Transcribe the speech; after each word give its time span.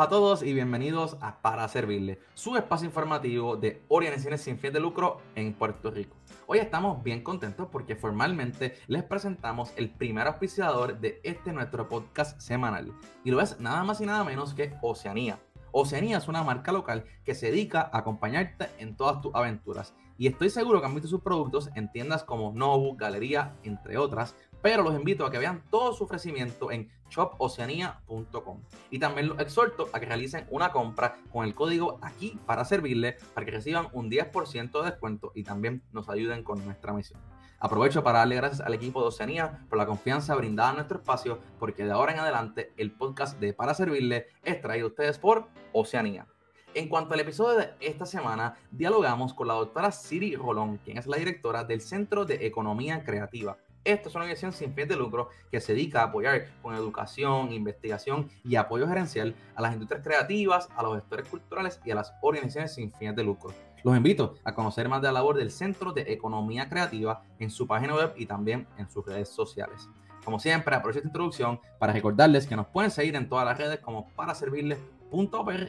Saludos 0.00 0.16
a 0.16 0.18
todos 0.18 0.42
y 0.42 0.54
bienvenidos 0.54 1.18
a 1.20 1.42
Para 1.42 1.68
Servirle, 1.68 2.20
su 2.32 2.56
espacio 2.56 2.86
informativo 2.86 3.58
de 3.58 3.82
organizaciones 3.88 4.40
sin 4.40 4.58
fin 4.58 4.72
de 4.72 4.80
lucro 4.80 5.20
en 5.34 5.52
Puerto 5.52 5.90
Rico. 5.90 6.16
Hoy 6.46 6.58
estamos 6.58 7.02
bien 7.02 7.22
contentos 7.22 7.68
porque 7.70 7.96
formalmente 7.96 8.78
les 8.86 9.02
presentamos 9.02 9.74
el 9.76 9.90
primer 9.90 10.26
auspiciador 10.26 10.98
de 11.00 11.20
este 11.22 11.52
nuestro 11.52 11.86
podcast 11.86 12.40
semanal. 12.40 12.94
Y 13.24 13.30
lo 13.30 13.42
es 13.42 13.60
nada 13.60 13.84
más 13.84 14.00
y 14.00 14.06
nada 14.06 14.24
menos 14.24 14.54
que 14.54 14.72
Oceanía. 14.80 15.38
Oceanía 15.70 16.16
es 16.16 16.28
una 16.28 16.42
marca 16.42 16.72
local 16.72 17.04
que 17.22 17.34
se 17.34 17.50
dedica 17.50 17.90
a 17.92 17.98
acompañarte 17.98 18.70
en 18.78 18.96
todas 18.96 19.20
tus 19.20 19.34
aventuras. 19.34 19.92
Y 20.16 20.28
estoy 20.28 20.48
seguro 20.48 20.80
que 20.80 20.86
han 20.86 20.94
visto 20.94 21.08
sus 21.08 21.20
productos 21.20 21.68
en 21.74 21.92
tiendas 21.92 22.24
como 22.24 22.52
Nobu, 22.52 22.96
Galería, 22.96 23.54
entre 23.64 23.98
otras, 23.98 24.34
pero 24.62 24.82
los 24.82 24.94
invito 24.94 25.24
a 25.24 25.30
que 25.30 25.38
vean 25.38 25.62
todo 25.70 25.92
su 25.92 26.04
ofrecimiento 26.04 26.70
en 26.70 26.90
shopoceania.com. 27.10 28.60
Y 28.90 28.98
también 28.98 29.28
los 29.28 29.38
exhorto 29.40 29.88
a 29.92 30.00
que 30.00 30.06
realicen 30.06 30.46
una 30.50 30.72
compra 30.72 31.16
con 31.32 31.44
el 31.44 31.54
código 31.54 31.98
aquí 32.02 32.38
para 32.46 32.64
servirle, 32.64 33.16
para 33.34 33.44
que 33.44 33.52
reciban 33.52 33.88
un 33.92 34.10
10% 34.10 34.82
de 34.82 34.90
descuento 34.90 35.32
y 35.34 35.42
también 35.42 35.82
nos 35.92 36.08
ayuden 36.08 36.44
con 36.44 36.64
nuestra 36.64 36.92
misión. 36.92 37.20
Aprovecho 37.62 38.02
para 38.02 38.20
darle 38.20 38.36
gracias 38.36 38.62
al 38.62 38.72
equipo 38.72 39.02
de 39.02 39.08
Oceanía 39.08 39.66
por 39.68 39.76
la 39.76 39.84
confianza 39.84 40.34
brindada 40.34 40.70
a 40.70 40.72
nuestro 40.74 40.98
espacio, 40.98 41.40
porque 41.58 41.84
de 41.84 41.92
ahora 41.92 42.12
en 42.12 42.20
adelante 42.20 42.72
el 42.78 42.90
podcast 42.90 43.38
de 43.38 43.52
Para 43.52 43.74
Servirle 43.74 44.28
es 44.44 44.62
traído 44.62 44.86
a 44.86 44.88
ustedes 44.88 45.18
por 45.18 45.48
Oceanía. 45.72 46.26
En 46.72 46.88
cuanto 46.88 47.14
al 47.14 47.20
episodio 47.20 47.58
de 47.58 47.70
esta 47.80 48.06
semana, 48.06 48.54
dialogamos 48.70 49.34
con 49.34 49.48
la 49.48 49.54
doctora 49.54 49.90
Siri 49.90 50.36
Rolón, 50.36 50.78
quien 50.78 50.96
es 50.96 51.06
la 51.06 51.18
directora 51.18 51.64
del 51.64 51.80
Centro 51.80 52.24
de 52.24 52.46
Economía 52.46 53.04
Creativa, 53.04 53.58
esta 53.84 54.08
es 54.08 54.14
una 54.14 54.24
organización 54.24 54.52
sin 54.52 54.74
fin 54.74 54.88
de 54.88 54.96
lucro 54.96 55.30
que 55.50 55.60
se 55.60 55.72
dedica 55.72 56.02
a 56.02 56.04
apoyar 56.04 56.46
con 56.62 56.74
educación, 56.74 57.52
investigación 57.52 58.28
y 58.44 58.56
apoyo 58.56 58.86
gerencial 58.86 59.34
a 59.54 59.62
las 59.62 59.72
industrias 59.72 60.02
creativas, 60.04 60.68
a 60.76 60.82
los 60.82 60.96
gestores 60.96 61.28
culturales 61.28 61.80
y 61.84 61.90
a 61.90 61.94
las 61.94 62.12
organizaciones 62.20 62.74
sin 62.74 62.92
fines 62.92 63.16
de 63.16 63.24
lucro. 63.24 63.52
Los 63.82 63.96
invito 63.96 64.34
a 64.44 64.54
conocer 64.54 64.88
más 64.88 65.00
de 65.00 65.08
la 65.08 65.12
labor 65.12 65.36
del 65.36 65.50
Centro 65.50 65.92
de 65.92 66.02
Economía 66.12 66.68
Creativa 66.68 67.22
en 67.38 67.50
su 67.50 67.66
página 67.66 67.94
web 67.94 68.12
y 68.16 68.26
también 68.26 68.66
en 68.76 68.90
sus 68.90 69.06
redes 69.06 69.30
sociales. 69.30 69.88
Como 70.24 70.38
siempre, 70.38 70.74
aprovecho 70.74 70.98
esta 70.98 71.08
introducción 71.08 71.60
para 71.78 71.94
recordarles 71.94 72.46
que 72.46 72.56
nos 72.56 72.66
pueden 72.66 72.90
seguir 72.90 73.16
en 73.16 73.28
todas 73.28 73.46
las 73.46 73.56
redes 73.56 73.80
como 73.80 74.10
para 74.10 74.34
servirles 74.34 74.78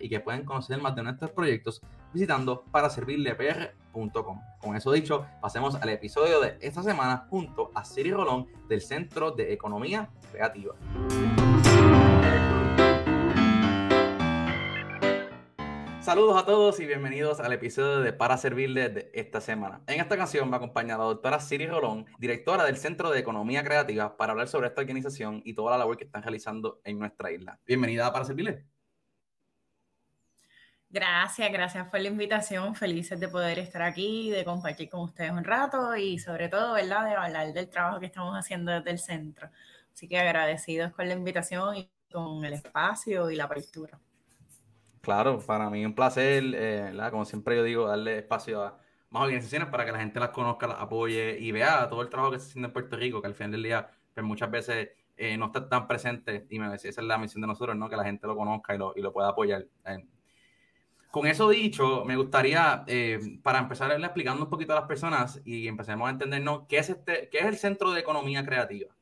y 0.02 0.09
que 0.09 0.20
pueden 0.20 0.45
conocer 0.45 0.81
más 0.81 0.95
de 0.95 1.03
nuestros 1.03 1.31
proyectos 1.31 1.81
visitando 2.14 2.64
paraservirlepr.com. 2.72 4.42
Con 4.59 4.75
eso 4.75 4.92
dicho, 4.92 5.25
pasemos 5.42 5.75
al 5.75 5.89
episodio 5.89 6.39
de 6.39 6.58
esta 6.61 6.83
semana 6.83 7.25
junto 7.30 7.72
a 7.73 7.83
Siri 7.83 8.11
Rolón 8.11 8.48
del 8.67 8.81
Centro 8.81 9.31
de 9.31 9.53
Economía 9.53 10.09
Creativa. 10.31 10.75
Saludos 16.02 16.42
a 16.42 16.45
todos 16.45 16.80
y 16.80 16.88
bienvenidos 16.88 17.39
al 17.39 17.53
episodio 17.53 18.00
de 18.00 18.11
Para 18.11 18.36
Servirle 18.36 18.89
de 18.89 19.11
esta 19.14 19.39
semana. 19.39 19.81
En 19.86 20.00
esta 20.00 20.16
ocasión 20.16 20.50
me 20.50 20.55
acompaña 20.55 20.98
la 20.98 21.03
doctora 21.03 21.39
Siri 21.39 21.67
Rolón, 21.67 22.05
directora 22.17 22.64
del 22.64 22.78
Centro 22.78 23.11
de 23.11 23.20
Economía 23.20 23.64
Creativa, 23.64 24.17
para 24.17 24.31
hablar 24.31 24.48
sobre 24.48 24.67
esta 24.67 24.81
organización 24.81 25.44
y 25.45 25.53
toda 25.53 25.72
la 25.72 25.78
labor 25.78 25.98
que 25.98 26.05
están 26.05 26.23
realizando 26.23 26.81
en 26.86 26.98
nuestra 26.98 27.31
isla. 27.31 27.59
Bienvenida 27.67 28.08
a 28.08 28.14
Para 28.14 28.26
Servirle. 28.26 28.70
Gracias, 30.94 31.50
gracias 31.53 31.88
por 31.89 32.02
la 32.02 32.09
invitación. 32.09 32.75
Felices 32.75 33.17
de 33.17 33.30
poder 33.30 33.58
estar 33.59 33.81
aquí, 33.81 34.30
de 34.30 34.44
compartir 34.44 34.89
con 34.89 35.00
ustedes 35.00 35.31
un 35.31 35.45
rato 35.45 35.95
y 35.95 36.20
sobre 36.20 36.50
todo, 36.50 36.73
¿verdad?, 36.73 37.06
de 37.06 37.16
hablar 37.16 37.53
del 37.53 37.70
trabajo 37.70 38.02
que 38.02 38.08
estamos 38.08 38.36
haciendo 38.36 38.73
desde 38.73 38.92
el 38.92 39.00
centro. 39.00 39.50
Así 39.94 40.09
que 40.09 40.20
agradecidos 40.20 40.92
con 40.92 41.08
la 41.08 41.14
invitación 41.14 41.78
y 41.78 41.89
con 42.11 42.44
el 42.44 42.53
espacio 42.53 43.31
y 43.31 43.38
la 43.38 43.45
apertura. 43.45 43.98
Claro, 45.00 45.39
para 45.39 45.70
mí 45.70 45.86
un 45.86 45.95
placer, 45.95 46.43
eh, 46.55 46.94
como 47.10 47.23
siempre 47.23 47.55
yo 47.55 47.64
digo, 47.64 47.88
darle 47.88 48.17
espacio 48.17 48.61
a 48.61 48.77
más 49.11 49.23
organizaciones 49.23 49.70
para 49.70 49.86
que 49.86 49.94
la 49.94 49.99
gente 49.99 50.20
las 50.20 50.30
conozca, 50.30 50.67
las 50.67 50.80
apoye 50.82 51.38
y 51.39 51.54
vea 51.54 51.88
todo 51.88 52.02
el 52.02 52.10
trabajo 52.10 52.33
que 52.33 52.39
se 52.39 52.48
haciendo 52.48 52.67
en 52.67 52.73
Puerto 52.73 52.98
Rico, 52.98 53.21
que 53.21 53.27
al 53.27 53.33
final 53.33 53.52
del 53.52 53.64
día 53.64 53.89
pues 54.14 54.26
muchas 54.26 54.52
veces 54.52 54.89
eh, 55.15 55.38
no 55.38 55.45
está 55.45 55.70
tan 55.70 55.88
presente 55.88 56.48
y 56.49 56.60
me 56.60 56.76
esa 56.76 56.89
es 56.89 56.98
la 56.98 57.17
misión 57.17 57.39
de 57.42 57.48
nosotros, 57.48 57.77
¿no? 57.77 57.88
Que 57.89 57.95
la 57.95 58.04
gente 58.04 58.27
lo 58.27 58.36
conozca 58.36 58.76
y 58.76 58.77
lo, 58.77 58.94
y 58.95 59.02
lo 59.02 59.14
pueda 59.14 59.30
apoyar. 59.30 59.65
Con 61.11 61.27
eso 61.27 61.49
dicho, 61.49 62.05
me 62.05 62.16
gustaría, 62.16 62.86
eh, 62.88 63.39
para 63.44 63.60
empezar 63.60 63.92
explicando 63.92 64.44
un 64.44 64.49
poquito 64.49 64.72
a 64.72 64.77
las 64.77 64.88
personas 64.88 65.42
y 65.44 65.67
empecemos 65.67 66.08
a 66.08 66.11
entendernos 66.11 66.64
qué 66.70 66.77
es, 66.77 66.89
este, 66.89 67.27
qué 67.30 67.39
es 67.39 67.45
el 67.45 67.58
Centro 67.58 67.92
de 67.92 67.99
Economía 67.99 68.45
Creativa. 68.45 68.95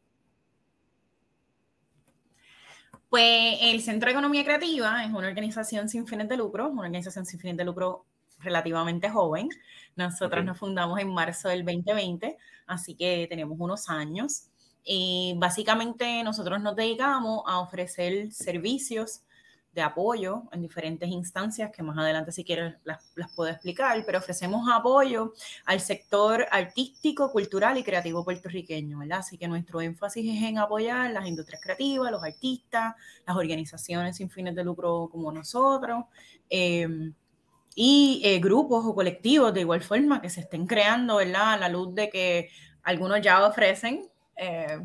Pues 3.09 3.59
el 3.61 3.81
Centro 3.81 4.07
de 4.07 4.13
Economía 4.13 4.43
Creativa 4.43 5.03
es 5.03 5.11
una 5.11 5.27
organización 5.27 5.87
sin 5.87 6.07
fines 6.07 6.27
de 6.27 6.37
lucro, 6.37 6.69
una 6.69 6.81
organización 6.81 7.27
sin 7.27 7.39
fines 7.39 7.57
de 7.57 7.65
lucro 7.65 8.05
relativamente 8.39 9.09
joven. 9.09 9.49
Nosotros 9.95 10.43
nos 10.43 10.57
fundamos 10.57 10.99
en 10.99 11.13
marzo 11.13 11.49
del 11.49 11.63
2020, 11.63 12.37
así 12.65 12.95
que 12.95 13.27
tenemos 13.29 13.57
unos 13.59 13.87
años. 13.89 14.47
Y 14.83 15.35
básicamente 15.37 16.23
nosotros 16.23 16.59
nos 16.59 16.75
dedicamos 16.75 17.43
a 17.45 17.59
ofrecer 17.59 18.31
servicios 18.31 19.21
apoyo 19.81 20.43
en 20.51 20.61
diferentes 20.61 21.09
instancias 21.09 21.71
que 21.71 21.83
más 21.83 21.97
adelante 21.97 22.31
si 22.31 22.43
quieres 22.43 22.75
las, 22.83 23.03
puedo 23.35 23.51
explicar, 23.51 24.03
pero 24.05 24.19
ofrecemos 24.19 24.69
apoyo 24.71 25.33
al 25.65 25.79
sector 25.79 26.45
artístico, 26.51 27.31
cultural 27.31 27.77
y 27.77 27.83
creativo 27.83 28.23
puertorriqueño, 28.23 28.99
¿verdad? 28.99 29.19
Así 29.19 29.37
que 29.37 29.47
nuestro 29.47 29.81
énfasis 29.81 30.25
es 30.35 30.43
en 30.43 30.57
apoyar 30.57 31.11
las 31.11 31.27
industrias 31.27 31.61
creativas, 31.61 32.11
los 32.11 32.23
artistas, 32.23 32.95
las 33.25 33.35
organizaciones 33.35 34.17
sin 34.17 34.29
fines 34.29 34.55
de 34.55 34.63
lucro 34.63 35.09
como 35.11 35.31
nosotros. 35.31 36.05
Em, 36.49 37.13
y 37.75 38.21
eh, 38.23 38.39
grupos 38.39 38.85
o 38.85 38.93
colectivos 38.93 39.53
de 39.53 39.61
igual 39.61 39.81
forma 39.81 40.21
que 40.21 40.29
se 40.29 40.41
estén 40.41 40.67
creando, 40.67 41.17
¿verdad? 41.17 41.53
A 41.53 41.57
la 41.57 41.69
luz 41.69 41.93
de 41.95 42.09
que 42.09 42.49
algunos 42.83 43.21
ya 43.21 43.45
ofrecen 43.47 44.09
eh, 44.35 44.79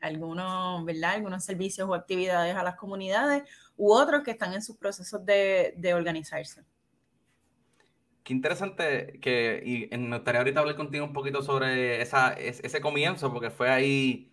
algunos, 0.00 0.84
¿verdad? 0.84 1.14
Algunos 1.14 1.44
servicios 1.44 1.88
o 1.88 1.94
actividades 1.94 2.54
a 2.54 2.62
las 2.62 2.76
comunidades 2.76 3.42
u 3.76 3.92
otros 3.92 4.22
que 4.22 4.32
están 4.32 4.54
en 4.54 4.62
sus 4.62 4.76
procesos 4.76 5.24
de, 5.24 5.74
de 5.76 5.94
organizarse. 5.94 6.64
Qué 8.22 8.32
interesante 8.32 9.20
que, 9.20 9.62
y 9.64 9.96
me 9.96 10.16
gustaría 10.16 10.40
ahorita 10.40 10.58
hablar 10.58 10.74
contigo 10.74 11.04
un 11.04 11.12
poquito 11.12 11.42
sobre 11.42 12.02
esa, 12.02 12.32
ese 12.32 12.80
comienzo, 12.80 13.32
porque 13.32 13.50
fue 13.50 13.70
ahí 13.70 14.32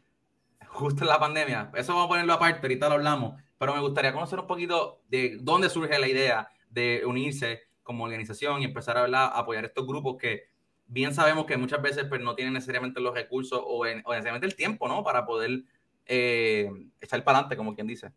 justo 0.65 1.03
en 1.03 1.09
la 1.09 1.19
pandemia. 1.19 1.71
Eso 1.75 1.93
vamos 1.93 2.05
a 2.05 2.09
ponerlo 2.09 2.33
aparte, 2.33 2.59
ahorita 2.63 2.89
lo 2.89 2.95
hablamos, 2.95 3.39
pero 3.57 3.75
me 3.75 3.81
gustaría 3.81 4.11
conocer 4.11 4.39
un 4.39 4.47
poquito 4.47 5.03
de 5.09 5.37
dónde 5.39 5.69
surge 5.69 5.99
la 5.99 6.07
idea 6.07 6.47
de 6.69 7.03
unirse 7.05 7.61
como 7.83 8.05
organización 8.05 8.61
y 8.61 8.65
empezar 8.65 8.97
a, 8.97 9.01
hablar, 9.01 9.31
a 9.31 9.39
apoyar 9.39 9.65
estos 9.65 9.85
grupos 9.85 10.17
que 10.17 10.52
bien 10.87 11.13
sabemos 11.13 11.45
que 11.45 11.57
muchas 11.57 11.81
veces 11.81 12.05
pues, 12.07 12.21
no 12.21 12.35
tienen 12.35 12.53
necesariamente 12.53 12.99
los 12.99 13.13
recursos 13.13 13.59
o, 13.63 13.85
necesariamente 13.85 14.47
el 14.47 14.55
tiempo, 14.55 14.87
¿no? 14.87 15.03
Para 15.03 15.25
poder 15.25 15.63
eh, 16.05 16.69
echar 17.01 17.23
para 17.23 17.39
adelante, 17.39 17.57
como 17.57 17.75
quien 17.75 17.87
dice. 17.87 18.11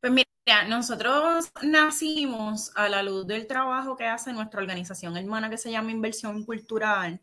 Pues 0.00 0.12
mira, 0.12 0.68
nosotros 0.68 1.50
nacimos 1.62 2.72
a 2.76 2.88
la 2.88 3.02
luz 3.02 3.26
del 3.26 3.46
trabajo 3.46 3.96
que 3.96 4.04
hace 4.04 4.32
nuestra 4.32 4.60
organización 4.60 5.16
hermana 5.16 5.48
que 5.48 5.58
se 5.58 5.70
llama 5.70 5.90
Inversión 5.90 6.44
Cultural. 6.44 7.20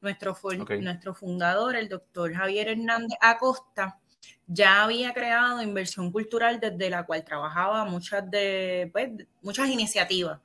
Nuestro, 0.00 0.36
nuestro 0.80 1.14
fundador, 1.14 1.76
el 1.76 1.88
doctor 1.88 2.34
Javier 2.34 2.70
Hernández 2.70 3.16
Acosta, 3.20 4.00
ya 4.46 4.82
había 4.82 5.14
creado 5.14 5.62
inversión 5.62 6.10
cultural 6.10 6.58
desde 6.58 6.90
la 6.90 7.06
cual 7.06 7.24
trabajaba 7.24 7.84
muchas 7.84 8.28
de 8.28 8.90
pues, 8.92 9.10
muchas 9.42 9.68
iniciativas, 9.68 10.40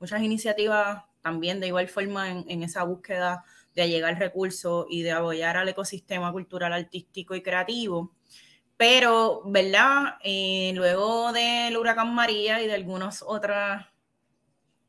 muchas 0.00 0.22
iniciativas 0.22 1.02
también 1.22 1.60
de 1.60 1.68
igual 1.68 1.88
forma 1.88 2.30
en, 2.30 2.62
esa 2.62 2.82
búsqueda 2.82 3.44
de 3.74 3.88
llegar 3.88 4.18
recursos 4.18 4.86
y 4.90 5.02
de 5.02 5.12
apoyar 5.12 5.56
al 5.56 5.68
ecosistema 5.68 6.30
cultural, 6.32 6.72
artístico 6.72 7.34
y 7.34 7.42
creativo. 7.42 8.12
Pero, 8.76 9.42
¿verdad? 9.46 10.16
Eh, 10.22 10.72
luego 10.74 11.32
del 11.32 11.76
huracán 11.76 12.14
María 12.14 12.60
y 12.62 12.66
de 12.66 12.74
algunas 12.74 13.22
otras 13.22 13.86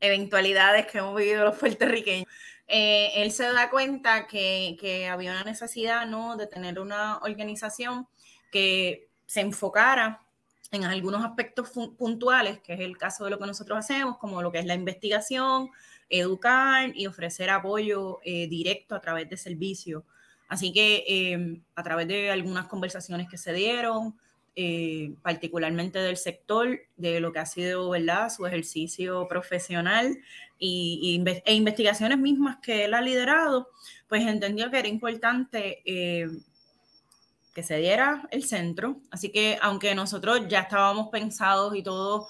eventualidades 0.00 0.86
que 0.86 0.98
hemos 0.98 1.16
vivido 1.16 1.44
los 1.44 1.56
puertorriqueños, 1.58 2.26
eh, 2.66 3.12
él 3.16 3.30
se 3.30 3.44
da 3.44 3.70
cuenta 3.70 4.26
que, 4.26 4.76
que, 4.80 5.06
había 5.06 5.32
una 5.32 5.44
necesidad, 5.44 6.06
¿no? 6.06 6.36
De 6.36 6.46
tener 6.46 6.80
una 6.80 7.18
organización 7.18 8.08
que 8.50 9.08
se 9.26 9.40
enfocara 9.40 10.24
en 10.70 10.84
algunos 10.84 11.24
aspectos 11.24 11.70
puntuales, 11.96 12.60
que 12.60 12.74
es 12.74 12.80
el 12.80 12.96
caso 12.98 13.24
de 13.24 13.30
lo 13.30 13.38
que 13.38 13.46
nosotros 13.46 13.78
hacemos, 13.78 14.18
como 14.18 14.42
lo 14.42 14.50
que 14.50 14.58
es 14.58 14.66
la 14.66 14.74
investigación, 14.74 15.70
educar 16.08 16.92
y 16.94 17.06
ofrecer 17.06 17.50
apoyo 17.50 18.20
eh, 18.24 18.46
directo 18.48 18.94
a 18.94 19.00
través 19.00 19.28
de 19.28 19.36
servicios 19.36 20.04
Así 20.48 20.72
que 20.72 21.04
em, 21.06 21.62
a 21.74 21.82
través 21.82 22.06
de 22.08 22.30
algunas 22.30 22.66
conversaciones 22.66 23.28
que 23.28 23.38
se 23.38 23.52
dieron, 23.52 24.14
eh, 24.56 25.14
particularmente 25.22 25.98
del 25.98 26.16
sector, 26.16 26.78
de 26.96 27.18
lo 27.20 27.32
que 27.32 27.40
ha 27.40 27.46
sido 27.46 27.90
¿verdad? 27.90 28.30
su 28.30 28.46
ejercicio 28.46 29.26
profesional 29.26 30.16
y, 30.58 31.20
e 31.44 31.54
investigaciones 31.54 32.18
mismas 32.18 32.58
que 32.62 32.84
él 32.84 32.94
ha 32.94 33.00
liderado, 33.00 33.68
pues 34.08 34.26
entendió 34.26 34.70
que 34.70 34.78
era 34.78 34.88
importante 34.88 35.82
eh, 35.84 36.28
que 37.52 37.62
se 37.62 37.78
diera 37.78 38.28
el 38.30 38.44
centro. 38.44 39.00
Así 39.10 39.30
que 39.30 39.58
aunque 39.60 39.94
nosotros 39.94 40.42
ya 40.48 40.60
estábamos 40.60 41.08
pensados 41.08 41.74
y 41.74 41.82
todo 41.82 42.28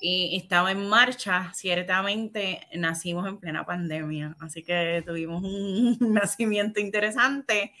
y 0.00 0.36
estaba 0.36 0.72
en 0.72 0.88
marcha, 0.88 1.52
ciertamente 1.54 2.60
nacimos 2.74 3.26
en 3.26 3.38
plena 3.38 3.64
pandemia. 3.64 4.36
Así 4.40 4.62
que 4.62 5.02
tuvimos 5.06 5.42
un 5.42 5.96
nacimiento 6.12 6.80
interesante 6.80 7.72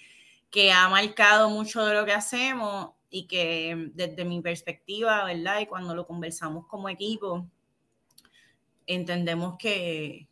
que 0.50 0.72
ha 0.72 0.88
marcado 0.88 1.50
mucho 1.50 1.84
de 1.84 1.94
lo 1.94 2.04
que 2.04 2.12
hacemos 2.12 2.90
y 3.10 3.26
que 3.26 3.90
desde 3.94 4.24
mi 4.24 4.40
perspectiva, 4.40 5.24
¿verdad? 5.24 5.60
Y 5.60 5.66
cuando 5.66 5.94
lo 5.94 6.06
conversamos 6.06 6.66
como 6.66 6.88
equipo, 6.88 7.46
entendemos 8.86 9.56
que, 9.58 10.28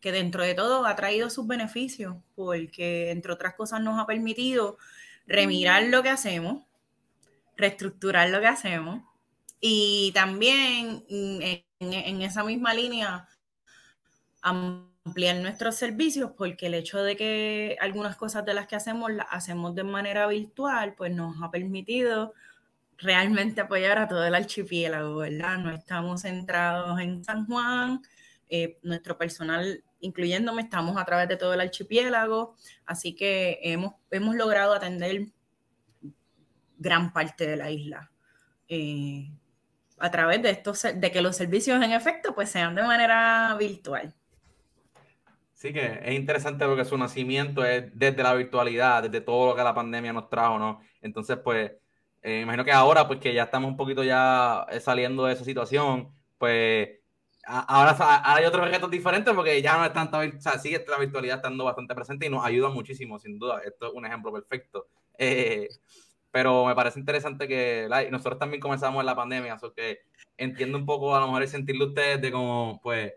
que 0.00 0.12
dentro 0.12 0.42
de 0.42 0.54
todo 0.54 0.86
ha 0.86 0.96
traído 0.96 1.30
sus 1.30 1.46
beneficios, 1.46 2.16
porque 2.34 3.10
entre 3.10 3.32
otras 3.32 3.54
cosas 3.54 3.80
nos 3.80 3.98
ha 3.98 4.06
permitido 4.06 4.78
remirar 5.26 5.84
lo 5.84 6.02
que 6.02 6.10
hacemos, 6.10 6.64
reestructurar 7.56 8.28
lo 8.30 8.40
que 8.40 8.46
hacemos 8.46 9.02
y 9.64 10.10
también 10.12 11.04
mm, 11.08 11.40
en, 11.78 12.22
esa 12.22 12.42
misma 12.42 12.74
línea 12.74 13.28
ampliar 14.42 15.36
nuestros 15.36 15.76
servicios 15.76 16.32
porque 16.36 16.66
el 16.66 16.74
hecho 16.74 17.00
de 17.02 17.16
que 17.16 17.76
algunas 17.80 18.16
cosas 18.16 18.44
de 18.44 18.54
las 18.54 18.66
que 18.66 18.74
hacemos 18.74 19.12
las 19.12 19.28
hacemos 19.30 19.74
de 19.76 19.84
manera 19.84 20.26
virtual 20.26 20.94
pues 20.96 21.14
nos 21.14 21.40
ha 21.40 21.50
permitido 21.52 22.34
realmente 22.98 23.60
apoyar 23.60 23.98
a 23.98 24.08
todo 24.08 24.26
el 24.26 24.34
archipiélago, 24.34 25.18
¿verdad? 25.18 25.58
No 25.58 25.70
estamos 25.70 26.22
centrados 26.22 26.98
en 27.00 27.24
San 27.24 27.46
Juan, 27.46 28.02
eh, 28.48 28.78
nuestro 28.82 29.16
personal, 29.16 29.84
incluyéndome, 30.00 30.62
estamos 30.62 30.96
a 30.96 31.04
través 31.04 31.28
de 31.28 31.36
todo 31.36 31.54
el 31.54 31.60
archipiélago, 31.60 32.56
así 32.84 33.14
que 33.14 33.60
hemos, 33.62 33.94
hemos 34.10 34.34
logrado 34.34 34.74
atender 34.74 35.28
gran 36.78 37.12
parte 37.12 37.46
de 37.46 37.56
la 37.56 37.70
isla. 37.70 38.10
Eh, 38.68 39.30
a 40.02 40.10
través 40.10 40.42
de 40.42 40.50
estos 40.50 40.82
de 40.82 41.12
que 41.12 41.22
los 41.22 41.36
servicios 41.36 41.80
en 41.80 41.92
efecto 41.92 42.34
pues 42.34 42.50
sean 42.50 42.74
de 42.74 42.82
manera 42.82 43.54
virtual. 43.56 44.12
Sí 45.54 45.72
que 45.72 46.00
es 46.02 46.12
interesante 46.12 46.66
porque 46.66 46.84
su 46.84 46.98
nacimiento 46.98 47.64
es 47.64 47.84
desde 47.94 48.20
la 48.20 48.34
virtualidad, 48.34 49.04
desde 49.04 49.20
todo 49.20 49.50
lo 49.50 49.54
que 49.54 49.62
la 49.62 49.72
pandemia 49.72 50.12
nos 50.12 50.28
trajo, 50.28 50.58
¿no? 50.58 50.80
Entonces, 51.00 51.38
pues, 51.38 51.70
eh, 52.20 52.40
imagino 52.40 52.64
que 52.64 52.72
ahora, 52.72 53.06
pues 53.06 53.20
que 53.20 53.32
ya 53.32 53.44
estamos 53.44 53.70
un 53.70 53.76
poquito 53.76 54.02
ya 54.02 54.66
eh, 54.72 54.80
saliendo 54.80 55.24
de 55.24 55.34
esa 55.34 55.44
situación, 55.44 56.12
pues 56.36 56.88
ahora, 57.44 57.96
hay 58.24 58.44
otros 58.44 58.68
retos 58.68 58.90
diferentes 58.90 59.32
porque 59.32 59.62
ya 59.62 59.76
no 59.76 59.84
es 59.84 59.92
tanto, 59.92 60.18
o 60.18 60.40
sea, 60.40 60.58
sigue 60.58 60.84
la 60.88 60.98
virtualidad 60.98 61.36
estando 61.36 61.64
bastante 61.64 61.94
presente 61.94 62.26
y 62.26 62.28
nos 62.28 62.44
ayuda 62.44 62.68
muchísimo, 62.70 63.20
sin 63.20 63.38
duda. 63.38 63.60
Esto 63.64 63.86
es 63.86 63.92
un 63.94 64.04
ejemplo 64.04 64.32
perfecto. 64.32 64.88
Eh, 65.16 65.68
pero 66.32 66.64
me 66.64 66.74
parece 66.74 66.98
interesante 66.98 67.46
que 67.46 67.88
nosotros 68.10 68.38
también 68.38 68.60
comenzamos 68.60 69.00
en 69.00 69.06
la 69.06 69.14
pandemia, 69.14 69.52
así 69.52 69.66
que 69.76 70.00
entiendo 70.38 70.78
un 70.78 70.86
poco 70.86 71.14
a 71.14 71.20
lo 71.20 71.26
mejor 71.26 71.42
el 71.42 71.48
sentirlo 71.48 71.88
ustedes 71.88 72.22
de 72.22 72.32
como, 72.32 72.80
pues, 72.82 73.12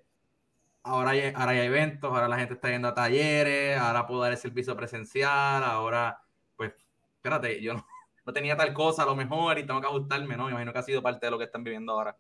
ahora 0.83 1.11
hay, 1.11 1.31
ahora 1.33 1.51
hay 1.51 1.59
eventos, 1.59 2.11
ahora 2.11 2.27
la 2.27 2.37
gente 2.37 2.55
está 2.55 2.69
yendo 2.69 2.89
a 2.89 2.93
talleres, 2.93 3.77
ahora 3.77 4.05
puedo 4.05 4.21
dar 4.21 4.33
el 4.33 4.37
servicio 4.37 4.75
presencial, 4.75 5.63
ahora, 5.63 6.21
pues, 6.57 6.73
espérate, 7.15 7.61
yo 7.61 7.73
no, 8.25 8.33
tenía 8.33 8.57
tal 8.57 8.73
cosa 8.73 9.03
a 9.03 9.05
lo 9.05 9.15
mejor 9.15 9.57
y 9.57 9.65
tengo 9.65 9.79
que 9.79 9.87
ajustarme, 9.87 10.35
¿no? 10.35 10.45
Me 10.45 10.51
imagino 10.51 10.73
que 10.73 10.79
ha 10.79 10.83
sido 10.83 11.01
parte 11.01 11.25
de 11.25 11.31
lo 11.31 11.37
que 11.37 11.45
están 11.45 11.63
viviendo 11.63 11.93
ahora. 11.93 12.17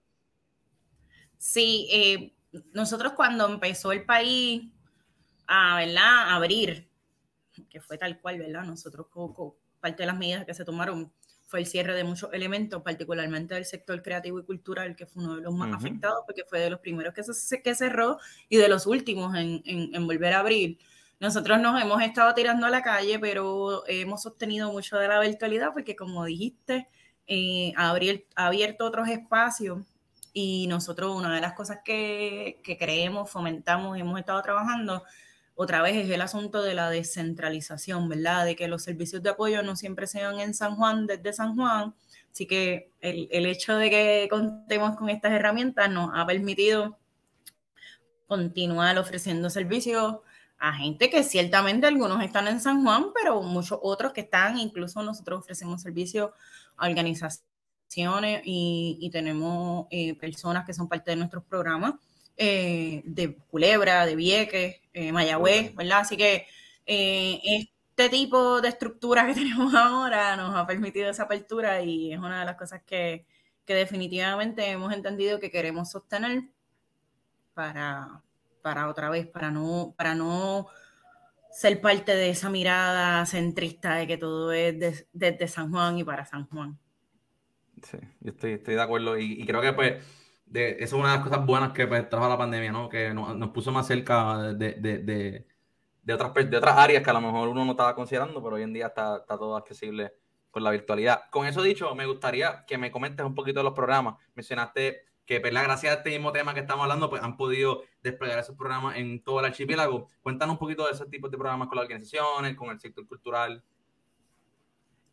Sí, 1.37 1.89
eh, 1.91 2.33
nosotros 2.71 3.11
cuando 3.13 3.45
empezó 3.47 3.91
el 3.91 4.05
país 4.05 4.71
a, 5.45 5.75
¿verdad? 5.75 6.29
a 6.29 6.35
abrir, 6.35 6.89
que 7.69 7.81
fue 7.81 7.97
tal 7.97 8.21
cual, 8.21 8.39
¿verdad? 8.39 8.63
Nosotros 8.63 9.07
poco 9.13 9.57
parte 9.85 10.01
de 10.01 10.07
las 10.07 10.17
medidas 10.17 10.45
que 10.45 10.55
se 10.55 10.65
tomaron 10.65 11.11
fue 11.45 11.59
el 11.59 11.67
cierre 11.67 11.93
de 11.93 12.03
muchos 12.03 12.33
elementos, 12.33 12.81
particularmente 12.81 13.53
del 13.53 13.65
sector 13.65 14.01
creativo 14.01 14.39
y 14.39 14.43
cultural, 14.43 14.95
que 14.95 15.05
fue 15.05 15.23
uno 15.23 15.35
de 15.35 15.43
los 15.43 15.53
más 15.53 15.71
afectados, 15.75 16.23
porque 16.25 16.43
fue 16.49 16.59
de 16.59 16.71
los 16.71 16.79
primeros 16.79 17.13
que, 17.13 17.21
se, 17.21 17.61
que 17.61 17.75
cerró 17.75 18.17
y 18.49 18.57
de 18.57 18.67
los 18.67 18.87
últimos 18.87 19.35
en, 19.35 19.61
en, 19.63 20.07
volver 20.07 20.33
a 20.33 20.39
abrir. 20.39 20.79
Nosotros 21.19 21.59
nos 21.61 21.79
hemos 21.79 22.01
estado 22.01 22.33
tirando 22.33 22.65
a 22.65 22.71
la 22.71 22.81
calle, 22.81 23.19
pero 23.19 23.83
hemos 23.87 24.23
sostenido 24.23 24.71
mucho 24.71 24.97
de 24.97 25.07
la 25.07 25.19
virtualidad, 25.19 25.71
porque 25.71 25.95
como 25.95 26.25
dijiste, 26.25 26.87
eh, 27.27 27.71
ha, 27.77 27.95
abierto 28.35 28.85
otros 28.85 29.07
espacios 29.07 29.83
y 30.33 30.65
nosotros 30.65 31.15
una 31.15 31.35
de 31.35 31.41
las 31.41 31.53
cosas 31.53 31.81
que, 31.85 32.59
que 32.63 32.75
creemos, 32.75 33.29
fomentamos 33.29 33.97
y 33.97 34.01
hemos 34.01 34.19
estado 34.19 34.41
trabajando 34.41 35.03
otra 35.55 35.81
vez 35.81 35.95
es 35.95 36.09
el 36.09 36.21
asunto 36.21 36.61
de 36.61 36.75
la 36.75 36.89
descentralización, 36.89 38.09
¿verdad? 38.09 38.45
De 38.45 38.55
que 38.57 38.67
los 38.67 38.83
servicios 38.83 39.23
de 39.23 39.29
apoyo 39.29 39.63
no 39.63 39.75
siempre 39.77 40.05
sean 40.05 40.39
en 40.41 40.53
San 40.53 40.75
Juan, 40.75 41.07
desde 41.07 41.31
San 41.31 41.55
Juan. 41.55 41.95
Así 42.31 42.45
que 42.45 42.91
el, 42.99 43.29
el 43.31 43.45
hecho 43.45 43.77
de 43.77 43.89
que 43.89 44.27
contemos 44.29 44.97
con 44.97 45.09
estas 45.09 45.31
herramientas 45.31 45.89
nos 45.89 46.11
ha 46.13 46.25
permitido 46.27 46.97
continuar 48.27 48.97
ofreciendo 48.97 49.49
servicios 49.49 50.17
a 50.57 50.73
gente 50.73 51.09
que 51.09 51.23
ciertamente 51.23 51.87
algunos 51.87 52.21
están 52.23 52.47
en 52.47 52.59
San 52.59 52.83
Juan, 52.83 53.07
pero 53.13 53.41
muchos 53.41 53.79
otros 53.81 54.13
que 54.13 54.21
están, 54.21 54.57
incluso 54.57 55.03
nosotros 55.03 55.39
ofrecemos 55.39 55.81
servicios 55.81 56.31
a 56.75 56.87
organizaciones 56.87 58.41
y, 58.43 58.97
y 58.99 59.09
tenemos 59.09 59.87
eh, 59.89 60.15
personas 60.15 60.65
que 60.65 60.73
son 60.73 60.89
parte 60.89 61.11
de 61.11 61.17
nuestros 61.17 61.43
programas 61.45 61.93
eh, 62.37 63.01
de 63.05 63.35
Culebra, 63.49 64.05
de 64.05 64.15
Vieques, 64.15 64.81
eh, 64.93 65.11
Mayagüez, 65.13 65.73
¿verdad? 65.73 65.99
Así 65.99 66.17
que 66.17 66.45
eh, 66.85 67.41
este 67.43 68.09
tipo 68.09 68.59
de 68.61 68.67
estructura 68.69 69.25
que 69.25 69.33
tenemos 69.35 69.73
ahora 69.73 70.35
nos 70.35 70.53
ha 70.55 70.67
permitido 70.67 71.09
esa 71.09 71.23
apertura 71.23 71.81
y 71.81 72.11
es 72.11 72.19
una 72.19 72.41
de 72.41 72.45
las 72.45 72.57
cosas 72.57 72.81
que, 72.83 73.25
definitivamente 73.65 74.69
hemos 74.69 74.93
entendido 74.93 75.39
que 75.39 75.49
queremos 75.49 75.89
sostener 75.89 76.43
para, 77.55 78.21
para 78.61 78.89
otra 78.89 79.09
vez, 79.09 79.25
para 79.25 79.49
no, 79.49 79.95
para 79.97 80.13
no 80.13 80.67
ser 81.51 81.81
parte 81.81 82.13
de 82.15 82.29
esa 82.29 82.49
mirada 82.49 83.25
centrista 83.25 83.95
de 83.95 84.07
que 84.07 84.17
todo 84.17 84.51
es 84.51 85.07
desde 85.13 85.47
San 85.47 85.71
Juan 85.71 85.97
y 85.97 86.03
para 86.03 86.25
San 86.25 86.47
Juan. 86.47 86.77
Sí, 87.81 87.97
yo 88.19 88.31
estoy, 88.31 88.51
estoy 88.53 88.75
de 88.75 88.81
acuerdo 88.81 89.17
y, 89.17 89.41
y 89.41 89.45
creo 89.45 89.61
que 89.61 89.73
pues 89.73 90.03
de, 90.45 90.71
eso 90.79 90.83
es 90.83 90.93
una 90.93 91.11
de 91.11 91.17
las 91.17 91.27
cosas 91.27 91.45
buenas 91.45 91.73
que 91.73 91.87
pues, 91.87 92.07
trajo 92.09 92.29
la 92.29 92.37
pandemia, 92.37 92.71
¿no? 92.71 92.89
Que 92.89 93.13
nos, 93.13 93.49
puso 93.49 93.71
más 93.71 93.87
cerca 93.87 94.53
de, 94.53 94.73
de, 94.73 94.99
de, 96.03 96.13
otras, 96.13 96.33
de 96.33 96.57
otras 96.57 96.77
áreas 96.77 97.03
que 97.03 97.09
a 97.09 97.13
lo 97.13 97.21
mejor 97.21 97.49
uno 97.49 97.65
no 97.65 97.71
estaba 97.71 97.95
considerando, 97.95 98.41
pero 98.43 98.55
hoy 98.55 98.63
en 98.63 98.73
día 98.73 98.87
está, 98.87 99.17
está 99.17 99.37
todo 99.37 99.55
accesible 99.55 100.13
con 100.51 100.63
la 100.63 100.71
virtualidad. 100.71 101.23
Con 101.31 101.45
eso 101.47 101.61
dicho, 101.61 101.93
me 101.95 102.05
gustaría 102.05 102.63
que 102.65 102.77
me 102.77 102.89
comentes 102.89 103.25
un 103.25 103.35
poquito 103.35 103.59
de 103.59 103.65
los 103.65 103.73
programas. 103.73 104.15
Mencionaste 104.35 105.05
que, 105.25 105.39
¿verdad? 105.39 105.63
gracias 105.63 105.93
a 105.93 105.97
este 105.97 106.11
mismo 106.11 106.31
tema 106.31 106.53
que 106.53 106.61
estamos 106.61 106.83
hablando, 106.83 107.09
pues 107.09 107.21
han 107.21 107.35
podido 107.35 107.81
desplegar 108.01 108.39
esos 108.39 108.55
programas 108.55 108.95
en 108.97 109.21
todo 109.23 109.39
el 109.39 109.47
archipiélago. 109.47 110.07
Cuéntanos 110.21 110.53
un 110.53 110.59
poquito 110.59 110.85
de 110.85 110.93
esos 110.93 111.09
tipos 111.09 111.31
de 111.31 111.37
programas 111.37 111.67
con 111.67 111.75
las 111.75 111.83
organizaciones, 111.83 112.55
con 112.55 112.69
el 112.69 112.79
sector 112.79 113.05
cultural. 113.07 113.63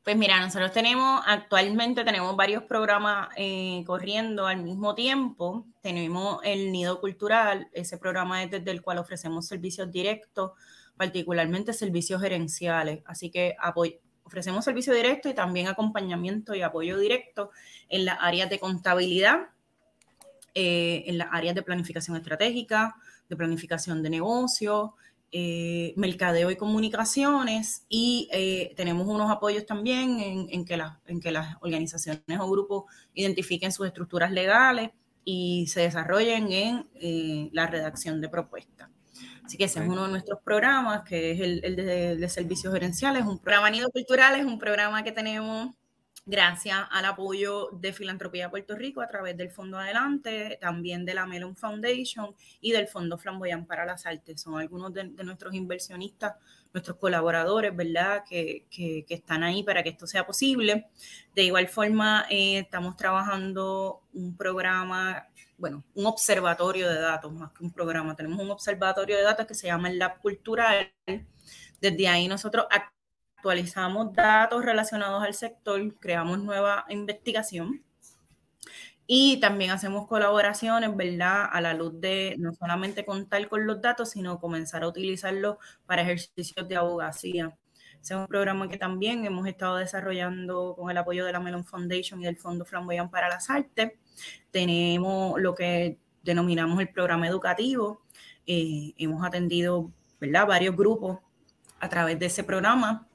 Pues 0.04 0.16
mira, 0.16 0.40
nosotros 0.40 0.73
tenemos, 0.73 1.23
actualmente 1.25 2.02
tenemos 2.02 2.35
varios 2.35 2.64
programas 2.64 3.28
eh, 3.37 3.85
corriendo 3.87 4.49
al 4.49 4.61
mismo 4.61 4.97
tiempo. 4.97 5.64
Tenemos 5.80 6.40
el 6.42 6.73
Nido 6.73 7.00
Cultural, 7.00 7.68
ese 7.73 7.99
programa 7.99 8.42
es 8.42 8.50
desde 8.50 8.73
el 8.73 8.82
cual 8.82 8.99
ofrecemos 8.99 9.47
servicios 9.47 9.92
directos, 9.92 10.52
particularmente 10.97 11.73
servicios 11.73 12.21
gerenciales. 12.21 13.04
Así 13.04 13.30
que 13.30 13.54
ofrecemos 14.25 14.64
servicio 14.64 14.92
directo 14.92 15.28
y 15.28 15.35
también 15.35 15.68
acompañamiento 15.68 16.52
y 16.56 16.62
apoyo 16.62 16.99
directo 16.99 17.52
en 17.88 18.04
las 18.04 18.18
áreas 18.21 18.50
de 18.50 18.59
contabilidad, 18.59 19.50
eh, 20.54 21.04
en 21.06 21.16
las 21.16 21.28
áreas 21.30 21.54
de 21.54 21.62
planificación 21.62 22.16
estratégica, 22.16 22.97
de 23.28 23.37
planificación 23.37 24.02
de 24.02 24.11
negocios, 24.11 24.90
eh, 25.35 25.95
mercadeo 25.97 26.51
y 26.51 26.57
comunicaciones 26.57 27.87
y 27.89 28.29
eh, 28.33 28.75
tenemos 28.77 29.09
unos 29.09 29.31
apoyos 29.31 29.65
también 29.65 30.21
en, 30.21 30.65
que 30.67 30.79
en 31.07 31.21
que 31.21 31.33
las 31.33 31.57
organizaciones 31.62 32.39
o 32.39 32.51
grupos 32.51 32.85
identifiquen 33.15 33.73
sus 33.73 33.87
estructuras 33.87 34.31
legales 34.31 34.91
y 35.25 35.69
se 35.69 35.81
desarrollen 35.81 36.53
en 36.53 36.91
eh, 36.97 37.49
la 37.53 37.67
redacción 37.67 38.21
de 38.21 38.29
propuestas. 38.29 38.91
Así 39.43 39.57
que 39.57 39.65
ese 39.65 39.83
es 39.83 39.89
uno 39.89 40.05
de 40.05 40.11
nuestros 40.11 40.39
programas, 40.45 41.03
que 41.03 41.33
es 41.33 41.41
el, 41.41 41.77
de, 41.77 42.17
de, 42.17 42.29
servicios 42.29 42.73
gerenciales, 42.73 43.25
un 43.25 43.39
programa 43.39 43.71
Nido 43.71 43.91
Cultural, 43.91 44.39
es 44.39 44.45
un 44.45 44.59
programa 44.59 45.03
que 45.03 45.12
tenemos 45.12 45.75
gracias 46.25 46.79
al 46.91 47.05
apoyo 47.05 47.69
de 47.73 47.93
Filantropía 47.93 48.50
Puerto 48.50 48.76
Rico 48.76 49.00
a 49.00 49.09
través 49.09 49.37
del 49.37 49.50
Fondo 49.50 49.79
Adelante, 49.79 50.59
también 50.61 51.05
de 51.05 51.14
la 51.14 51.26
Melon 51.26 51.57
Foundation 51.57 52.35
y 52.61 52.73
del 52.73 52.87
Fondo 52.87 53.19
Flamboyant 53.19 53.67
para 53.67 53.85
las 53.85 54.07
Artes. 54.07 54.41
Son 54.41 54.59
algunos 54.59 54.93
de, 54.95 55.05
nuestros 55.05 55.55
inversionistas, 55.55 56.35
nuestros 56.73 56.97
colaboradores, 56.99 57.75
¿verdad?, 57.75 58.25
que, 58.29 58.67
están 59.09 59.43
ahí 59.43 59.62
para 59.62 59.83
que 59.83 59.91
esto 59.91 60.07
sea 60.07 60.25
posible. 60.25 60.87
De 61.35 61.43
igual 61.43 61.69
forma, 61.69 62.26
eh, 62.31 62.59
estamos 62.59 62.97
trabajando 62.97 64.02
un 64.12 64.37
programa, 64.37 65.26
bueno, 65.59 65.85
un 65.95 66.07
observatorio 66.07 66.88
de 66.88 67.00
datos, 67.00 67.33
más 67.33 67.52
que 67.52 67.64
un 67.64 67.73
programa. 67.73 68.14
Tenemos 68.14 68.38
un 68.38 68.50
observatorio 68.50 69.17
de 69.17 69.23
datos 69.23 69.47
que 69.47 69.55
se 69.55 69.67
llama 69.67 69.91
el 69.91 69.99
Lab 69.99 70.21
Cultural. 70.21 70.93
Desde 71.81 72.09
ahí 72.09 72.29
nosotros 72.29 72.67
actualizamos 73.43 74.13
datos 74.13 74.65
relacionados 74.65 75.21
al 75.25 75.35
sector, 75.35 75.99
creamos 75.99 76.39
nueva 76.39 76.85
investigación 76.89 77.83
y 79.05 79.41
también 79.41 79.73
hacemos 79.73 80.07
colaboraciones, 80.07 80.97
¿verdad? 80.97 81.49
A 81.51 81.61
la 81.61 81.75
luz 81.75 82.01
de 82.01 82.37
no 82.39 82.55
solamente 82.55 83.05
contar 83.05 83.49
con 83.49 83.67
los 83.67 83.83
datos, 83.83 84.11
sino 84.11 84.39
comenzar 84.39 84.85
a 84.85 84.89
utilizarlos 84.89 85.57
para 85.87 86.03
ejercicios 86.03 86.69
de 86.69 86.77
abogacía. 86.77 87.59
Es 88.01 88.13
un 88.13 88.29
programa 88.29 88.69
que 88.69 88.79
también 88.79 89.25
hemos 89.25 89.49
estado 89.49 89.79
desarrollando 89.79 90.77
con 90.79 90.89
el 90.89 90.97
apoyo 90.97 91.25
de 91.25 91.33
la 91.33 91.41
Melon 91.41 91.65
Foundation 91.65 92.21
y 92.23 92.27
del 92.27 92.37
Fondo 92.37 92.65
Flamboyant 92.65 93.11
para 93.11 93.29
las 93.29 93.51
Artes. 93.51 93.91
Tenemos 94.53 95.41
lo 95.41 95.53
que 95.57 95.99
denominamos 96.23 96.79
el 96.79 96.91
programa 96.91 97.27
educativo. 97.27 98.03
Eh, 98.47 98.93
hemos 98.99 99.27
atendido 99.27 99.91
¿verdad? 100.21 100.47
varios 100.47 100.77
grupos 100.77 101.19
a 101.81 101.89
través 101.89 102.17
de 102.21 102.27
ese 102.27 102.45
programa. 102.45 103.09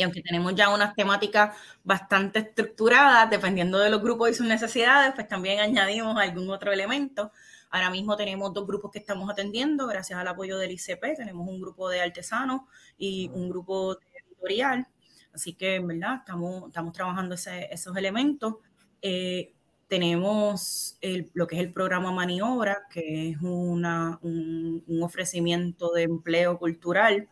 Y 0.00 0.02
aunque 0.02 0.22
tenemos 0.22 0.54
ya 0.54 0.70
unas 0.70 0.94
temáticas 0.94 1.54
bastante 1.84 2.38
estructuradas, 2.38 3.28
dependiendo 3.28 3.78
de 3.78 3.90
los 3.90 4.00
grupos 4.00 4.30
y 4.30 4.34
sus 4.34 4.46
necesidades, 4.46 5.12
pues 5.14 5.28
también 5.28 5.60
añadimos 5.60 6.16
algún 6.16 6.48
otro 6.48 6.72
elemento. 6.72 7.32
Ahora 7.68 7.90
mismo 7.90 8.16
tenemos 8.16 8.54
dos 8.54 8.66
grupos 8.66 8.92
que 8.92 8.98
estamos 8.98 9.28
atendiendo, 9.28 9.86
gracias 9.86 10.18
al 10.18 10.26
apoyo 10.26 10.56
del 10.56 10.70
ICP. 10.70 11.18
Tenemos 11.18 11.46
un 11.46 11.60
grupo 11.60 11.90
de 11.90 12.00
artesanos 12.00 12.62
y 12.96 13.28
un 13.34 13.50
grupo 13.50 13.96
de 13.96 14.86
Así 15.34 15.52
que, 15.52 15.80
¿verdad? 15.80 16.16
Estamos, 16.20 16.68
estamos 16.68 16.94
trabajando 16.94 17.34
esos 17.34 17.94
elementos. 17.94 18.54
Eh, 19.02 19.52
tenemos 19.86 20.98
lo 21.34 21.46
que 21.46 21.56
es 21.56 21.60
el 21.60 21.74
programa 21.74 22.10
Maniobra, 22.10 22.86
que 22.90 23.28
es 23.28 23.36
una, 23.42 24.18
un, 24.22 24.82
ofrecimiento 25.02 25.92
de 25.92 26.04
empleo 26.04 26.58
cultural. 26.58 27.28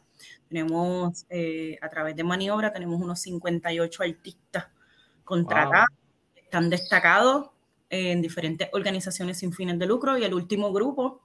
Tenemos, 0.49 1.27
eh, 1.31 1.79
a 1.81 1.89
través 1.89 2.17
de 2.17 2.25
Maniobra, 2.25 2.73
tenemos 2.73 3.01
unos 3.01 3.21
58 3.21 4.03
artistas 4.03 4.67
contratados, 5.25 5.89
están 6.35 6.71
destacados 6.71 7.51
en 7.91 8.23
diferentes 8.23 8.69
organizaciones 8.73 9.39
sin 9.39 9.53
fines 9.53 9.79
de 9.79 9.87
lucro 9.87 10.19
y 10.19 10.25
el 10.25 10.35
último 10.35 10.73
grupo, 10.73 11.23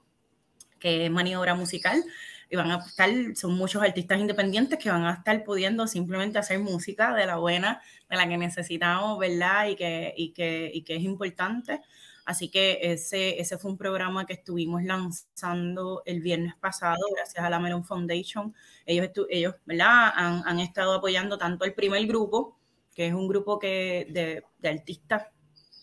que 0.78 1.06
es 1.06 1.10
Maniobra 1.10 1.54
Musical, 1.54 2.04
y 2.50 2.56
van 2.56 2.70
a 2.70 2.78
estar, 2.78 3.10
son 3.34 3.54
muchos 3.54 3.82
artistas 3.82 4.18
independientes 4.18 4.78
que 4.78 4.90
van 4.90 5.04
a 5.04 5.14
estar 5.14 5.42
pudiendo 5.44 5.86
simplemente 5.86 6.38
hacer 6.38 6.58
música 6.58 7.14
de 7.14 7.26
la 7.26 7.36
buena, 7.36 7.80
de 8.08 8.16
la 8.16 8.28
que 8.28 8.36
necesitamos, 8.36 9.18
¿verdad? 9.18 9.68
Y 9.68 9.76
que, 9.76 10.14
y 10.16 10.32
que, 10.32 10.70
y 10.72 10.82
que 10.82 10.96
es 10.96 11.02
importante. 11.02 11.80
Así 12.24 12.50
que 12.50 12.78
ese, 12.80 13.40
ese 13.40 13.58
fue 13.58 13.70
un 13.70 13.76
programa 13.76 14.26
que 14.26 14.34
estuvimos 14.34 14.82
lanzando 14.82 16.02
el 16.06 16.20
viernes 16.20 16.54
pasado, 16.56 17.00
gracias 17.14 17.44
a 17.44 17.50
la 17.50 17.58
Melon 17.58 17.84
Foundation. 17.84 18.54
Ellos, 18.86 19.10
ellos 19.28 19.54
¿verdad? 19.66 20.12
Han, 20.14 20.42
han, 20.46 20.60
estado 20.60 20.94
apoyando 20.94 21.36
tanto 21.36 21.64
el 21.64 21.74
primer 21.74 22.06
grupo, 22.06 22.58
que 22.94 23.08
es 23.08 23.14
un 23.14 23.28
grupo 23.28 23.58
que, 23.58 24.06
de, 24.10 24.44
de 24.58 24.68
artistas 24.68 25.28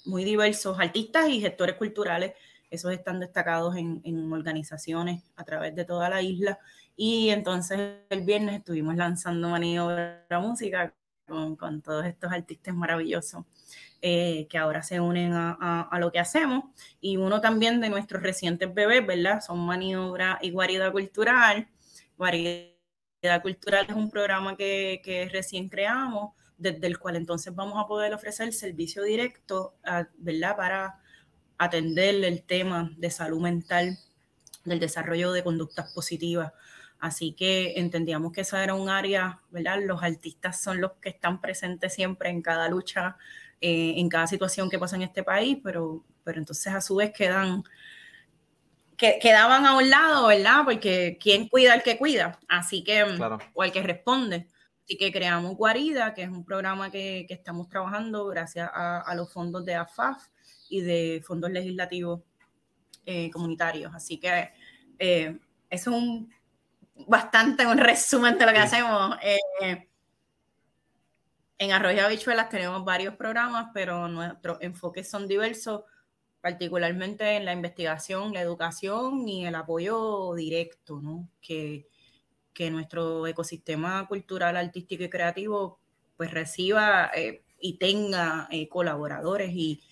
muy 0.05 0.23
diversos, 0.23 0.79
artistas 0.79 1.29
y 1.29 1.41
gestores 1.41 1.75
culturales 1.75 2.33
esos 2.71 2.93
están 2.93 3.19
destacados 3.19 3.75
en, 3.75 4.31
organizaciones 4.31 5.21
a 5.35 5.43
través 5.43 5.75
de 5.75 5.83
toda 5.85 6.09
la 6.09 6.21
isla. 6.21 6.57
Y 6.95 7.29
entonces 7.29 7.97
el 8.09 8.21
viernes 8.21 8.55
estuvimos 8.59 8.95
lanzando 8.95 9.49
Maniobra 9.49 10.25
Música 10.41 10.93
con, 11.27 11.57
con, 11.57 11.81
todos 11.81 12.05
estos 12.05 12.31
artistas 12.31 12.73
maravillosos 12.73 13.43
eh, 14.01 14.47
que 14.49 14.57
ahora 14.57 14.83
se 14.83 14.99
unen 14.99 15.33
a, 15.33 15.97
lo 15.99 16.11
que 16.11 16.19
hacemos. 16.19 16.65
Y 16.99 17.17
uno 17.17 17.41
también 17.41 17.81
de 17.81 17.89
nuestros 17.89 18.23
recientes 18.23 18.73
bebés, 18.73 19.05
¿verdad? 19.05 19.41
Son 19.41 19.59
Maniobra 19.59 20.39
y 20.41 20.51
Guarida 20.51 20.91
Cultural. 20.91 21.67
Guarida 22.17 23.41
Cultural 23.41 23.85
es 23.89 23.95
un 23.95 24.09
programa 24.09 24.57
que, 24.57 25.01
que 25.03 25.29
recién 25.29 25.69
creamos, 25.69 26.33
desde 26.57 26.87
el 26.87 26.99
cual 26.99 27.15
entonces 27.15 27.53
vamos 27.53 27.83
a 27.83 27.87
poder 27.87 28.13
ofrecer 28.13 28.53
servicio 28.53 29.03
directo, 29.03 29.75
¿verdad? 30.17 30.55
Para 30.55 30.99
atender 31.57 32.23
el 32.23 32.43
tema 32.43 32.91
de 32.97 33.11
salud 33.11 33.39
mental, 33.39 33.97
del 34.65 34.79
desarrollo 34.79 35.31
de 35.31 35.43
conductas 35.43 35.93
positivas. 35.93 36.53
Así 36.99 37.33
que 37.33 37.79
entendíamos 37.79 38.31
que 38.31 38.41
esa 38.41 38.63
era 38.63 38.75
un 38.75 38.89
área, 38.89 39.41
¿verdad? 39.49 39.79
Los 39.83 40.03
artistas 40.03 40.61
son 40.61 40.81
los 40.81 40.93
que 40.93 41.09
están 41.09 41.41
presentes 41.41 41.93
siempre 41.93 42.29
en 42.29 42.43
cada 42.43 42.69
lucha, 42.69 43.17
eh, 43.61 43.93
en 43.97 44.09
cada 44.09 44.27
situación 44.27 44.69
que 44.69 44.79
pasa 44.79 44.95
en 44.95 45.03
este 45.03 45.23
país, 45.23 45.57
pero, 45.63 46.03
pero 46.23 46.39
entonces 46.39 46.73
a 46.73 46.81
su 46.81 46.95
vez 46.95 47.13
quedan, 47.13 47.63
que, 48.97 49.19
quedaban 49.21 49.65
a 49.65 49.77
un 49.77 49.89
lado, 49.89 50.27
¿verdad? 50.27 50.63
Porque 50.65 51.17
¿quién 51.21 51.47
cuida 51.47 51.73
al 51.73 51.83
que 51.83 51.97
cuida? 51.97 52.39
Así 52.49 52.83
que, 52.83 53.03
o 53.53 53.61
al 53.61 53.71
que 53.71 53.83
responde. 53.83 54.47
Así 54.83 54.97
que 54.97 55.11
creamos 55.11 55.55
Guarida, 55.55 56.13
que 56.13 56.23
es 56.23 56.29
un 56.29 56.43
programa 56.43 56.91
que, 56.91 57.25
que 57.27 57.33
estamos 57.33 57.69
trabajando 57.69 58.25
gracias 58.27 58.69
a, 58.73 58.99
a 58.99 59.15
los 59.15 59.31
fondos 59.31 59.63
de 59.63 59.75
AFAF 59.75 60.27
y 60.69 60.81
de 60.81 61.21
fondos 61.25 61.51
legislativos 61.51 62.21
eh, 63.05 63.31
comunitarios. 63.31 63.93
Así 63.95 64.19
que 64.19 64.49
eh, 64.99 65.37
eso 65.69 65.89
es 65.89 65.97
un 65.97 66.31
bastante 67.07 67.65
un 67.65 67.77
resumen 67.77 68.37
de 68.37 68.45
lo 68.45 68.51
que 68.51 68.59
hacemos. 68.59 69.17
Eh, 69.21 69.89
en 71.61 71.71
Arroyo 71.71 72.03
Habichuelas 72.03 72.49
tenemos 72.49 72.83
varios 72.83 73.15
programas, 73.15 73.67
pero 73.71 74.07
nuestros 74.07 74.57
enfoques 74.61 75.07
son 75.07 75.27
diversos, 75.27 75.83
particularmente 76.41 77.35
en 77.37 77.45
la 77.45 77.53
investigación, 77.53 78.33
la 78.33 78.41
educación 78.41 79.27
y 79.29 79.45
el 79.45 79.53
apoyo 79.53 80.33
directo, 80.33 80.99
¿no? 80.99 81.29
Que, 81.39 81.87
que 82.51 82.71
nuestro 82.71 83.27
ecosistema 83.27 84.07
cultural, 84.07 84.57
artístico 84.57 85.03
y 85.03 85.09
creativo 85.11 85.79
pues 86.17 86.31
reciba 86.31 87.11
y 87.59 87.77
tenga 87.77 88.49
colaboradores 88.69 89.51
y, 89.53 89.83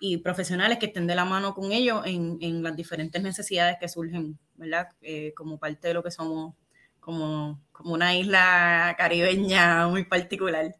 y 0.00 0.16
profesionales 0.18 0.78
que 0.78 0.86
estén 0.86 1.06
de 1.06 1.14
la 1.14 1.26
mano 1.26 1.54
con 1.54 1.72
ellos 1.72 2.06
en, 2.06 2.38
en 2.40 2.62
las 2.62 2.74
diferentes 2.74 3.22
necesidades 3.22 3.76
que 3.78 3.88
surgen, 3.90 4.38
¿verdad? 4.54 4.88
Eh, 5.02 5.34
como 5.36 5.58
parte 5.58 5.88
de 5.88 5.94
lo 5.94 6.02
que 6.02 6.10
somos 6.10 6.54
como, 7.00 7.62
como 7.70 7.92
una 7.92 8.16
isla 8.16 8.94
caribeña 8.96 9.88
muy 9.88 10.04
particular. 10.04 10.74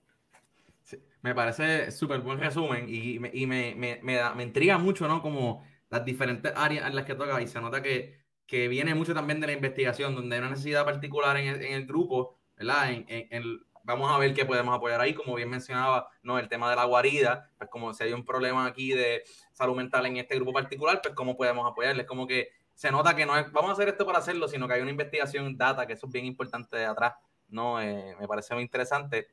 Me 1.23 1.35
parece 1.35 1.91
súper 1.91 2.21
buen 2.21 2.39
resumen 2.39 2.87
y, 2.89 3.19
me, 3.19 3.31
y 3.33 3.47
me, 3.47 3.75
me, 3.75 4.01
me, 4.03 4.15
da, 4.15 4.35
me, 4.35 4.43
intriga 4.43 4.79
mucho, 4.79 5.09
¿no? 5.09 5.23
Como 5.23 5.65
las 5.91 6.05
diferentes 6.05 6.53
áreas 6.55 6.87
en 6.87 6.95
las 6.95 7.05
que 7.05 7.15
toca 7.15 7.41
y 7.41 7.47
se 7.47 7.61
nota 7.61 7.83
que, 7.83 8.19
que 8.47 8.69
viene 8.69 8.95
mucho 8.95 9.15
también 9.15 9.41
de 9.41 9.47
la 9.47 9.53
investigación, 9.53 10.15
donde 10.15 10.37
hay 10.37 10.41
una 10.41 10.51
necesidad 10.51 10.85
particular 10.85 11.37
en 11.37 11.49
el, 11.49 11.63
en 11.63 11.73
el 11.73 11.87
grupo, 11.87 12.39
¿verdad? 12.57 12.93
En, 12.93 13.05
en, 13.09 13.61
vamos 13.85 14.11
a 14.11 14.19
ver 14.19 14.35
qué 14.35 14.45
podemos 14.45 14.77
apoyar 14.77 15.01
ahí, 15.01 15.15
como 15.15 15.35
bien 15.35 15.49
mencionaba, 15.49 16.09
¿no? 16.23 16.39
El 16.39 16.49
tema 16.49 16.69
de 16.69 16.77
la 16.77 16.85
guarida, 16.85 17.51
pues 17.57 17.71
como 17.71 17.95
si 17.95 18.05
hay 18.05 18.13
un 18.13 18.25
problema 18.25 18.67
aquí 18.67 18.93
de 18.93 19.23
salud 19.53 19.77
mental 19.77 20.07
en 20.07 20.19
este 20.19 20.35
grupo 20.37 20.53
particular, 20.53 21.01
pues 21.03 21.15
cómo 21.15 21.37
podemos 21.37 21.71
apoyarles, 21.71 22.07
como 22.07 22.27
que 22.27 22.51
se 22.75 22.93
nota 22.93 23.17
que 23.17 23.27
no 23.27 23.37
es, 23.37 23.51
vamos 23.51 23.71
a 23.71 23.73
hacer 23.73 23.89
esto 23.89 24.07
para 24.07 24.19
hacerlo, 24.19 24.47
sino 24.47 24.69
que 24.69 24.75
hay 24.75 24.83
una 24.83 24.91
investigación, 24.91 25.57
data, 25.57 25.87
que 25.87 25.95
eso 25.95 26.07
es 26.07 26.13
bien 26.13 26.27
importante 26.27 26.77
de 26.77 26.87
atrás, 26.87 27.15
¿no? 27.49 27.81
Eh, 27.81 28.15
me 28.21 28.29
parece 28.29 28.55
muy 28.55 28.63
interesante. 28.63 29.29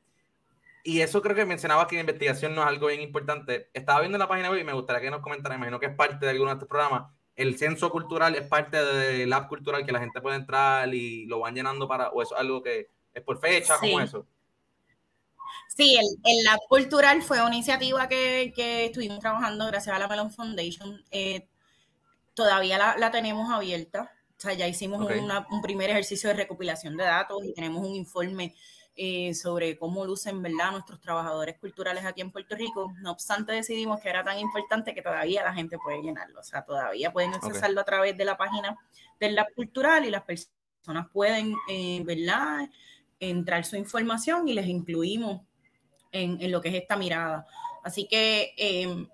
Y 0.86 1.00
eso 1.00 1.20
creo 1.20 1.34
que 1.34 1.44
mencionaba 1.44 1.88
que 1.88 1.96
la 1.96 2.02
investigación 2.02 2.54
no 2.54 2.62
es 2.62 2.68
algo 2.68 2.86
bien 2.86 3.00
importante. 3.00 3.70
Estaba 3.74 3.98
viendo 3.98 4.18
la 4.18 4.28
página 4.28 4.50
web 4.50 4.60
y 4.60 4.64
me 4.64 4.72
gustaría 4.72 5.02
que 5.02 5.10
nos 5.10 5.20
comentaran, 5.20 5.58
imagino 5.58 5.80
que 5.80 5.86
es 5.86 5.94
parte 5.96 6.24
de 6.24 6.30
alguno 6.30 6.50
de 6.50 6.54
estos 6.54 6.68
programas, 6.68 7.10
el 7.34 7.58
censo 7.58 7.90
cultural 7.90 8.36
es 8.36 8.46
parte 8.46 8.76
del 8.84 9.32
app 9.32 9.48
cultural 9.48 9.84
que 9.84 9.90
la 9.90 9.98
gente 9.98 10.20
puede 10.20 10.36
entrar 10.36 10.94
y 10.94 11.26
lo 11.26 11.40
van 11.40 11.56
llenando 11.56 11.88
para, 11.88 12.10
o 12.10 12.22
eso 12.22 12.36
es 12.36 12.40
algo 12.40 12.62
que 12.62 12.88
es 13.12 13.22
por 13.24 13.40
fecha, 13.40 13.78
como 13.80 14.00
eso. 14.00 14.28
Sí, 15.76 15.96
el, 15.96 16.06
el, 16.22 16.44
Lab 16.44 16.60
Cultural 16.68 17.20
fue 17.20 17.42
una 17.42 17.56
iniciativa 17.56 18.08
que, 18.08 18.52
que, 18.54 18.86
estuvimos 18.86 19.18
trabajando 19.18 19.66
gracias 19.66 19.96
a 19.96 19.98
la 19.98 20.06
Melon 20.06 20.30
Foundation. 20.30 21.04
Eh, 21.10 21.48
todavía 22.32 22.78
la, 22.78 22.96
la, 22.96 23.10
tenemos 23.10 23.50
abierta. 23.50 24.12
O 24.38 24.40
sea, 24.40 24.54
ya 24.54 24.68
hicimos 24.68 25.00
una, 25.00 25.48
un 25.50 25.62
primer 25.62 25.90
ejercicio 25.90 26.28
de 26.28 26.36
recopilación 26.36 26.96
de 26.96 27.04
datos 27.04 27.44
y 27.44 27.52
tenemos 27.52 27.84
un 27.84 27.96
informe 27.96 28.54
eh, 28.96 29.34
sobre 29.34 29.76
cómo 29.76 30.06
lucen 30.06 30.40
¿verdad? 30.42 30.72
nuestros 30.72 31.00
trabajadores 31.00 31.58
culturales 31.58 32.04
aquí 32.04 32.22
en 32.22 32.30
Puerto 32.30 32.56
Rico. 32.56 32.92
No 33.00 33.12
obstante, 33.12 33.52
decidimos 33.52 34.00
que 34.00 34.08
era 34.08 34.24
tan 34.24 34.38
importante 34.38 34.94
que 34.94 35.02
todavía 35.02 35.44
la 35.44 35.52
gente 35.52 35.78
puede 35.78 36.02
llenarlo. 36.02 36.40
O 36.40 36.42
sea, 36.42 36.64
todavía 36.64 37.12
pueden 37.12 37.34
accesarlo 37.34 37.80
a 37.80 37.84
través 37.84 38.16
de 38.16 38.24
la 38.24 38.36
página 38.36 38.76
del 39.20 39.34
Lab 39.34 39.52
Cultural 39.54 40.04
y 40.04 40.10
las 40.10 40.22
personas 40.22 41.08
pueden, 41.12 41.54
eh, 41.68 42.02
¿verdad? 42.04 42.68
entrar 43.20 43.64
su 43.64 43.76
información 43.76 44.48
y 44.48 44.52
les 44.52 44.66
incluimos 44.66 45.42
en, 46.12 46.50
lo 46.50 46.60
que 46.60 46.68
es 46.70 46.74
esta 46.74 46.96
mirada. 46.96 47.46
Así 47.82 48.06
que 48.08 48.54
em, 48.56 49.08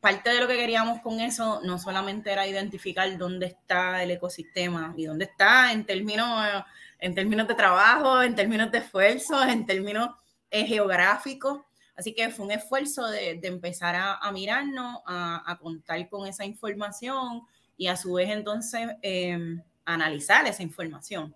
parte 0.00 0.30
de 0.30 0.40
lo 0.40 0.48
que 0.48 0.56
queríamos 0.56 1.00
con 1.00 1.20
eso 1.20 1.60
no 1.64 1.78
solamente 1.78 2.32
era 2.32 2.46
identificar 2.46 3.16
dónde 3.16 3.46
está 3.46 4.02
el 4.02 4.10
ecosistema 4.10 4.94
y 4.96 5.06
dónde 5.06 5.26
está 5.26 5.72
en 5.72 5.84
términos, 5.84 6.64
en 6.98 7.14
términos 7.14 7.46
de 7.48 7.54
trabajo, 7.54 8.22
en 8.22 8.34
términos 8.34 8.70
de 8.70 8.78
esfuerzo, 8.78 9.42
en 9.42 9.66
términos 9.66 10.10
eh, 10.50 10.64
geográficos. 10.66 11.60
Así 11.96 12.14
que 12.14 12.30
fue 12.30 12.46
un 12.46 12.52
esfuerzo 12.52 13.06
de, 13.08 13.40
empezar 13.42 13.96
a, 13.96 14.30
mirarnos, 14.32 15.00
a, 15.04 15.58
contar 15.60 16.08
con 16.08 16.28
esa 16.28 16.44
información 16.44 17.42
y 17.76 17.88
a 17.88 17.96
su 17.96 18.12
vez 18.12 18.30
entonces 18.30 18.88
em, 19.02 19.60
analizar 19.84 20.46
esa 20.46 20.62
información 20.62 21.34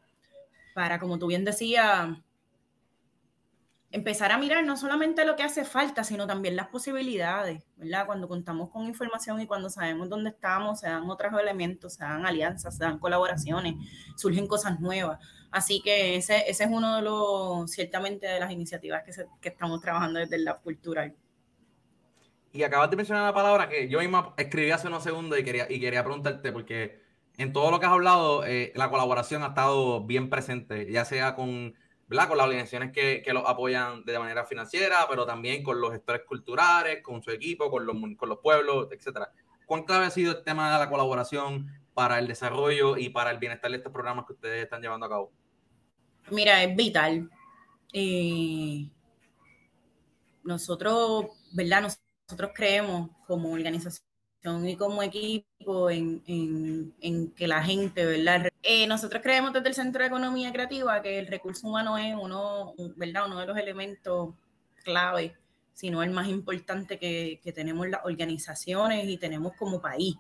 para, 0.73 1.01
como 1.01 1.19
tú 1.19 1.27
bien 1.27 1.45
decías, 1.45 2.11
empezar 3.93 4.33
a 4.33 4.39
mirar 4.39 4.65
no 4.65 4.77
solamente 4.77 5.25
lo 5.25 5.37
que 5.37 5.43
hace 5.43 5.65
falta, 5.65 6.03
sino 6.03 6.27
también 6.27 6.57
las 6.57 6.69
posibilidades, 6.69 7.63
¿verdad? 7.77 8.07
Cuando 8.07 8.27
contamos 8.27 8.71
con 8.71 8.87
información 8.87 9.41
y 9.41 9.47
cuando 9.47 9.69
sabemos 9.69 10.09
dónde 10.09 10.31
estamos, 10.31 10.81
se 10.81 10.89
dan 10.89 11.09
otros 11.11 11.33
elementos, 11.39 11.95
se 11.95 12.05
dan 12.05 12.25
alianzas, 12.25 12.77
se 12.77 12.85
dan 12.85 12.99
colaboraciones, 12.99 13.75
surgen 14.17 14.47
cosas 14.47 14.81
nuevas. 14.81 15.19
Así 15.53 15.81
que 15.83 16.17
ese, 16.17 16.51
ese 16.51 16.65
es 16.65 16.71
uno 16.71 16.97
de 16.97 17.03
los, 17.03 17.71
ciertamente, 17.71 18.27
de 18.27 18.41
las 18.41 18.51
iniciativas 18.51 19.03
que, 19.05 19.13
que 19.41 19.49
estamos 19.51 19.81
trabajando 19.81 20.19
desde 20.19 20.37
el 20.37 20.45
Lab 20.45 20.63
Cultural. 20.63 21.15
Y 22.53 22.63
acabas 22.65 22.91
de 22.91 22.97
mencionar 22.97 23.25
la 23.25 23.35
palabra 23.35 23.69
que 23.69 23.89
yo 23.89 24.01
misma 24.01 24.35
escribí 24.37 24.71
hace 24.71 24.89
unos 24.89 25.05
segundos 25.05 25.39
y 25.39 25.45
quería, 25.45 25.67
y 25.71 25.79
quería 25.79 26.03
preguntarte, 26.03 26.53
porque 26.53 27.01
en 27.39 27.53
todo 27.53 27.71
lo 27.71 27.79
que 27.79 27.87
has 27.87 27.93
hablado, 27.93 28.45
eh, 28.45 28.73
la 28.75 28.91
colaboración 28.91 29.43
ha 29.43 29.49
estado 29.49 30.05
bien 30.05 30.29
presente, 30.29 30.91
ya 30.91 31.05
sea 31.05 31.35
con 31.35 31.75
con 32.13 32.37
las 32.37 32.47
organizaciones 32.47 32.93
que, 32.93 33.23
que 33.23 33.33
los 33.33 33.45
apoyan 33.47 34.05
de 34.05 34.19
manera 34.19 34.45
financiera, 34.45 35.07
pero 35.09 35.25
también 35.25 35.63
con 35.63 35.81
los 35.81 35.93
gestores 35.93 36.23
culturales, 36.27 37.03
con 37.03 37.23
su 37.23 37.31
equipo, 37.31 37.71
con 37.71 37.87
los, 37.87 37.97
con 38.17 38.29
los 38.29 38.39
pueblos, 38.39 38.89
etcétera. 38.91 39.31
¿Cuán 39.67 39.85
clave 39.85 40.07
ha 40.07 40.11
sido 40.11 40.33
el 40.33 40.45
tema 40.45 40.73
de 40.73 40.79
la 40.79 40.91
colaboración 40.91 41.69
para 41.95 42.19
el 42.19 42.29
desarrollo 42.29 42.97
y 42.97 43.09
para 43.09 43.31
el 43.31 43.39
bienestar 43.39 43.71
de 43.71 43.79
estos 43.79 43.93
programas 43.93 44.27
que 44.27 44.35
ustedes 44.35 44.63
están 44.63 44.83
llevando 44.83 45.07
a 45.07 45.09
cabo? 45.09 45.33
Mira, 46.31 46.63
es 46.63 46.77
vital. 46.77 47.31
Eh, 47.93 48.89
nosotros, 50.45 51.27
¿verdad? 51.53 51.83
Nosotros 52.29 52.51
creemos 52.55 53.11
como 53.27 53.53
organización 53.53 54.05
y 54.67 54.77
como 54.77 55.03
equipo 55.03 55.91
en, 55.91 56.93
que 57.37 57.47
la 57.47 57.63
gente, 57.63 58.05
¿verdad? 58.05 58.49
Eh, 58.63 58.87
nosotros 58.87 59.23
creemos 59.23 59.53
desde 59.53 59.69
el 59.69 59.75
Centro 59.75 60.03
de 60.03 60.09
Economía 60.09 60.53
Creativa 60.53 61.01
que 61.03 61.19
el 61.19 61.29
recurso 61.29 61.69
humano 61.69 61.97
es 61.97 62.15
uno, 62.15 62.75
¿verdad? 62.97 63.27
uno 63.27 63.39
de 63.39 63.47
los 63.47 63.57
elementos 63.57 64.35
clave, 64.83 65.37
sino 65.73 66.03
el 66.03 66.11
más 66.11 66.29
importante 66.29 66.99
que, 66.99 67.41
tenemos 67.55 67.89
las 67.89 68.05
organizaciones 68.05 69.09
y 69.09 69.17
tenemos 69.17 69.53
como 69.57 69.81
país. 69.81 70.17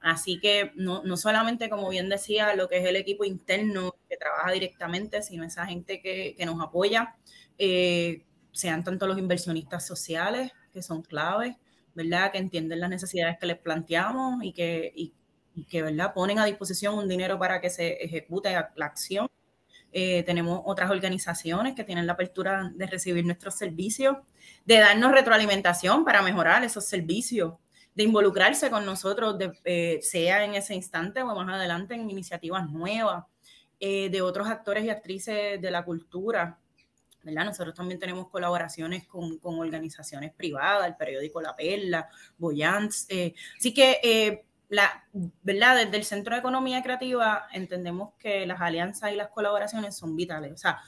Así 0.00 0.40
que 0.40 0.72
no, 0.76 1.02
solamente, 1.16 1.68
como 1.68 1.88
bien 1.90 2.08
decía, 2.08 2.54
lo 2.54 2.68
que 2.68 2.78
es 2.78 2.86
el 2.86 2.96
equipo 2.96 3.24
interno 3.24 3.94
que 4.08 4.16
trabaja 4.16 4.50
directamente, 4.52 5.22
sino 5.22 5.44
esa 5.44 5.66
gente 5.66 6.00
que, 6.00 6.34
nos 6.46 6.60
apoya, 6.62 7.16
eh, 7.58 8.24
sean 8.52 8.82
tanto 8.82 9.06
los 9.06 9.18
inversionistas 9.18 9.86
sociales, 9.86 10.52
que 10.72 10.82
son 10.82 11.02
claves, 11.02 11.56
¿verdad? 11.94 12.32
Que 12.32 12.38
entienden 12.38 12.80
las 12.80 12.88
necesidades 12.88 13.36
que 13.38 13.46
les 13.46 13.58
planteamos 13.58 14.42
y 14.42 14.52
que, 14.52 14.90
y, 14.94 15.12
que 15.68 15.82
¿verdad? 15.82 16.14
Ponen 16.14 16.38
a 16.38 16.46
disposición 16.46 16.96
un 16.96 17.08
dinero 17.08 17.38
para 17.38 17.60
que 17.60 17.68
se 17.68 18.02
ejecute 18.02 18.50
la 18.52 18.86
acción. 18.86 19.28
Eh, 19.92 20.22
tenemos 20.22 20.62
otras 20.64 20.90
organizaciones 20.90 21.74
que 21.74 21.84
tienen 21.84 22.06
la 22.06 22.14
apertura 22.14 22.70
de 22.74 22.86
recibir 22.86 23.26
nuestros 23.26 23.56
servicios, 23.56 24.16
de 24.64 24.78
darnos 24.78 25.12
retroalimentación 25.12 26.04
para 26.04 26.22
mejorar 26.22 26.64
esos 26.64 26.86
servicios, 26.86 27.54
de 28.00 28.04
involucrarse 28.04 28.70
con 28.70 28.86
nosotros, 28.86 29.36
eh, 29.62 29.98
sea 30.00 30.42
en 30.42 30.54
ese 30.54 30.74
instante 30.74 31.20
o 31.20 31.26
más 31.26 31.54
adelante 31.54 31.92
en 31.92 32.08
iniciativas 32.08 32.66
nuevas, 32.70 33.26
eh, 33.78 34.08
de 34.08 34.22
otros 34.22 34.48
actores 34.48 34.84
y 34.84 34.88
actrices 34.88 35.60
de 35.60 35.70
la 35.70 35.84
cultura, 35.84 36.58
nosotros 37.22 37.74
también 37.74 38.00
tenemos 38.00 38.28
colaboraciones 38.30 39.06
con, 39.06 39.38
organizaciones 39.42 40.32
privadas, 40.32 40.86
el 40.86 40.96
periódico 40.96 41.42
La 41.42 41.54
Perla, 41.54 42.08
Boyans. 42.38 43.04
Eh, 43.10 43.34
así 43.58 43.74
que, 43.74 44.46
la, 44.70 45.04
¿verdad? 45.42 45.84
Desde 45.84 45.98
el 45.98 46.04
Centro 46.04 46.34
de 46.34 46.40
Economía 46.40 46.82
Creativa 46.82 47.48
entendemos 47.52 48.14
que 48.18 48.46
las 48.46 48.62
alianzas 48.62 49.12
y 49.12 49.16
las 49.16 49.28
colaboraciones 49.28 49.94
son 49.94 50.16
vitales. 50.16 50.54
O 50.54 50.56
sea, 50.56 50.80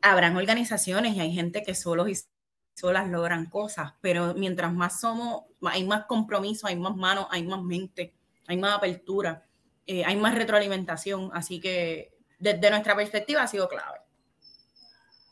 habrán 0.00 0.36
organizaciones 0.36 1.16
y 1.16 1.20
hay 1.20 1.32
gente 1.32 1.64
que 1.64 1.74
solos 1.74 2.08
y 2.08 2.35
solas 2.76 3.08
logran 3.08 3.46
cosas, 3.46 3.94
pero 4.02 4.34
mientras 4.34 4.72
más 4.72 5.00
somos, 5.00 5.44
hay 5.62 5.84
más 5.84 6.04
compromiso, 6.04 6.66
hay 6.66 6.76
más 6.76 6.94
manos, 6.94 7.26
hay 7.30 7.42
más 7.42 7.62
mente, 7.62 8.14
hay 8.46 8.58
más 8.58 8.76
apertura, 8.76 9.46
eh, 9.86 10.04
hay 10.04 10.16
más 10.16 10.34
retroalimentación. 10.34 11.30
Así 11.32 11.58
que 11.58 12.12
desde 12.38 12.70
nuestra 12.70 12.94
perspectiva 12.94 13.42
ha 13.42 13.46
sido 13.46 13.66
clave. 13.66 14.00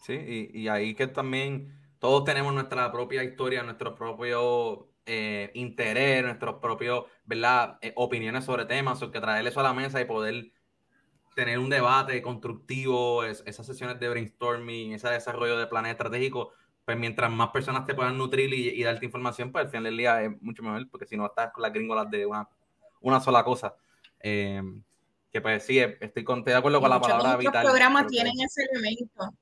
Sí, 0.03 0.51
y, 0.55 0.69
ahí 0.69 0.95
que 0.95 1.07
también 1.07 1.79
todos 1.99 2.25
tenemos 2.25 2.55
nuestra 2.55 2.90
propia 2.90 3.23
historia, 3.23 3.62
nuestro 3.62 3.95
propio 3.95 4.88
eh, 5.05 5.51
interés, 5.55 6.25
nuestros 6.25 6.61
propios, 6.61 7.05
¿verdad? 7.27 7.79
Eh, 7.83 7.92
opiniones 7.97 8.45
sobre 8.45 8.64
temas, 8.64 9.03
o 9.03 9.11
que 9.11 9.21
traer 9.21 9.47
eso 9.47 9.61
a 9.61 9.64
la 9.64 9.75
mesa 9.75 10.01
y 10.01 10.07
poder 10.07 10.51
tener 11.35 11.59
un 11.59 11.69
debate 11.69 12.23
constructivo, 12.23 13.25
esas 13.25 13.66
sesiones 13.66 14.01
de 14.01 14.09
brainstorming, 14.09 14.92
ese 14.92 15.09
desarrollo 15.09 15.59
de 15.59 15.66
plan 15.66 15.85
estratégico, 15.87 16.53
pues 16.85 16.99
mientras 16.99 17.31
más 17.31 17.49
personas 17.49 17.87
te 17.87 17.94
puedan 17.94 18.18
nutrir 18.18 18.53
y, 18.53 18.83
darte 18.83 19.07
información, 19.07 19.51
pues 19.51 19.64
al 19.64 19.70
final 19.70 19.85
del 19.85 19.97
día 19.97 20.23
es 20.23 20.42
mucho 20.42 20.62
mejor, 20.62 20.88
porque 20.90 21.07
si 21.07 21.16
no 21.16 21.27
estás 21.27 21.53
con 21.53 21.62
las 21.62 21.73
gringolas 21.73 22.11
de 22.11 22.27
una, 22.27 22.49
una 23.01 23.20
sola 23.20 23.42
cosa. 23.42 23.75
Eh, 24.20 24.62
que 25.35 25.40
pues 25.40 25.64
sí, 25.64 25.81
estoy, 25.81 26.23
con, 26.23 26.44
de 26.44 26.55
acuerdo 26.55 26.81
con 26.81 26.90
la 26.90 27.01
palabra 27.01 27.37
vital. 27.37 27.64
Los 27.64 27.73
programas 27.73 28.07
tienen 28.07 28.35
ese 28.40 28.62
elemento 28.70 29.35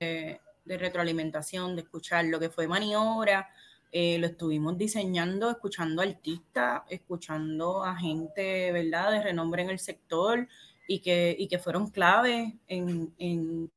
de, 0.00 0.40
retroalimentación, 0.78 1.76
de 1.76 1.82
escuchar 1.82 2.24
lo 2.24 2.40
que 2.40 2.48
fue 2.48 2.66
maniobra. 2.66 3.50
Eh, 3.92 4.18
lo 4.18 4.28
estuvimos 4.28 4.78
diseñando, 4.78 5.50
escuchando 5.50 6.00
artistas, 6.00 6.82
escuchando 6.88 7.84
a 7.84 7.96
gente, 7.96 8.72
¿verdad?, 8.72 9.10
de 9.12 9.22
renombre 9.22 9.62
en 9.62 9.70
el 9.70 9.78
sector 9.78 10.48
y 10.88 11.00
que, 11.00 11.46
que 11.50 11.58
fueron 11.58 11.90
claves 11.90 12.54
en, 12.66 13.12
en, 13.18 13.70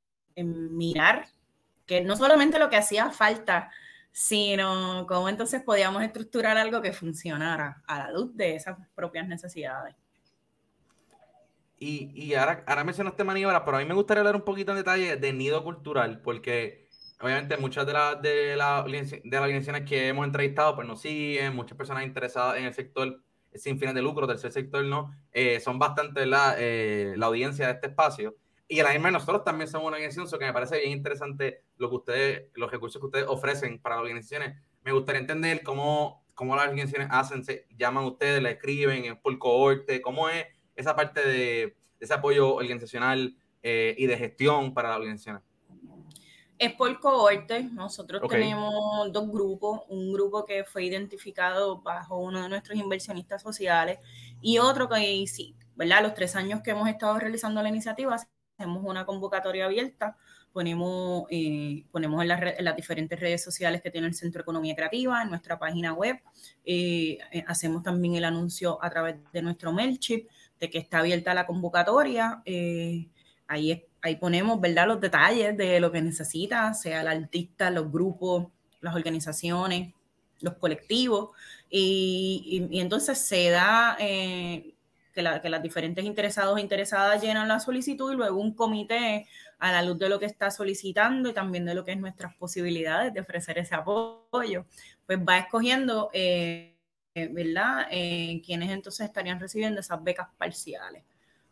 mirar 0.77 1.27
que 1.89 2.01
no 2.01 2.15
solamente 2.15 2.59
lo 2.59 2.69
que 2.69 2.77
hacía 2.77 3.09
falta, 3.09 3.71
sino 4.11 5.07
cómo 5.07 5.27
entonces 5.27 5.63
podíamos 5.63 6.03
estructurar 6.03 6.55
algo 6.55 6.83
que 6.83 6.93
funcionara 6.93 7.81
a 7.87 7.97
la 7.97 8.11
luz 8.11 8.37
de 8.37 8.55
esas 8.55 8.77
propias 8.93 9.27
necesidades. 9.27 9.95
Y, 11.79 12.11
y 12.13 12.35
ahora, 12.35 12.63
ahora 12.67 12.83
mencionaste 12.83 13.23
maniobra, 13.23 13.65
pero 13.65 13.77
a 13.77 13.79
mí 13.79 13.87
me 13.87 13.95
gustaría 13.95 14.19
hablar 14.19 14.35
un 14.35 14.43
poquito 14.43 14.71
en 14.71 14.77
detalle 14.77 15.15
de 15.15 15.33
nido 15.33 15.63
cultural, 15.63 16.21
porque 16.21 16.87
obviamente 17.19 17.57
muchas 17.57 17.87
de, 17.87 17.93
las 17.93 18.21
de, 18.21 18.55
la, 18.55 18.83
de 18.83 19.21
las 19.23 19.41
organizaciones 19.41 19.89
que 19.89 20.09
hemos 20.09 20.27
entrevistado 20.27 20.75
pues 20.75 20.87
nos 20.87 21.01
siguen, 21.01 21.55
muchas 21.55 21.75
personas 21.75 22.03
interesadas 22.03 22.57
en 22.57 22.65
el 22.65 22.73
sector 22.75 23.19
sin 23.55 23.79
fines 23.79 23.95
de 23.95 24.03
lucro, 24.03 24.27
tercer 24.27 24.51
sector, 24.51 24.85
¿no? 24.85 25.11
Eh, 25.31 25.59
son 25.59 25.79
bastante 25.79 26.27
la, 26.27 26.53
eh, 26.59 27.15
la 27.17 27.25
audiencia 27.25 27.65
de 27.65 27.73
este 27.73 27.87
espacio. 27.87 28.35
Y 28.71 28.79
a 28.79 28.83
la 28.83 28.91
misma 28.91 29.09
nosotros 29.09 29.43
también 29.43 29.67
somos 29.67 29.87
una 29.87 29.97
organización, 29.97 30.27
so 30.27 30.37
que 30.37 30.45
me 30.45 30.53
parece 30.53 30.77
bien 30.77 30.91
interesante 30.91 31.63
lo 31.77 31.89
que 31.89 31.95
ustedes, 31.95 32.43
los 32.53 32.69
recursos 32.69 33.01
que 33.01 33.07
ustedes 33.07 33.25
ofrecen 33.27 33.79
para 33.79 33.95
las 33.95 34.03
organizaciones. 34.03 34.61
Me 34.83 34.91
gustaría 34.91 35.21
entender 35.21 35.63
cómo, 35.63 36.23
cómo 36.35 36.55
las 36.55 36.65
organizaciones 36.65 37.07
hacen, 37.11 37.43
se 37.43 37.65
llaman 37.75 38.05
ustedes, 38.05 38.43
la 38.43 38.51
escriben, 38.51 39.05
es 39.05 39.17
por 39.17 39.35
cohorte, 39.39 40.01
cómo 40.01 40.29
es 40.29 40.45
esa 40.75 40.95
parte 40.95 41.27
de, 41.27 41.75
ese 41.99 42.13
apoyo 42.13 42.55
organizacional 42.55 43.35
eh, 43.63 43.95
y 43.97 44.05
de 44.05 44.17
gestión 44.17 44.73
para 44.73 44.89
la 44.89 44.97
organización? 44.97 45.41
Es 46.57 46.73
por 46.73 46.99
cohorte. 46.99 47.63
Nosotros 47.63 48.21
tenemos 48.29 49.11
dos 49.11 49.31
grupos. 49.31 49.81
Un 49.87 50.11
grupo 50.11 50.45
que 50.45 50.63
fue 50.63 50.83
identificado 50.83 51.81
bajo 51.81 52.17
uno 52.17 52.43
de 52.43 52.49
nuestros 52.49 52.77
inversionistas 52.77 53.41
sociales 53.41 53.99
y 54.41 54.57
otro 54.57 54.89
que 54.89 55.25
sí, 55.27 55.55
¿verdad? 55.75 56.03
Los 56.03 56.13
tres 56.13 56.35
años 56.35 56.61
que 56.61 56.71
hemos 56.71 56.89
estado 56.89 57.17
realizando 57.17 57.63
la 57.63 57.69
iniciativa, 57.69 58.17
hacemos 58.59 58.83
una 58.85 59.05
convocatoria 59.05 59.65
abierta, 59.65 60.17
ponemos, 60.51 61.23
eh, 61.29 61.85
ponemos 61.91 62.21
en, 62.21 62.27
las 62.27 62.75
diferentes 62.75 63.17
redes 63.17 63.41
sociales 63.41 63.81
que 63.81 63.89
tiene 63.89 64.07
el 64.07 64.13
Centro 64.13 64.39
de 64.39 64.43
Economía 64.43 64.75
Creativa, 64.75 65.21
en 65.23 65.29
nuestra 65.29 65.57
página 65.57 65.93
web, 65.93 66.19
eh, 66.65 67.19
hacemos 67.47 67.83
también 67.83 68.15
el 68.15 68.25
anuncio 68.25 68.77
a 68.83 68.89
través 68.89 69.15
de 69.31 69.41
nuestro 69.41 69.71
MailChip, 69.71 70.27
de 70.59 70.69
que 70.69 70.77
está 70.77 70.99
abierta 70.99 71.33
la 71.33 71.45
convocatoria. 71.45 72.41
Eh, 72.43 73.07
ahí, 73.47 73.85
ahí 74.01 74.17
ponemos, 74.17 74.59
¿verdad?, 74.59 74.87
los 74.87 74.99
detalles 74.99 75.55
de 75.55 75.79
lo 75.79 75.89
que 75.89 76.01
necesita, 76.01 76.73
sea 76.73 76.99
el 76.99 77.07
artista, 77.07 77.71
los 77.71 77.89
grupos, 77.89 78.47
las 78.81 78.93
organizaciones, 78.93 79.93
los 80.41 80.55
colectivos. 80.55 81.29
Y, 81.69 82.67
entonces 82.73 83.19
se 83.19 83.49
da 83.51 83.95
eh, 84.01 84.75
que, 85.19 85.23
la, 85.23 85.41
que 85.41 85.49
las 85.49 85.61
diferentes 85.61 86.05
interesados 86.05 86.57
e 86.57 86.61
interesadas 86.61 87.21
llenan 87.21 87.49
la 87.49 87.59
solicitud 87.59 88.13
y 88.13 88.15
luego 88.15 88.39
un 88.39 88.53
comité 88.53 89.27
a 89.59 89.69
la 89.73 89.81
luz 89.81 89.99
de 89.99 90.07
lo 90.07 90.17
que 90.17 90.25
está 90.25 90.49
solicitando 90.49 91.27
y 91.27 91.33
también 91.33 91.65
de 91.65 91.73
lo 91.73 91.83
que 91.83 91.91
es 91.91 91.99
nuestras 91.99 92.33
posibilidades 92.35 93.13
de 93.13 93.19
ofrecer 93.19 93.57
ese 93.57 93.75
apoyo, 93.75 94.65
pues 95.05 95.19
va 95.19 95.39
escogiendo 95.39 96.09
eh, 96.13 96.77
¿verdad? 97.13 97.87
Eh, 97.91 98.41
quienes 98.45 98.71
entonces 98.71 99.07
estarían 99.07 99.41
recibiendo 99.41 99.81
esas 99.81 100.01
becas 100.01 100.29
parciales. 100.37 101.03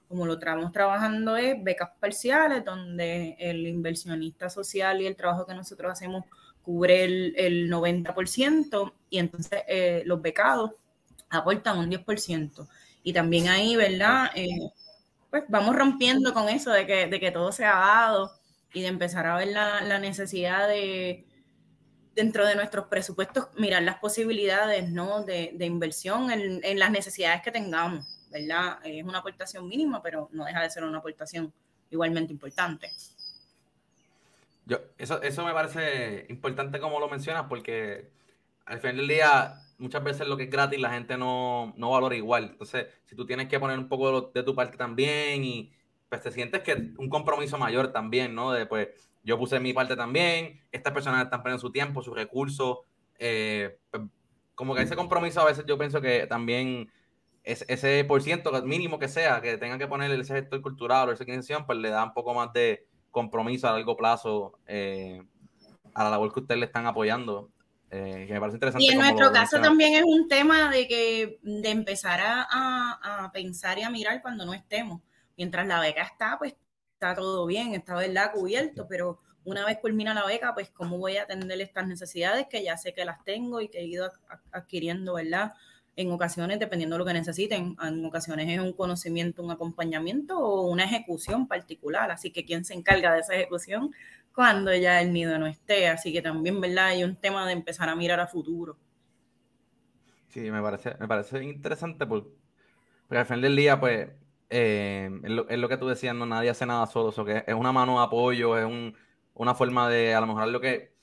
Como 0.08 0.26
lo 0.26 0.36
estamos 0.36 0.72
trabajando 0.72 1.36
es 1.36 1.62
becas 1.62 1.90
parciales, 2.00 2.64
donde 2.64 3.36
el 3.38 3.68
inversionista 3.68 4.50
social 4.50 5.02
y 5.02 5.08
el 5.08 5.18
trabajo 5.18 5.46
que 5.46 5.54
nosotros 5.54 5.92
hacemos 5.92 6.24
cubre 6.62 7.04
el, 7.04 7.70
90% 7.70 8.94
y 9.10 9.20
entonces 9.20 9.64
eh, 9.68 10.04
los 10.06 10.22
becados 10.22 10.72
aportan 11.30 11.80
un 11.80 11.92
10%. 11.92 12.66
Y 13.08 13.14
también 13.14 13.48
ahí, 13.48 13.78
¿verdad? 13.78 14.32
pues 15.30 15.46
vamos 15.48 15.78
rompiendo 15.78 16.34
con 16.34 16.50
eso 16.50 16.72
de 16.72 16.86
que, 16.86 17.08
de 17.08 17.22
que 17.22 17.32
todo 17.32 17.54
sea 17.54 17.74
dado 17.74 18.34
y 18.74 18.82
de 18.82 18.88
empezar 18.88 19.26
a 19.28 19.38
ver 19.38 19.48
la, 19.48 19.98
necesidad 20.00 20.68
de, 20.68 21.26
dentro 22.16 22.46
de 22.46 22.56
nuestros 22.56 22.88
presupuestos, 22.88 23.48
mirar 23.56 23.84
las 23.84 24.00
posibilidades 24.00 24.90
¿no? 24.90 25.24
de, 25.24 25.56
inversión 25.62 26.32
en, 26.32 26.60
en, 26.62 26.80
las 26.80 26.92
necesidades 26.92 27.42
que 27.42 27.50
tengamos, 27.50 28.28
¿verdad? 28.30 28.80
Es 28.84 29.06
una 29.06 29.20
aportación 29.20 29.70
mínima, 29.70 30.02
pero 30.04 30.28
no 30.34 30.44
deja 30.44 30.62
de 30.62 30.70
ser 30.70 30.84
una 30.84 30.98
aportación 30.98 31.54
igualmente 31.90 32.34
importante. 32.34 32.92
Yo, 34.66 34.80
eso, 34.98 35.22
eso 35.22 35.46
me 35.46 35.54
parece 35.54 36.26
importante 36.28 36.82
como 36.82 37.00
lo 37.00 37.08
mencionas, 37.08 37.46
porque 37.48 38.10
al 38.66 38.82
final 38.82 38.98
del 38.98 39.08
día, 39.08 39.62
muchas 39.78 40.04
veces 40.04 40.28
lo 40.28 40.38
que 40.38 40.44
es 40.44 40.50
gratis 40.50 40.80
la 40.80 40.92
gente 40.92 41.18
no, 41.18 41.74
no 41.78 41.92
valora 41.92 42.16
igual. 42.16 42.46
Entonces, 42.52 42.88
si 43.06 43.16
tú 43.16 43.26
tienes 43.26 43.48
que 43.48 43.60
poner 43.60 43.78
un 43.78 43.88
poco 43.88 44.32
de 44.34 44.44
tu 44.44 44.56
parte 44.56 44.78
también 44.78 45.44
y 45.44 45.72
pues 46.10 46.22
te 46.22 46.32
sientes 46.32 46.62
que 46.62 46.94
un 46.98 47.10
compromiso 47.10 47.58
mayor 47.58 47.92
también, 47.92 48.34
¿no? 48.34 48.52
De 48.52 48.66
pues 48.66 48.90
yo 49.24 49.38
puse 49.38 49.60
mi 49.60 49.74
parte 49.74 49.96
también, 49.96 50.62
estas 50.72 50.94
personas 50.94 51.24
están 51.26 51.42
poniendo 51.42 51.60
su 51.60 51.72
tiempo, 51.72 52.02
sus 52.02 52.16
recursos, 52.16 52.80
eh, 53.20 53.78
pues, 53.92 54.04
como 54.56 54.74
que 54.74 54.82
ese 54.82 54.96
compromiso 54.96 55.42
a 55.42 55.46
veces 55.46 55.66
yo 55.68 55.78
pienso 55.78 56.02
que 56.02 56.26
también 56.28 56.90
es, 57.44 57.66
ese 57.68 58.04
por 58.06 58.22
ciento 58.22 58.52
mínimo 58.64 59.00
que 59.00 59.08
sea, 59.08 59.42
que 59.42 59.58
tengan 59.58 59.80
que 59.80 59.88
poner 59.88 60.12
ese 60.12 60.34
sector 60.34 60.62
cultural 60.62 61.10
o 61.10 61.12
esa 61.12 61.24
organización, 61.24 61.66
pues 61.66 61.78
le 61.78 61.90
da 61.90 62.04
un 62.04 62.14
poco 62.14 62.34
más 62.34 62.54
de 62.54 62.88
compromiso 63.12 63.68
a 63.68 63.74
largo 63.74 63.98
plazo 63.98 64.60
eh, 64.66 65.22
a 65.94 66.04
la 66.04 66.10
labor 66.12 66.34
que 66.34 66.40
ustedes 66.40 66.60
le 66.60 66.66
están 66.66 66.86
apoyando. 66.86 67.50
Eh, 67.90 68.26
que 68.28 68.34
me 68.34 68.40
parece 68.40 68.58
interesante. 68.58 68.86
Y 68.86 68.90
en 68.90 69.00
nuestro 69.00 69.32
caso 69.32 69.62
también 69.62 69.94
es 69.96 70.04
un 70.04 70.28
tema 70.28 70.70
de 70.70 70.88
que 70.88 71.40
de 71.42 71.70
empezar 71.70 72.20
a, 72.22 73.26
a, 73.26 73.32
pensar 73.32 73.80
y 73.80 73.84
a 73.84 73.90
mirar 73.90 74.22
cuando 74.22 74.46
no 74.46 74.54
estemos. 74.54 75.02
Mientras 75.38 75.66
la 75.68 75.80
beca 75.80 76.04
está, 76.04 76.38
pues 76.38 76.56
está 76.94 77.16
todo 77.16 77.46
bien, 77.46 77.76
está 77.76 77.96
verdad 77.96 78.32
cubierto, 78.34 78.88
pero 78.90 79.22
una 79.46 79.66
vez 79.66 79.78
culmina 79.78 80.14
la 80.14 80.26
beca, 80.26 80.54
pues 80.54 80.70
cómo 80.72 80.98
voy 80.98 81.16
a 81.16 81.24
atender 81.24 81.62
estas 81.62 81.88
necesidades 81.88 82.48
que 82.50 82.64
ya 82.64 82.76
sé 82.76 82.94
que 82.94 83.06
las 83.06 83.24
tengo 83.24 83.62
y 83.62 83.70
que 83.70 83.80
he 83.80 83.86
ido 83.86 84.12
adquiriendo, 84.52 85.14
¿verdad? 85.14 85.54
En 85.96 86.12
ocasiones, 86.12 86.60
dependiendo 86.60 86.96
de 86.96 87.00
lo 87.00 87.06
que 87.06 87.14
necesiten, 87.14 87.78
en 87.82 88.06
ocasiones 88.06 88.50
es 88.50 88.60
un 88.60 88.74
conocimiento, 88.74 89.42
un 89.42 89.52
acompañamiento 89.52 90.38
o 90.38 90.68
una 90.68 90.84
ejecución 90.84 91.48
particular. 91.48 92.12
Así 92.12 92.32
que 92.32 92.44
quién 92.44 92.66
se 92.66 92.74
encarga 92.74 93.14
de 93.14 93.22
esa 93.22 93.36
ejecución 93.36 93.94
cuando 94.38 94.72
ya 94.76 95.02
el 95.02 95.12
nido 95.14 95.40
no 95.40 95.48
esté. 95.48 95.88
Así 95.88 96.14
que 96.14 96.22
también, 96.22 96.62
¿verdad? 96.62 96.90
Hay 96.90 97.04
un 97.04 97.16
tema 97.16 97.44
de 97.48 97.54
empezar 97.54 97.90
a 97.90 97.96
mirar 97.96 98.20
a 98.20 98.28
futuro. 98.28 98.78
Sí, 100.28 100.52
me 100.52 100.62
parece, 100.62 100.96
me 101.00 101.08
parece 101.08 101.44
interesante 101.44 102.06
porque, 102.06 102.30
al 103.10 103.26
final 103.26 103.42
del 103.42 103.56
día, 103.56 103.80
pues, 103.80 104.10
eh, 104.52 105.10
es, 105.24 105.58
lo, 105.58 105.68
que 105.68 105.78
tú 105.78 105.88
decías, 105.88 106.14
no 106.14 106.28
nadie 106.28 106.52
hace 106.52 106.68
nada 106.68 106.86
solo, 106.86 107.10
eso 107.10 107.26
que 107.26 107.46
es 107.48 107.56
una 107.56 107.72
mano 107.72 107.98
de 107.98 108.06
apoyo, 108.06 108.56
es 108.60 108.94
una 109.34 109.56
forma 109.56 109.90
de, 109.90 110.14
a 110.14 110.22
lo 110.22 110.28
mejor 110.28 110.48
lo 110.50 110.62
que 110.62 110.96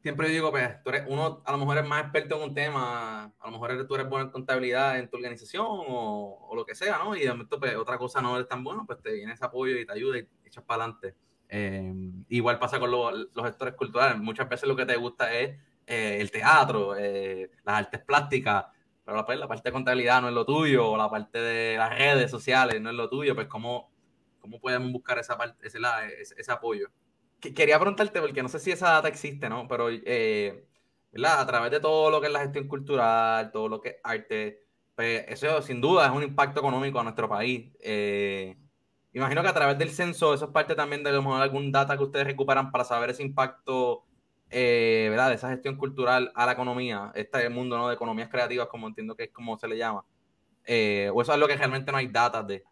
siempre 0.00 0.28
digo, 0.28 0.52
pues, 0.52 0.80
tú 0.84 0.90
eres, 0.90 1.06
uno 1.08 1.42
a 1.44 1.50
lo 1.50 1.58
mejor 1.58 1.78
es 1.78 1.88
más 1.88 2.02
experto 2.02 2.36
en 2.36 2.50
un 2.50 2.54
tema, 2.54 3.24
a 3.24 3.46
lo 3.46 3.50
mejor 3.50 3.84
tú 3.88 3.96
eres 3.96 4.08
bueno 4.08 4.26
en 4.26 4.30
contabilidad 4.30 4.96
en 4.96 5.10
tu 5.10 5.16
organización 5.16 5.66
o, 5.68 6.52
lo 6.54 6.64
que 6.64 6.76
sea, 6.76 6.98
¿no? 6.98 7.16
Y 7.16 7.22
de 7.22 7.30
momento, 7.30 7.58
pues, 7.58 7.74
otra 7.74 7.98
cosa 7.98 8.22
no 8.22 8.36
eres 8.36 8.46
tan 8.46 8.62
bueno, 8.62 8.84
pues 8.86 9.02
te 9.02 9.12
viene 9.12 9.32
ese 9.32 9.44
apoyo 9.44 9.76
y 9.76 9.84
te 9.84 9.92
ayuda 9.92 10.18
y 10.18 10.28
echas 10.44 10.62
para 10.62 10.84
adelante. 10.84 11.16
Eh, 11.48 11.92
igual 12.28 12.58
pasa 12.58 12.78
con 12.78 12.90
los 12.90 13.44
gestores 13.44 13.74
culturales. 13.74 14.18
Muchas 14.18 14.48
veces 14.48 14.68
lo 14.68 14.76
que 14.76 14.86
te 14.86 14.96
gusta 14.96 15.32
es 15.32 15.58
eh, 15.86 16.18
el 16.20 16.30
teatro, 16.30 16.96
eh, 16.96 17.50
las 17.64 17.78
artes 17.78 18.00
plásticas, 18.00 18.66
pero 19.04 19.16
la, 19.16 19.26
pues, 19.26 19.38
la, 19.38 19.48
parte 19.48 19.68
de 19.68 19.72
contabilidad 19.72 20.20
no 20.20 20.28
es 20.28 20.34
lo 20.34 20.44
tuyo, 20.44 20.90
o 20.90 20.96
la 20.96 21.10
parte 21.10 21.38
de 21.40 21.78
las 21.78 21.96
redes 21.96 22.30
sociales 22.30 22.80
no 22.80 22.90
es 22.90 22.96
lo 22.96 23.08
tuyo, 23.08 23.34
pues 23.34 23.46
cómo, 23.46 23.90
cómo 24.40 24.60
podemos 24.60 24.92
buscar 24.92 25.18
esa 25.18 25.38
parte, 25.38 25.66
ese, 25.66 25.78
ese, 26.36 26.52
apoyo. 26.52 26.88
quería 27.40 27.78
preguntarte, 27.78 28.20
porque 28.20 28.42
no 28.42 28.48
sé 28.48 28.58
si 28.58 28.70
esa 28.70 28.90
data 28.90 29.08
existe, 29.08 29.48
¿no? 29.48 29.66
Pero, 29.68 29.86
¿verdad? 29.86 31.40
A 31.40 31.46
través 31.46 31.70
de 31.70 31.80
todo 31.80 32.10
lo 32.10 32.20
que 32.20 32.26
es 32.26 32.32
la 32.32 32.40
gestión 32.40 32.68
cultural, 32.68 33.50
todo 33.50 33.68
lo 33.68 33.80
que 33.80 33.88
es 33.90 33.96
arte, 34.02 34.64
pues 34.98 35.24
eso 35.28 35.62
sin 35.62 35.80
duda 35.80 36.06
es 36.06 36.12
un 36.12 36.24
impacto 36.24 36.58
económico 36.58 36.98
a 36.98 37.04
nuestro 37.04 37.28
país. 37.28 37.72
Eh, 37.80 38.56
Imagino 39.18 39.42
que 39.42 39.48
a 39.48 39.52
través 39.52 39.76
del 39.76 39.90
censo, 39.90 40.32
eso 40.32 40.44
es 40.44 40.50
parte 40.52 40.76
también 40.76 41.02
de 41.02 41.10
algún 41.10 41.72
data 41.72 41.96
que 41.96 42.04
ustedes 42.04 42.24
recuperan 42.24 42.70
para 42.70 42.84
saber 42.84 43.10
ese 43.10 43.24
impacto, 43.24 44.04
eh, 44.48 45.08
¿verdad? 45.10 45.30
De 45.30 45.34
esa 45.34 45.48
gestión 45.48 45.76
cultural 45.76 46.30
a 46.36 46.46
la 46.46 46.52
economía, 46.52 47.10
este 47.16 47.48
mundo 47.48 47.76
¿no? 47.76 47.88
de 47.88 47.94
economías 47.96 48.28
creativas, 48.28 48.68
como 48.68 48.86
entiendo 48.86 49.16
que 49.16 49.24
es 49.24 49.32
como 49.32 49.58
se 49.58 49.66
le 49.66 49.76
llama. 49.76 50.04
Eh, 50.64 51.10
o 51.12 51.20
eso 51.20 51.32
es 51.32 51.38
lo 51.40 51.48
que 51.48 51.56
realmente 51.56 51.90
no 51.90 51.98
hay 51.98 52.06
datos 52.06 52.46
de. 52.46 52.62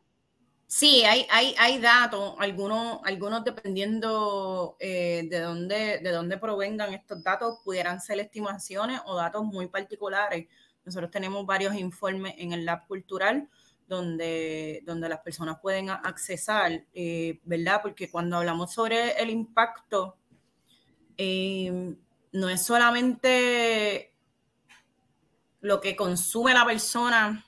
Sí, 0.68 1.02
hay, 1.04 1.26
hay, 1.30 1.52
hay 1.58 1.80
datos, 1.80 2.36
algunos, 2.38 3.00
algunos 3.02 3.42
dependiendo 3.42 4.76
eh, 4.78 5.26
de, 5.28 5.40
dónde, 5.40 5.98
de 5.98 6.10
dónde 6.12 6.38
provengan 6.38 6.94
estos 6.94 7.24
datos, 7.24 7.58
pudieran 7.64 8.00
ser 8.00 8.20
estimaciones 8.20 9.00
o 9.04 9.16
datos 9.16 9.44
muy 9.44 9.66
particulares. 9.66 10.46
Nosotros 10.84 11.10
tenemos 11.10 11.44
varios 11.44 11.74
informes 11.74 12.34
en 12.38 12.52
el 12.52 12.64
Lab 12.64 12.86
Cultural 12.86 13.48
donde, 13.86 14.82
donde 14.84 15.08
las 15.08 15.20
personas 15.20 15.58
pueden 15.60 15.90
accesar, 15.90 16.84
eh, 16.92 17.40
¿verdad? 17.44 17.80
Porque 17.82 18.10
cuando 18.10 18.36
hablamos 18.36 18.72
sobre 18.72 19.12
el 19.22 19.30
impacto, 19.30 20.16
eh, 21.16 21.94
no 22.32 22.48
es 22.48 22.62
solamente 22.62 24.12
lo 25.60 25.80
que 25.80 25.96
consume 25.96 26.52
la 26.52 26.64
persona, 26.64 27.44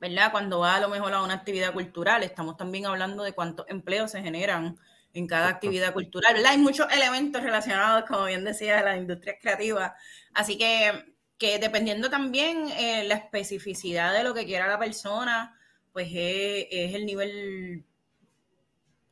¿verdad? 0.00 0.32
Cuando 0.32 0.60
va 0.60 0.76
a 0.76 0.80
lo 0.80 0.88
mejor 0.88 1.12
a 1.12 1.22
una 1.22 1.34
actividad 1.34 1.72
cultural, 1.72 2.22
estamos 2.22 2.56
también 2.56 2.86
hablando 2.86 3.22
de 3.22 3.32
cuántos 3.32 3.66
empleos 3.68 4.10
se 4.10 4.22
generan 4.22 4.78
en 5.14 5.26
cada 5.26 5.48
actividad 5.48 5.92
cultural, 5.92 6.34
¿verdad? 6.34 6.52
Hay 6.52 6.58
muchos 6.58 6.90
elementos 6.90 7.42
relacionados, 7.42 8.04
como 8.08 8.24
bien 8.24 8.44
decía, 8.44 8.80
a 8.80 8.82
las 8.82 8.96
industrias 8.96 9.36
creativas. 9.40 9.92
Así 10.32 10.56
que 10.56 11.11
que 11.42 11.58
dependiendo 11.58 12.08
también 12.08 12.68
eh, 12.68 13.02
la 13.02 13.16
especificidad 13.16 14.14
de 14.14 14.22
lo 14.22 14.32
que 14.32 14.46
quiera 14.46 14.68
la 14.68 14.78
persona, 14.78 15.58
pues 15.92 16.06
es, 16.12 16.94
el 16.94 17.04
nivel 17.04 17.84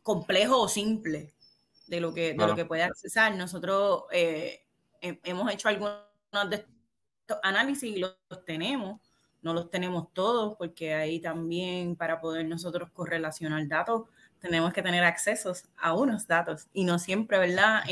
complejo 0.04 0.60
o 0.60 0.68
simple 0.68 1.34
de 1.88 2.00
lo 2.00 2.14
que, 2.14 2.34
de 2.34 2.46
lo 2.46 2.54
que 2.54 2.64
puede 2.64 2.84
accesar. 2.84 3.34
Nosotros 3.34 4.04
eh, 4.12 4.64
hemos 5.00 5.52
hecho 5.52 5.70
algunos 5.70 5.98
de 6.48 6.64
estos 7.22 7.38
análisis 7.42 7.96
y 7.96 7.98
los 7.98 8.14
tenemos, 8.46 9.00
no 9.42 9.52
los 9.52 9.68
tenemos 9.68 10.12
todos, 10.12 10.54
porque 10.56 10.94
ahí 10.94 11.18
también 11.18 11.96
para 11.96 12.20
poder 12.20 12.46
nosotros 12.46 12.90
correlacionar 12.92 13.66
datos 13.66 14.04
tenemos 14.38 14.72
que 14.72 14.82
tener 14.82 15.02
accesos 15.02 15.64
a 15.76 15.94
unos 15.94 16.28
datos 16.28 16.68
y 16.72 16.84
no 16.84 17.00
siempre, 17.00 17.40
¿verdad? 17.40 17.82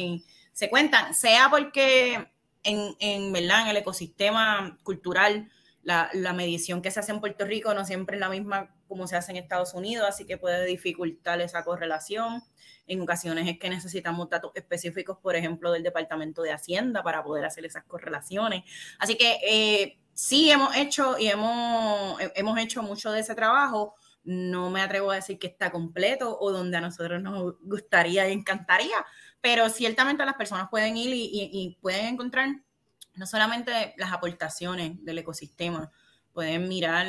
se 0.52 0.70
cuentan, 0.70 1.12
sea 1.12 1.50
porque 1.50 2.30
en, 2.68 2.96
en, 3.00 3.32
¿verdad? 3.32 3.62
en 3.62 3.68
el 3.68 3.76
ecosistema 3.78 4.78
cultural, 4.82 5.50
la, 5.82 6.10
la, 6.12 6.32
medición 6.32 6.82
que 6.82 6.90
se 6.90 7.00
hace 7.00 7.12
en 7.12 7.20
Puerto 7.20 7.46
Rico 7.46 7.72
no 7.72 7.84
siempre 7.84 8.16
es 8.16 8.20
la 8.20 8.28
misma 8.28 8.74
como 8.88 9.06
se 9.06 9.16
hace 9.16 9.30
en 9.30 9.36
Estados 9.36 9.74
Unidos, 9.74 10.06
así 10.08 10.24
que 10.24 10.38
puede 10.38 10.64
dificultar 10.64 11.40
esa 11.40 11.62
correlación. 11.62 12.42
En 12.86 13.02
ocasiones 13.02 13.46
es 13.46 13.58
que 13.58 13.68
necesitamos 13.68 14.30
datos 14.30 14.50
específicos, 14.54 15.18
por 15.18 15.36
ejemplo, 15.36 15.70
del 15.70 15.82
Departamento 15.82 16.42
de 16.42 16.52
Hacienda 16.52 17.02
para 17.02 17.22
poder 17.22 17.44
hacer 17.44 17.66
esas 17.66 17.84
correlaciones. 17.84 18.64
Así 18.98 19.16
que 19.16 19.38
eh, 19.46 19.98
sí 20.14 20.50
hemos 20.50 20.74
hecho 20.74 21.18
y 21.18 21.28
hemos, 21.28 22.18
hemos 22.34 22.58
hecho 22.58 22.82
mucho 22.82 23.12
de 23.12 23.20
ese 23.20 23.34
trabajo. 23.34 23.94
No 24.24 24.70
me 24.70 24.80
atrevo 24.80 25.10
a 25.10 25.16
decir 25.16 25.38
que 25.38 25.46
está 25.46 25.70
completo 25.70 26.38
o 26.40 26.50
donde 26.50 26.78
a 26.78 26.80
nosotros 26.80 27.22
nos 27.22 27.54
gustaría 27.60 28.28
y 28.28 28.32
encantaría, 28.32 29.04
pero 29.40 29.68
ciertamente 29.68 30.24
las 30.24 30.34
personas 30.34 30.68
pueden 30.68 30.96
ir 30.96 31.12
y, 31.14 31.78
pueden 31.80 32.06
encontrar 32.06 32.48
no 33.14 33.26
solamente 33.26 33.94
las 33.96 34.12
aportaciones 34.12 35.04
del 35.04 35.18
ecosistema, 35.18 35.90
pueden 36.32 36.68
mirar 36.68 37.06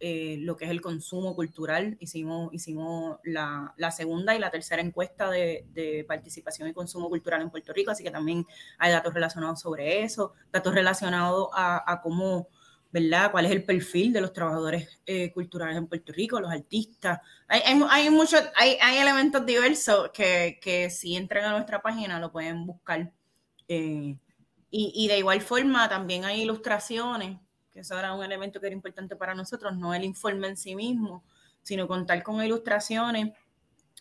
eh, 0.00 0.36
lo 0.40 0.56
que 0.56 0.66
es 0.66 0.70
el 0.70 0.80
consumo 0.80 1.34
cultural. 1.34 1.96
Hicimos, 2.00 2.52
hicimos 2.52 3.18
la, 3.24 3.74
segunda 3.90 4.34
y 4.34 4.38
la 4.38 4.50
tercera 4.50 4.82
encuesta 4.82 5.30
de, 5.30 6.04
participación 6.06 6.68
y 6.68 6.74
consumo 6.74 7.08
cultural 7.08 7.40
en 7.42 7.50
Puerto 7.50 7.72
Rico, 7.72 7.90
así 7.90 8.04
que 8.04 8.10
también 8.10 8.46
hay 8.78 8.92
datos 8.92 9.14
relacionados 9.14 9.60
sobre 9.60 10.02
eso, 10.02 10.34
datos 10.52 10.74
relacionados 10.74 11.48
a, 11.54 12.00
cómo, 12.02 12.48
¿verdad? 12.90 13.30
¿Cuál 13.30 13.46
es 13.46 13.52
el 13.52 13.64
perfil 13.64 14.12
de 14.12 14.20
los 14.20 14.32
trabajadores 14.32 15.00
eh, 15.06 15.32
culturales 15.32 15.76
en 15.76 15.86
Puerto 15.86 16.12
Rico, 16.12 16.40
los 16.40 16.50
artistas? 16.50 17.20
Hay, 17.46 17.60
hay, 17.64 18.78
hay, 18.80 18.98
elementos 18.98 19.44
diversos 19.44 20.10
que, 20.12 20.58
que, 20.60 20.90
si 20.90 21.16
entran 21.16 21.44
a 21.44 21.52
nuestra 21.52 21.82
página 21.82 22.18
lo 22.18 22.32
pueden 22.32 22.66
buscar. 22.66 23.12
Eh, 23.68 24.16
y, 24.70 24.92
y, 24.94 25.08
de 25.08 25.18
igual 25.18 25.40
forma 25.40 25.88
también 25.88 26.24
hay 26.24 26.42
ilustraciones 26.42 27.38
eso 27.78 27.98
era 27.98 28.12
un 28.12 28.24
elemento 28.24 28.60
que 28.60 28.66
era 28.66 28.74
importante 28.74 29.16
para 29.16 29.34
nosotros, 29.34 29.76
no 29.76 29.94
el 29.94 30.04
informe 30.04 30.48
en 30.48 30.56
sí 30.56 30.74
mismo, 30.74 31.24
sino 31.62 31.86
contar 31.86 32.22
con 32.22 32.42
ilustraciones 32.42 33.32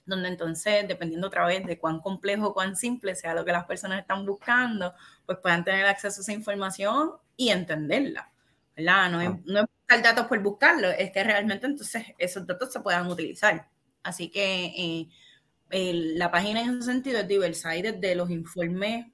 donde 0.06 0.30
entonces, 0.30 0.88
dependiendo 0.88 1.28
otra 1.28 1.46
vez 1.46 1.66
de 1.66 1.78
cuán 1.78 2.00
complejo 2.00 2.48
o 2.48 2.54
cuán 2.54 2.78
simple 2.78 3.14
sea 3.14 3.34
lo 3.34 3.44
que 3.44 3.52
las 3.52 3.66
personas 3.66 4.00
están 4.00 4.26
buscando, 4.26 4.94
pues 5.26 5.38
puedan 5.40 5.66
tener 5.66 5.86
acceso 5.86 6.22
a 6.22 6.24
esa 6.24 6.32
información 6.32 7.12
y 7.36 7.50
entenderla, 7.50 8.32
¿verdad? 8.78 9.12
No 9.12 9.22
es, 9.22 9.30
ah. 9.30 9.40
no 9.46 9.60
es 9.62 9.66
buscar 9.66 10.04
datos 10.04 10.28
por 10.28 10.42
buscarlo, 10.42 10.90
es 10.90 11.12
que 11.12 11.24
realmente 11.24 11.66
entonces 11.66 12.06
esos 12.18 12.46
datos 12.46 12.72
se 12.72 12.80
puedan 12.80 13.08
utilizar. 13.08 13.68
Así 14.04 14.30
que, 14.30 15.10
eh, 15.70 15.94
la 16.16 16.32
página 16.32 16.62
en 16.62 16.78
ese 16.78 16.84
sentido 16.84 17.20
es 17.20 17.28
diversa, 17.28 17.70
hay 17.70 17.82
desde 17.82 18.16
los 18.16 18.30
informes, 18.30 19.08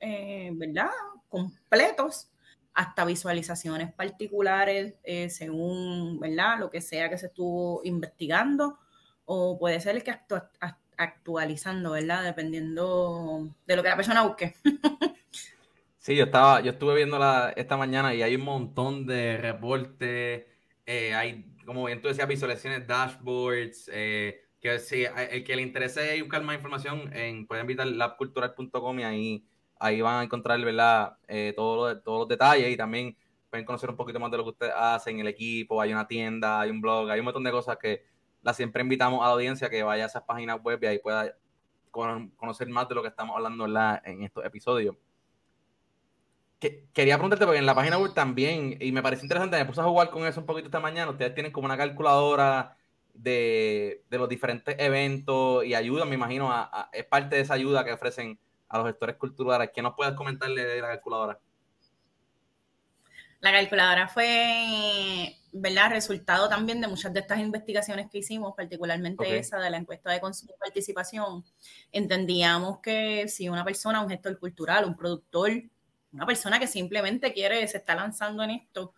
eh, 0.00 0.50
¿verdad? 0.54 0.90
Completos 1.28 2.28
hasta 2.74 3.06
visualizaciones 3.06 3.92
particulares 3.94 4.94
eh, 5.02 5.30
según, 5.30 6.20
¿verdad? 6.20 6.58
Lo 6.58 6.70
que 6.70 6.82
sea 6.82 7.08
que 7.08 7.18
se 7.18 7.26
estuvo 7.26 7.80
investigando 7.84 8.78
o 9.24 9.58
puede 9.58 9.80
ser 9.80 10.02
que 10.04 10.14
actualizando, 10.98 11.92
¿verdad? 11.92 12.22
Dependiendo 12.22 13.48
de 13.66 13.76
lo 13.76 13.82
que 13.82 13.88
la 13.88 13.96
persona 13.96 14.22
busque. 14.22 14.54
Sí, 16.06 16.14
yo 16.14 16.22
estaba, 16.26 16.60
yo 16.60 16.70
estuve 16.70 16.94
viéndola 16.94 17.52
esta 17.56 17.76
mañana 17.76 18.14
y 18.14 18.22
hay 18.22 18.36
un 18.36 18.42
montón 18.42 19.06
de 19.06 19.38
reportes, 19.38 20.46
eh, 20.86 21.14
hay, 21.14 21.52
como 21.64 21.84
bien 21.84 22.00
tú 22.00 22.06
decías, 22.06 22.28
visualizaciones, 22.28 22.86
dashboards, 22.86 23.90
eh, 23.92 24.40
que 24.60 24.78
si 24.78 25.04
el 25.04 25.42
que 25.42 25.56
le 25.56 25.62
interese 25.62 26.22
buscar 26.22 26.44
más 26.44 26.54
información, 26.54 27.12
en, 27.12 27.44
pueden 27.48 27.66
visitar 27.66 27.88
labcultural.com 27.88 29.00
y 29.00 29.02
ahí, 29.02 29.48
ahí 29.80 30.00
van 30.00 30.20
a 30.20 30.22
encontrar, 30.22 30.60
¿verdad? 30.60 31.18
Eh, 31.26 31.52
todos 31.56 32.00
los 32.04 32.28
detalles 32.28 32.70
y 32.70 32.76
también 32.76 33.16
pueden 33.50 33.66
conocer 33.66 33.90
un 33.90 33.96
poquito 33.96 34.20
más 34.20 34.30
de 34.30 34.36
lo 34.36 34.44
que 34.44 34.50
ustedes 34.50 34.74
hacen, 34.76 35.18
el 35.18 35.26
equipo, 35.26 35.80
hay 35.80 35.92
una 35.92 36.06
tienda, 36.06 36.60
hay 36.60 36.70
un 36.70 36.80
blog, 36.80 37.10
hay 37.10 37.18
un 37.18 37.24
montón 37.24 37.42
de 37.42 37.50
cosas 37.50 37.78
que 37.78 38.04
la 38.42 38.54
siempre 38.54 38.80
invitamos 38.80 39.22
a 39.22 39.24
la 39.24 39.32
audiencia 39.32 39.68
que 39.68 39.82
vaya 39.82 40.04
a 40.04 40.06
esas 40.06 40.22
páginas 40.22 40.62
web 40.62 40.78
y 40.82 40.86
ahí 40.86 40.98
pueda 41.00 41.36
conocer 41.90 42.68
más 42.68 42.88
de 42.88 42.94
lo 42.94 43.02
que 43.02 43.08
estamos 43.08 43.34
hablando 43.34 43.66
en 44.04 44.22
estos 44.22 44.44
episodios 44.44 44.94
quería 46.58 47.16
preguntarte, 47.16 47.44
porque 47.44 47.58
en 47.58 47.66
la 47.66 47.74
página 47.74 47.98
web 47.98 48.14
también, 48.14 48.76
y 48.80 48.92
me 48.92 49.02
parece 49.02 49.24
interesante, 49.24 49.56
me 49.56 49.64
puse 49.64 49.80
a 49.80 49.84
jugar 49.84 50.10
con 50.10 50.26
eso 50.26 50.40
un 50.40 50.46
poquito 50.46 50.66
esta 50.66 50.80
mañana, 50.80 51.10
ustedes 51.10 51.34
tienen 51.34 51.52
como 51.52 51.66
una 51.66 51.76
calculadora 51.76 52.76
de, 53.14 54.02
los 54.10 54.28
diferentes 54.28 54.74
eventos 54.78 55.64
y 55.64 55.74
ayuda, 55.74 56.04
me 56.04 56.14
imagino, 56.14 56.50
a, 56.50 56.88
es 56.92 57.04
parte 57.04 57.36
de 57.36 57.42
esa 57.42 57.54
ayuda 57.54 57.84
que 57.84 57.92
ofrecen 57.92 58.38
a 58.68 58.78
los 58.78 58.86
gestores 58.86 59.16
culturales. 59.16 59.70
¿Qué 59.74 59.82
nos 59.82 59.94
puedes 59.94 60.14
comentarle 60.14 60.64
de 60.64 60.80
la 60.80 60.88
calculadora? 60.88 61.38
La 63.40 63.52
calculadora 63.52 64.08
fue, 64.08 65.36
¿verdad?, 65.52 65.90
resultado 65.90 66.48
también 66.48 66.80
de 66.80 66.88
muchas 66.88 67.12
de 67.12 67.20
estas 67.20 67.38
investigaciones 67.38 68.08
que 68.10 68.18
hicimos, 68.18 68.54
particularmente 68.56 69.38
esa 69.38 69.58
de 69.58 69.70
la 69.70 69.76
encuesta 69.76 70.10
de 70.10 70.20
consumo 70.20 70.54
y 70.56 70.58
participación. 70.58 71.44
Entendíamos 71.92 72.80
que 72.80 73.28
si 73.28 73.48
una 73.48 73.64
persona, 73.64 74.00
un 74.00 74.08
gestor 74.08 74.38
cultural, 74.38 74.86
un 74.86 74.96
productor, 74.96 75.50
una 76.16 76.26
persona 76.26 76.58
que 76.58 76.66
simplemente 76.66 77.34
quiere, 77.34 77.66
se 77.68 77.76
está 77.76 77.94
lanzando 77.94 78.42
en 78.42 78.50
esto, 78.50 78.94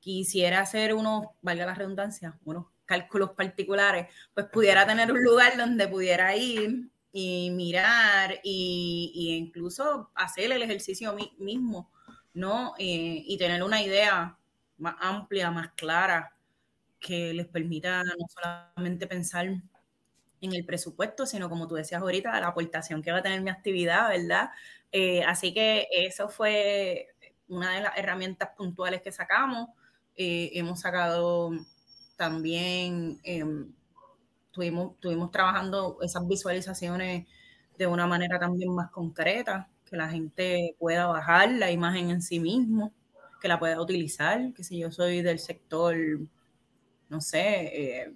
quisiera 0.00 0.60
hacer 0.60 0.94
unos, 0.94 1.26
valga 1.42 1.66
la 1.66 1.74
redundancia, 1.74 2.38
unos 2.44 2.66
cálculos 2.86 3.32
particulares, 3.32 4.08
pues 4.34 4.46
pudiera 4.46 4.86
tener 4.86 5.12
un 5.12 5.22
lugar 5.22 5.56
donde 5.58 5.86
pudiera 5.86 6.34
ir 6.34 6.90
y 7.12 7.50
mirar 7.50 8.40
y, 8.42 9.36
incluso 9.38 10.10
hacer 10.14 10.50
el 10.50 10.62
ejercicio 10.62 11.14
mismo, 11.38 11.90
¿no? 12.32 12.74
Eh, 12.78 13.22
y 13.26 13.36
tener 13.36 13.62
una 13.62 13.82
idea 13.82 14.38
más 14.78 14.96
amplia, 14.98 15.50
más 15.50 15.72
clara, 15.74 16.34
que 16.98 17.34
les 17.34 17.46
permita 17.46 18.02
no 18.02 18.26
solamente 18.28 19.06
pensar 19.06 19.46
en 20.42 20.52
el 20.54 20.66
presupuesto, 20.66 21.24
sino 21.24 21.48
como 21.48 21.68
tú 21.68 21.76
decías 21.76 22.02
ahorita, 22.02 22.38
la 22.40 22.48
aportación 22.48 23.00
que 23.02 23.12
va 23.12 23.18
a 23.18 23.22
tener 23.22 23.40
mi 23.40 23.50
actividad, 23.50 24.08
¿verdad? 24.10 24.50
Eh, 24.90 25.22
así 25.24 25.54
que 25.54 25.86
eso 25.90 26.28
fue 26.28 27.08
una 27.48 27.74
de 27.76 27.82
las 27.82 27.96
herramientas 27.96 28.50
puntuales 28.56 29.02
que 29.02 29.12
sacamos. 29.12 29.68
Eh, 30.16 30.50
hemos 30.54 30.80
sacado 30.80 31.52
también, 32.16 33.20
em, 33.24 33.72
tuvimos, 34.52 34.98
tuvimos 35.00 35.30
trabajando 35.30 35.98
esas 36.02 36.26
visualizaciones 36.28 37.26
de 37.78 37.86
una 37.86 38.06
manera 38.06 38.38
también 38.38 38.74
más 38.74 38.90
concreta, 38.90 39.68
que 39.84 39.96
la 39.96 40.08
gente 40.08 40.76
pueda 40.78 41.06
bajar 41.06 41.50
la 41.52 41.70
imagen 41.70 42.10
en 42.10 42.22
sí 42.22 42.40
mismo, 42.40 42.92
que 43.40 43.48
la 43.48 43.58
pueda 43.58 43.80
utilizar, 43.80 44.52
que 44.54 44.64
si 44.64 44.78
yo 44.78 44.90
soy 44.92 45.22
del 45.22 45.38
sector, 45.38 45.96
no 47.08 47.20
sé, 47.20 48.02
eh, 48.02 48.14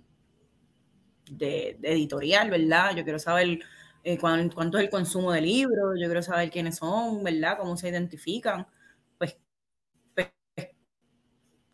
de, 1.30 1.78
editorial, 1.82 2.50
¿verdad? 2.50 2.94
Yo 2.96 3.04
quiero 3.04 3.18
saber 3.18 3.60
eh, 4.04 4.18
cuánto 4.18 4.78
es 4.78 4.84
el 4.84 4.90
consumo 4.90 5.32
de 5.32 5.40
libros, 5.40 5.98
yo 6.00 6.06
quiero 6.06 6.22
saber 6.22 6.50
quiénes 6.50 6.76
son, 6.76 7.22
¿verdad? 7.24 7.58
Cómo 7.58 7.76
se 7.76 7.88
identifican, 7.88 8.66
pues, 9.18 9.36
pues 10.14 10.28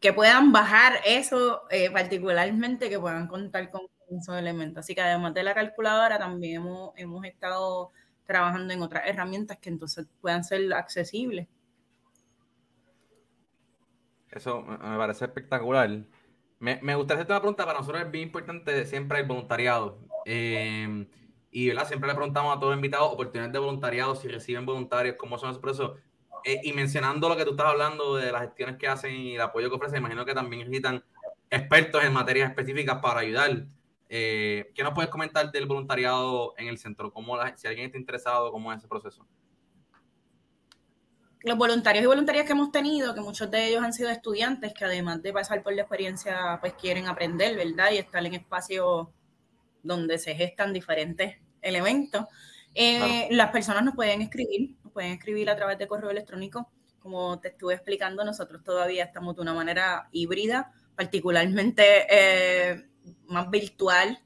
que 0.00 0.12
puedan 0.12 0.52
bajar 0.52 0.94
eso 1.06 1.62
eh, 1.70 1.90
particularmente, 1.90 2.88
que 2.88 2.98
puedan 2.98 3.28
contar 3.28 3.70
con 3.70 3.82
esos 4.18 4.36
elementos. 4.36 4.84
Así 4.84 4.94
que 4.94 5.00
además 5.00 5.34
de 5.34 5.42
la 5.42 5.54
calculadora, 5.54 6.18
también 6.18 6.62
hemos, 6.62 6.92
hemos 6.96 7.24
estado 7.24 7.92
trabajando 8.26 8.72
en 8.72 8.82
otras 8.82 9.04
herramientas 9.06 9.58
que 9.58 9.68
entonces 9.68 10.06
puedan 10.20 10.44
ser 10.44 10.72
accesibles. 10.74 11.48
Eso 14.30 14.62
me 14.62 14.96
parece 14.96 15.26
espectacular. 15.26 15.90
Me, 16.62 16.78
me 16.80 16.94
gustaría 16.94 17.22
hacerte 17.22 17.32
una 17.32 17.40
pregunta, 17.40 17.66
para 17.66 17.80
nosotros 17.80 18.04
es 18.04 18.10
bien 18.12 18.28
importante 18.28 18.86
siempre 18.86 19.18
el 19.18 19.26
voluntariado. 19.26 19.98
Eh, 20.24 21.08
y 21.50 21.66
¿verdad? 21.66 21.88
siempre 21.88 22.08
le 22.08 22.14
preguntamos 22.14 22.56
a 22.56 22.60
todos 22.60 22.70
los 22.70 22.76
invitados 22.76 23.12
oportunidades 23.12 23.52
de 23.52 23.58
voluntariado, 23.58 24.14
si 24.14 24.28
reciben 24.28 24.64
voluntarios, 24.64 25.16
cómo 25.18 25.38
son 25.38 25.50
esos 25.50 25.60
procesos. 25.60 25.98
Eh, 26.44 26.60
y 26.62 26.72
mencionando 26.72 27.28
lo 27.28 27.36
que 27.36 27.44
tú 27.44 27.50
estás 27.50 27.66
hablando 27.66 28.14
de 28.14 28.30
las 28.30 28.42
gestiones 28.42 28.76
que 28.76 28.86
hacen 28.86 29.12
y 29.12 29.34
el 29.34 29.40
apoyo 29.40 29.70
que 29.70 29.74
ofrecen, 29.74 29.98
imagino 29.98 30.24
que 30.24 30.34
también 30.34 30.60
necesitan 30.60 31.02
expertos 31.50 32.04
en 32.04 32.12
materias 32.12 32.50
específicas 32.50 33.00
para 33.02 33.22
ayudar. 33.22 33.66
Eh, 34.08 34.70
¿Qué 34.72 34.84
nos 34.84 34.94
puedes 34.94 35.10
comentar 35.10 35.50
del 35.50 35.66
voluntariado 35.66 36.54
en 36.58 36.68
el 36.68 36.78
centro? 36.78 37.12
¿Cómo 37.12 37.38
si 37.56 37.66
alguien 37.66 37.86
está 37.86 37.98
interesado, 37.98 38.52
cómo 38.52 38.72
es 38.72 38.78
ese 38.78 38.86
proceso? 38.86 39.26
Los 41.44 41.58
voluntarios 41.58 42.04
y 42.04 42.06
voluntarias 42.06 42.46
que 42.46 42.52
hemos 42.52 42.70
tenido, 42.70 43.14
que 43.14 43.20
muchos 43.20 43.50
de 43.50 43.68
ellos 43.68 43.82
han 43.82 43.92
sido 43.92 44.10
estudiantes, 44.10 44.72
que 44.72 44.84
además 44.84 45.22
de 45.22 45.32
pasar 45.32 45.62
por 45.62 45.74
la 45.74 45.82
experiencia, 45.82 46.58
pues 46.60 46.74
quieren 46.74 47.06
aprender, 47.06 47.56
¿verdad? 47.56 47.90
Y 47.92 47.98
estar 47.98 48.24
en 48.24 48.34
espacios 48.34 49.08
donde 49.82 50.18
se 50.18 50.34
gestan 50.34 50.72
diferentes 50.72 51.36
elementos. 51.60 52.26
Eh, 52.74 53.28
las 53.30 53.50
personas 53.50 53.84
nos 53.84 53.94
pueden 53.94 54.22
escribir, 54.22 54.76
nos 54.84 54.92
pueden 54.92 55.12
escribir 55.12 55.50
a 55.50 55.56
través 55.56 55.78
de 55.78 55.88
correo 55.88 56.10
electrónico. 56.10 56.70
Como 57.00 57.40
te 57.40 57.48
estuve 57.48 57.74
explicando, 57.74 58.24
nosotros 58.24 58.62
todavía 58.62 59.04
estamos 59.04 59.34
de 59.34 59.42
una 59.42 59.52
manera 59.52 60.08
híbrida, 60.12 60.72
particularmente 60.94 62.06
eh, 62.08 62.86
más 63.26 63.50
virtual. 63.50 64.20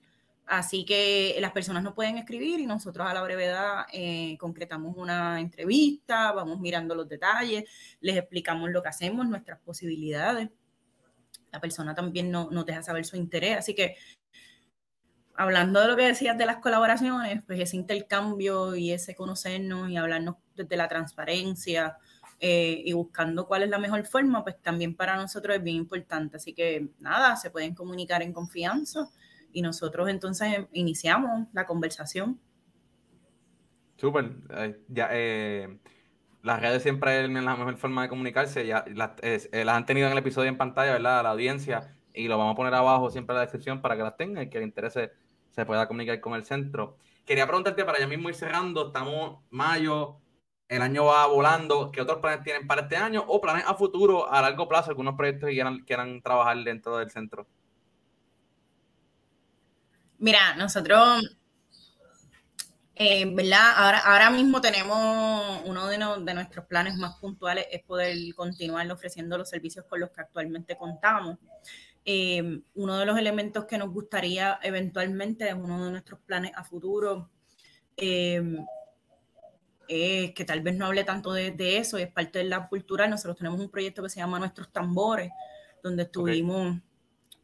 Así 0.46 0.84
que 0.84 1.36
las 1.40 1.50
personas 1.50 1.82
nos 1.82 1.94
pueden 1.94 2.18
escribir 2.18 2.60
y 2.60 2.66
nosotros 2.66 3.04
a 3.08 3.12
la 3.12 3.22
brevedad 3.22 3.86
eh, 3.92 4.36
concretamos 4.38 4.96
una 4.96 5.40
entrevista, 5.40 6.30
vamos 6.30 6.60
mirando 6.60 6.94
los 6.94 7.08
detalles, 7.08 7.64
les 8.00 8.16
explicamos 8.16 8.70
lo 8.70 8.80
que 8.80 8.88
hacemos, 8.88 9.26
nuestras 9.26 9.58
posibilidades. 9.60 10.48
La 11.50 11.60
persona 11.60 11.96
también 11.96 12.30
no, 12.30 12.48
nos 12.52 12.64
deja 12.64 12.84
saber 12.84 13.04
su 13.04 13.16
interés. 13.16 13.58
Así 13.58 13.74
que 13.74 13.96
hablando 15.34 15.80
de 15.80 15.88
lo 15.88 15.96
que 15.96 16.04
decías 16.04 16.38
de 16.38 16.46
las 16.46 16.58
colaboraciones, 16.58 17.42
pues 17.44 17.58
ese 17.58 17.76
intercambio 17.76 18.76
y 18.76 18.92
ese 18.92 19.16
conocernos 19.16 19.90
y 19.90 19.96
hablarnos 19.96 20.36
desde 20.54 20.76
la 20.76 20.86
transparencia 20.86 21.96
eh, 22.38 22.82
y 22.84 22.92
buscando 22.92 23.48
cuál 23.48 23.64
es 23.64 23.68
la 23.68 23.78
mejor 23.78 24.06
forma, 24.06 24.44
pues 24.44 24.62
también 24.62 24.94
para 24.94 25.16
nosotros 25.16 25.56
es 25.56 25.62
bien 25.64 25.78
importante. 25.78 26.36
Así 26.36 26.54
que 26.54 26.90
nada, 27.00 27.34
se 27.34 27.50
pueden 27.50 27.74
comunicar 27.74 28.22
en 28.22 28.32
confianza 28.32 29.10
y 29.52 29.62
nosotros 29.62 30.08
entonces 30.08 30.66
iniciamos 30.72 31.48
la 31.52 31.66
conversación. 31.66 32.40
Súper. 33.96 34.32
ya, 34.88 35.08
eh, 35.12 35.78
las 36.42 36.60
redes 36.60 36.82
siempre 36.82 37.24
es 37.24 37.30
la 37.30 37.56
mejor 37.56 37.76
forma 37.76 38.02
de 38.02 38.08
comunicarse. 38.08 38.66
Ya 38.66 38.84
las, 38.94 39.12
eh, 39.22 39.64
han 39.66 39.86
tenido 39.86 40.06
en 40.06 40.12
el 40.12 40.18
episodio 40.18 40.48
en 40.48 40.58
pantalla, 40.58 40.92
¿verdad? 40.92 41.22
La 41.22 41.30
audiencia. 41.30 41.96
Y 42.14 42.28
lo 42.28 42.38
vamos 42.38 42.52
a 42.52 42.56
poner 42.56 42.74
abajo 42.74 43.10
siempre 43.10 43.34
en 43.34 43.38
la 43.38 43.42
descripción 43.42 43.82
para 43.82 43.96
que 43.96 44.02
las 44.02 44.16
tengan 44.16 44.44
y 44.44 44.50
que 44.50 44.58
les 44.58 44.66
interese 44.66 45.12
se 45.50 45.64
pueda 45.64 45.88
comunicar 45.88 46.20
con 46.20 46.34
el 46.34 46.44
centro. 46.44 46.98
Quería 47.24 47.46
preguntarte 47.46 47.84
para 47.84 47.98
ya 47.98 48.06
mismo 48.06 48.28
ir 48.28 48.34
cerrando, 48.34 48.88
estamos 48.88 49.42
mayo, 49.50 50.20
el 50.68 50.82
año 50.82 51.06
va 51.06 51.26
volando, 51.26 51.90
¿qué 51.90 52.00
otros 52.00 52.18
planes 52.18 52.42
tienen 52.42 52.66
para 52.66 52.82
este 52.82 52.96
año 52.96 53.24
o 53.26 53.40
planes 53.40 53.64
a 53.66 53.74
futuro, 53.74 54.30
a 54.30 54.42
largo 54.42 54.68
plazo, 54.68 54.90
algunos 54.90 55.14
proyectos 55.14 55.48
que 55.48 55.84
quieran 55.86 56.22
trabajar 56.22 56.58
dentro 56.62 56.98
del 56.98 57.10
centro? 57.10 57.46
Mira, 60.18 60.54
nosotros, 60.56 61.38
eh, 62.94 63.26
¿verdad? 63.34 63.72
Ahora, 63.76 63.98
ahora 63.98 64.30
mismo 64.30 64.60
tenemos 64.60 65.60
uno 65.64 65.86
de, 65.88 65.98
de, 66.24 66.34
nuestros 66.34 66.64
planes 66.66 66.96
más 66.96 67.16
puntuales 67.16 67.66
es 67.70 67.82
poder 67.82 68.16
continuar 68.34 68.90
ofreciendo 68.90 69.36
los 69.36 69.50
servicios 69.50 69.84
con 69.86 70.00
los 70.00 70.10
que 70.10 70.22
actualmente 70.22 70.76
contamos. 70.76 71.38
Eh, 72.08 72.62
uno 72.74 72.98
de 72.98 73.04
los 73.04 73.18
elementos 73.18 73.66
que 73.66 73.76
nos 73.78 73.90
gustaría 73.90 74.58
eventualmente, 74.62 75.48
es 75.48 75.54
uno 75.54 75.84
de 75.84 75.90
nuestros 75.90 76.20
planes 76.20 76.52
a 76.54 76.64
futuro, 76.64 77.30
eh, 77.96 78.64
que 79.88 80.44
tal 80.46 80.60
vez 80.62 80.76
no 80.76 80.86
hable 80.86 81.04
tanto 81.04 81.32
de, 81.32 81.78
eso, 81.78 81.98
y 81.98 82.02
es 82.02 82.12
parte 82.12 82.38
de 82.38 82.44
la 82.44 82.68
cultura. 82.68 83.06
Nosotros 83.06 83.36
tenemos 83.36 83.60
un 83.60 83.70
proyecto 83.70 84.02
que 84.02 84.08
se 84.08 84.20
llama 84.20 84.38
Nuestros 84.38 84.72
Tambores, 84.72 85.30
donde 85.82 86.04
estuvimos 86.04 86.78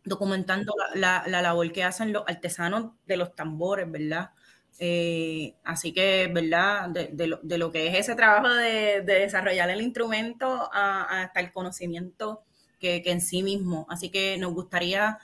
documentando 0.05 0.75
la, 0.95 1.25
la, 1.27 1.43
labor 1.43 1.73
que 1.73 1.85
hacen 1.85 2.13
los 2.13 2.25
artesanos 2.27 2.93
de 3.07 3.17
los 3.17 3.35
tambores, 3.35 3.91
¿verdad? 3.91 4.31
Eh, 4.79 5.55
así 5.65 5.93
que, 5.93 6.29
¿verdad? 6.33 6.89
De, 6.89 7.27
lo, 7.27 7.73
que 7.73 7.89
es 7.89 8.01
ese 8.01 8.15
trabajo 8.15 8.49
de, 8.49 9.03
desarrollar 9.03 9.71
el 9.71 9.81
instrumento 9.81 10.71
hasta 10.73 11.41
el 11.41 11.53
conocimiento 11.53 12.43
que, 12.81 13.03
en 13.07 13.21
sí 13.21 13.43
mismo. 13.43 13.87
Así 13.89 14.11
que 14.11 14.39
nos 14.39 14.53
gustaría, 14.55 15.19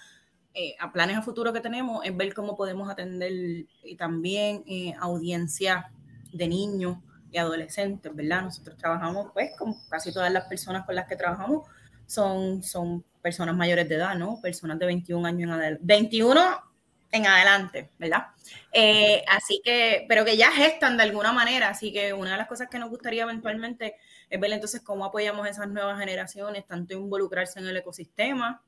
eh, 0.55 0.77
a 0.79 0.93
planes 0.93 1.17
a 1.17 1.23
futuro 1.23 1.53
que 1.53 1.61
tenemos, 1.61 2.05
es 2.05 2.17
ver 2.17 2.35
cómo 2.35 2.57
podemos 2.57 2.91
atender 2.91 3.67
y 3.83 3.97
también 3.97 4.63
eh, 4.67 4.95
audiencia 5.01 5.91
de 6.33 6.47
niños 6.47 6.99
y 7.33 7.39
adolescentes, 7.39 8.15
¿verdad? 8.15 8.43
Nosotros 8.43 8.77
trabajamos, 8.77 9.33
pues, 9.33 9.51
con 9.59 9.75
casi 9.89 10.13
todas 10.13 10.33
las 10.33 10.45
personas 10.45 10.87
con 10.87 10.95
las 10.95 11.09
que 11.09 11.17
trabajamos 11.17 11.67
son, 12.07 12.63
son 12.63 13.05
personas 13.23 13.57
mayores 13.57 13.89
de 13.89 13.97
edad, 13.97 14.15
¿no? 14.17 14.41
Personas 14.41 14.79
de 14.79 14.87
21 14.87 15.27
años 15.27 15.49
en 15.49 15.51
adelante. 15.51 15.85
21 15.85 16.69
en 17.11 17.27
adelante, 17.27 17.91
¿verdad? 17.99 18.27
Eh, 18.73 19.25
así 19.29 19.61
que, 19.65 20.05
pero 20.09 20.25
que 20.25 20.37
ya 20.37 20.53
gestan 20.53 20.97
de 20.97 21.05
alguna 21.05 21.33
manera, 21.33 21.71
así 21.71 21.93
que 21.93 22.13
una 22.13 22.33
de 22.33 22.37
las 22.37 22.49
cosas 22.49 22.69
que 22.69 22.79
nos 22.79 22.91
gustaría 22.91 23.23
eventualmente 23.23 23.97
es 24.29 24.39
ver 24.39 24.53
entonces 24.53 24.83
cómo 24.83 25.05
apoyamos 25.05 25.47
a 25.47 25.51
esas 25.51 25.69
nuevas 25.69 25.99
generaciones, 25.99 26.67
tanto 26.67 26.95
involucrarse 26.95 27.61
en 27.61 27.67
el 27.67 27.77
ecosistema, 27.77 28.63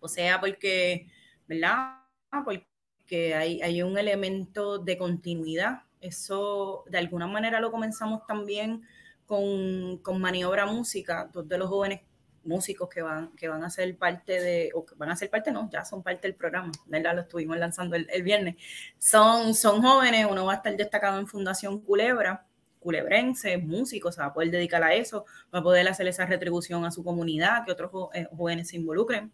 o 0.00 0.08
sea, 0.08 0.40
porque, 0.40 1.08
¿verdad? 1.46 2.00
Porque 2.44 3.34
hay, 3.34 3.62
hay 3.62 3.82
un 3.82 3.96
elemento 3.96 4.78
de 4.78 4.98
continuidad, 4.98 5.82
eso 6.00 6.84
de 6.88 6.98
alguna 6.98 7.26
manera 7.26 7.60
lo 7.60 7.70
comenzamos 7.70 8.26
también 8.26 8.82
con, 9.26 9.98
con 9.98 10.20
Maniobra 10.20 10.66
Música, 10.66 11.30
dos 11.32 11.48
de 11.48 11.56
los 11.56 11.68
jóvenes 11.68 12.00
músicos 12.44 12.88
que 12.88 13.02
van, 13.02 13.32
que 13.36 13.48
van 13.48 13.64
a 13.64 13.70
ser 13.70 13.96
parte 13.96 14.40
de, 14.40 14.70
o 14.74 14.84
que 14.84 14.94
van 14.96 15.10
a 15.10 15.16
ser 15.16 15.30
parte, 15.30 15.50
no, 15.50 15.68
ya 15.70 15.84
son 15.84 16.02
parte 16.02 16.28
del 16.28 16.36
programa, 16.36 16.72
¿verdad? 16.86 17.14
Lo 17.14 17.20
estuvimos 17.22 17.56
lanzando 17.58 17.96
el, 17.96 18.22
viernes. 18.22 18.56
Son, 18.98 19.54
son 19.54 19.82
jóvenes, 19.82 20.26
uno 20.30 20.46
va 20.46 20.54
a 20.54 20.56
estar 20.56 20.76
destacado 20.76 21.18
en 21.18 21.26
Fundación 21.26 21.80
Culebra, 21.80 22.46
culebrense, 22.80 23.56
músico, 23.56 24.12
se 24.12 24.20
va 24.20 24.26
a 24.26 24.34
poder 24.34 24.50
dedicar 24.50 24.82
a 24.82 24.94
eso, 24.94 25.24
va 25.52 25.60
a 25.60 25.62
poder 25.62 25.88
hacer 25.88 26.06
esa 26.06 26.26
retribución 26.26 26.84
a 26.84 26.90
su 26.90 27.02
comunidad, 27.02 27.64
que 27.64 27.72
otros 27.72 27.90
eh, 28.12 28.26
jóvenes 28.36 28.68
se 28.68 28.76
involucren. 28.76 29.32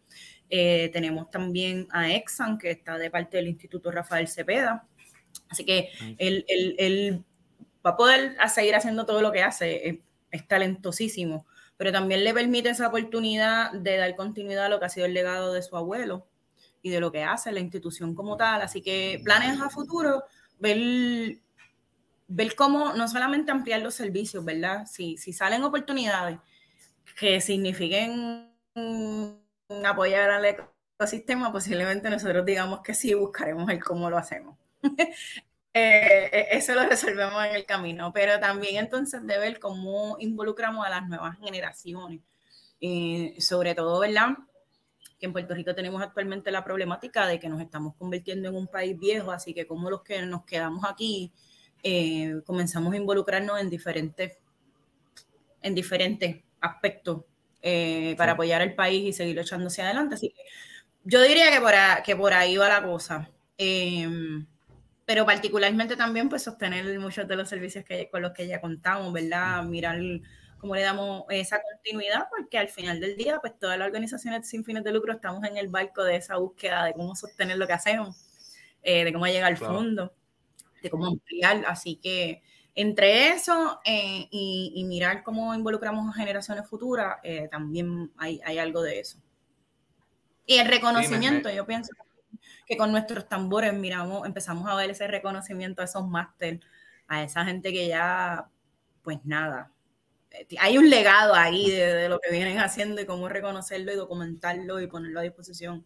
Eh, 0.48 0.90
tenemos 0.92 1.30
también 1.30 1.88
a 1.90 2.12
Exxon, 2.12 2.58
que 2.58 2.70
está 2.70 2.96
de 2.96 3.10
parte 3.10 3.36
del 3.38 3.48
Instituto 3.48 3.90
Rafael 3.90 4.28
Cepeda. 4.28 4.86
Así 5.48 5.64
que 5.64 5.90
él, 6.18 6.44
él, 6.46 7.24
va 7.84 7.90
a 7.90 7.96
poder 7.96 8.36
seguir 8.48 8.76
haciendo 8.76 9.06
todo 9.06 9.22
lo 9.22 9.32
que 9.32 9.42
hace, 9.42 10.02
es 10.30 10.46
talentosísimo 10.46 11.46
pero 11.80 11.92
también 11.92 12.24
le 12.24 12.34
permite 12.34 12.68
esa 12.68 12.88
oportunidad 12.88 13.72
de 13.72 13.96
dar 13.96 14.14
continuidad 14.14 14.66
a 14.66 14.68
lo 14.68 14.78
que 14.78 14.84
ha 14.84 14.90
sido 14.90 15.06
el 15.06 15.14
legado 15.14 15.54
de 15.54 15.62
su 15.62 15.78
abuelo 15.78 16.26
y 16.82 16.90
de 16.90 17.00
lo 17.00 17.10
que 17.10 17.24
hace 17.24 17.52
la 17.52 17.60
institución 17.60 18.14
como 18.14 18.36
tal. 18.36 18.60
Así 18.60 18.82
que 18.82 19.18
planes 19.24 19.58
a 19.62 19.70
futuro, 19.70 20.22
ver, 20.58 21.38
ver 22.28 22.54
cómo 22.54 22.92
no 22.92 23.08
solamente 23.08 23.50
ampliar 23.50 23.80
los 23.80 23.94
servicios, 23.94 24.44
¿verdad? 24.44 24.84
Si, 24.84 25.16
si 25.16 25.32
salen 25.32 25.64
oportunidades 25.64 26.38
que 27.18 27.40
signifiquen 27.40 28.50
apoyar 29.82 30.32
al 30.32 30.44
ecosistema, 30.98 31.50
posiblemente 31.50 32.10
nosotros 32.10 32.44
digamos 32.44 32.80
que 32.82 32.92
sí, 32.92 33.14
buscaremos 33.14 33.70
el 33.70 33.82
cómo 33.82 34.10
lo 34.10 34.18
hacemos. 34.18 34.58
Eh, 35.72 36.28
eh, 36.32 36.46
eso 36.50 36.74
lo 36.74 36.84
resolvemos 36.84 37.44
en 37.44 37.54
el 37.54 37.64
camino, 37.64 38.12
pero 38.12 38.40
también 38.40 38.76
entonces 38.76 39.24
de 39.24 39.38
ver 39.38 39.60
cómo 39.60 40.16
involucramos 40.18 40.84
a 40.84 40.90
las 40.90 41.08
nuevas 41.08 41.38
generaciones, 41.38 42.20
eh, 42.80 43.36
sobre 43.38 43.74
todo, 43.76 44.00
¿verdad? 44.00 44.30
Que 45.20 45.26
en 45.26 45.32
Puerto 45.32 45.54
Rico 45.54 45.72
tenemos 45.74 46.02
actualmente 46.02 46.50
la 46.50 46.64
problemática 46.64 47.26
de 47.28 47.38
que 47.38 47.48
nos 47.48 47.60
estamos 47.60 47.94
convirtiendo 47.96 48.48
en 48.48 48.56
un 48.56 48.66
país 48.66 48.98
viejo, 48.98 49.30
así 49.30 49.54
que 49.54 49.66
como 49.66 49.90
los 49.90 50.02
que 50.02 50.20
nos 50.22 50.44
quedamos 50.44 50.84
aquí, 50.84 51.32
comenzamos 52.44 52.92
a 52.92 52.96
involucrarnos 52.96 53.58
en 53.60 53.70
diferentes, 53.70 54.38
en 55.62 55.74
diferentes 55.74 56.42
aspectos 56.60 57.24
para 58.18 58.32
apoyar 58.32 58.60
al 58.60 58.74
país 58.74 59.02
y 59.08 59.12
seguir 59.12 59.38
echándose 59.38 59.82
adelante. 59.82 60.16
Así 60.16 60.30
que 60.30 60.42
yo 61.04 61.22
diría 61.22 61.50
que 61.50 61.60
por, 61.60 61.72
que 62.04 62.16
por 62.16 62.34
ahí 62.34 62.56
va 62.56 62.68
la 62.68 62.82
cosa 62.82 63.30
pero 65.10 65.26
particularmente 65.26 65.96
también 65.96 66.28
pues 66.28 66.44
sostener 66.44 66.96
muchos 67.00 67.26
de 67.26 67.34
los 67.34 67.48
servicios 67.48 67.84
que, 67.84 68.08
con 68.08 68.22
los 68.22 68.30
que 68.30 68.46
ya 68.46 68.60
contamos, 68.60 69.12
¿verdad? 69.12 69.64
Mirar 69.64 69.98
cómo 70.56 70.76
le 70.76 70.82
damos 70.82 71.24
esa 71.30 71.60
continuidad, 71.60 72.28
porque 72.30 72.58
al 72.58 72.68
final 72.68 73.00
del 73.00 73.16
día, 73.16 73.40
pues 73.40 73.58
todas 73.58 73.76
las 73.76 73.86
organizaciones 73.88 74.48
sin 74.48 74.64
fines 74.64 74.84
de 74.84 74.92
lucro 74.92 75.12
estamos 75.12 75.42
en 75.42 75.56
el 75.56 75.66
barco 75.66 76.04
de 76.04 76.14
esa 76.14 76.36
búsqueda 76.36 76.84
de 76.84 76.92
cómo 76.92 77.16
sostener 77.16 77.58
lo 77.58 77.66
que 77.66 77.72
hacemos, 77.72 78.24
eh, 78.84 79.04
de 79.04 79.12
cómo 79.12 79.26
llegar 79.26 79.50
al 79.50 79.56
fondo, 79.56 80.14
de 80.80 80.90
cómo 80.90 81.08
ampliar. 81.08 81.64
Así 81.66 81.96
que 81.96 82.44
entre 82.76 83.30
eso 83.30 83.80
eh, 83.84 84.28
y, 84.30 84.84
mirar 84.86 85.24
cómo 85.24 85.52
involucramos 85.56 86.08
a 86.08 86.16
generaciones 86.16 86.68
futuras, 86.68 87.16
eh, 87.24 87.48
también 87.50 88.12
hay, 88.16 88.40
hay, 88.44 88.58
algo 88.58 88.80
de 88.80 89.00
eso. 89.00 89.18
Y 90.46 90.58
el 90.58 90.68
reconocimiento, 90.68 91.50
yo 91.50 91.66
pienso 91.66 91.90
que 91.96 92.09
con 92.76 92.92
nuestros 92.92 93.28
tambores 93.28 93.72
miramos, 93.74 94.26
empezamos 94.26 94.68
a 94.68 94.74
ver 94.74 94.90
ese 94.90 95.06
reconocimiento 95.06 95.82
a 95.82 95.86
esos 95.86 96.06
máster, 96.06 96.60
a 97.08 97.22
esa 97.22 97.44
gente 97.44 97.72
que 97.72 97.88
ya, 97.88 98.48
pues 99.02 99.18
nada, 99.24 99.72
eh, 100.30 100.46
hay 100.58 100.78
un 100.78 100.88
legado 100.88 101.34
ahí 101.34 101.70
de, 101.70 102.08
lo 102.08 102.20
que 102.20 102.30
vienen 102.30 102.58
haciendo 102.58 103.00
y 103.00 103.06
cómo 103.06 103.28
reconocerlo 103.28 103.92
y 103.92 103.96
documentarlo 103.96 104.80
y 104.80 104.86
ponerlo 104.86 105.20
a 105.20 105.24
disposición 105.24 105.84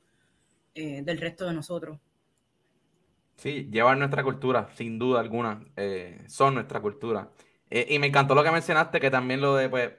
eh, 0.75 1.03
del 1.03 1.19
resto 1.19 1.47
de 1.47 1.55
nosotros. 1.55 1.99
Sí, 3.37 3.69
llevan 3.71 3.99
nuestra 3.99 4.23
cultura, 4.23 4.69
sin 4.75 4.99
duda 4.99 5.21
alguna, 5.21 5.65
eh, 5.77 6.23
son 6.29 6.55
nuestra 6.55 6.81
cultura. 6.81 7.31
y 7.71 7.99
me 7.99 8.07
encantó 8.07 8.35
lo 8.35 8.45
que 8.45 8.53
mencionaste, 8.53 9.01
que 9.01 9.11
también 9.11 9.41
lo 9.41 9.57
de, 9.57 9.69
pues, 9.69 9.93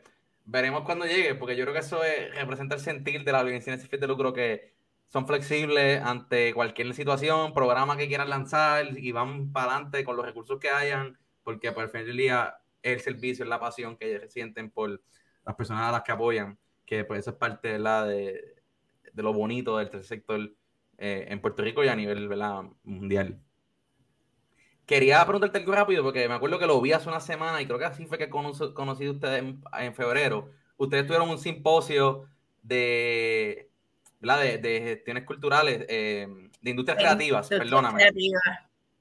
veremos 0.46 0.84
cuando 0.84 1.06
llegue, 1.06 1.36
porque 1.36 1.58
yo 1.58 1.66
creo 1.66 1.74
que 1.74 1.82
eso 1.82 2.00
representa 2.36 2.76
el 2.76 2.82
sentir 2.82 3.26
de 3.26 3.32
la 3.34 3.42
organización 3.42 3.90
de 3.90 3.98
de 3.98 4.08
lucro 4.08 4.32
que 4.34 4.75
son 5.10 5.28
flexibles 5.28 6.02
ante 6.02 6.54
cualquier 6.54 6.94
situación, 6.94 7.54
programa 7.54 7.98
que 7.98 8.08
quieran 8.08 8.30
lanzar 8.30 8.98
y 8.98 9.12
van 9.12 9.52
para 9.52 9.72
adelante 9.72 10.04
con 10.04 10.18
los 10.18 10.26
recursos 10.26 10.60
que 10.60 10.70
hayan, 10.70 11.18
porque 11.44 11.72
por 11.72 11.84
el 11.84 11.90
fin 11.90 12.06
del 12.06 12.18
día 12.18 12.56
el 12.82 13.00
servicio 13.00 13.44
es 13.44 13.50
la 13.50 13.60
pasión 13.60 13.98
que 13.98 14.16
ellos 14.16 14.32
sienten 14.32 14.70
por 14.70 15.02
las 15.46 15.56
personas 15.56 15.90
a 15.90 15.92
las 15.92 16.02
que 16.04 16.12
apoyan, 16.12 16.58
que 16.86 17.06
pues 17.06 17.22
eso 17.22 17.32
es 17.32 17.38
parte 17.38 17.80
de, 17.80 18.56
de, 19.14 19.24
lo 19.24 19.34
bonito 19.34 19.78
del 19.78 19.90
tercer 19.90 20.20
sector 20.20 20.52
eh, 20.98 21.26
en 21.30 21.40
Puerto 21.42 21.64
Rico 21.64 21.84
y 21.84 21.88
a 21.88 21.96
nivel 21.96 22.30
mundial. 22.84 23.40
Quería 24.86 25.24
preguntarte 25.24 25.58
algo 25.58 25.74
rápido, 25.74 26.04
porque 26.04 26.28
me 26.28 26.36
acuerdo 26.36 26.60
que 26.60 26.68
lo 26.68 26.80
vi 26.80 26.92
hace 26.92 27.10
una 27.10 27.20
semana 27.20 27.60
y 27.62 27.66
creo 27.66 27.80
que 27.80 27.86
así 27.86 28.06
fue 28.06 28.20
que 28.20 28.30
conocí, 28.30 28.72
conocí 28.74 29.10
ustedes 29.10 29.44
en 29.80 29.96
febrero. 29.96 30.52
Ustedes 30.78 31.08
tuvieron 31.08 31.30
un 31.30 31.40
simposio 31.40 32.28
de 32.62 33.72
de, 34.34 34.82
gestiones 34.84 35.24
culturales, 35.24 35.86
eh, 35.88 36.28
de 36.62 36.70
industrias 36.70 36.98
creativas, 36.98 37.48
perdóname. 37.48 38.04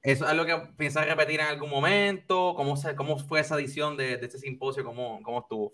¿Eso 0.05 0.29
es 0.29 0.35
lo 0.35 0.45
que 0.45 0.55
piensas 0.77 1.07
repetir 1.07 1.41
en 1.41 1.47
algún 1.47 1.71
momento? 1.71 2.53
¿Cómo, 2.55 2.77
se, 2.77 2.95
cómo 2.95 3.19
fue 3.19 3.41
esa 3.41 3.55
edición 3.55 3.97
de, 3.97 4.13
este 4.21 4.37
simposio? 4.37 4.85
¿Cómo, 4.85 5.23
¿Cómo 5.23 5.41
estuvo? 5.41 5.73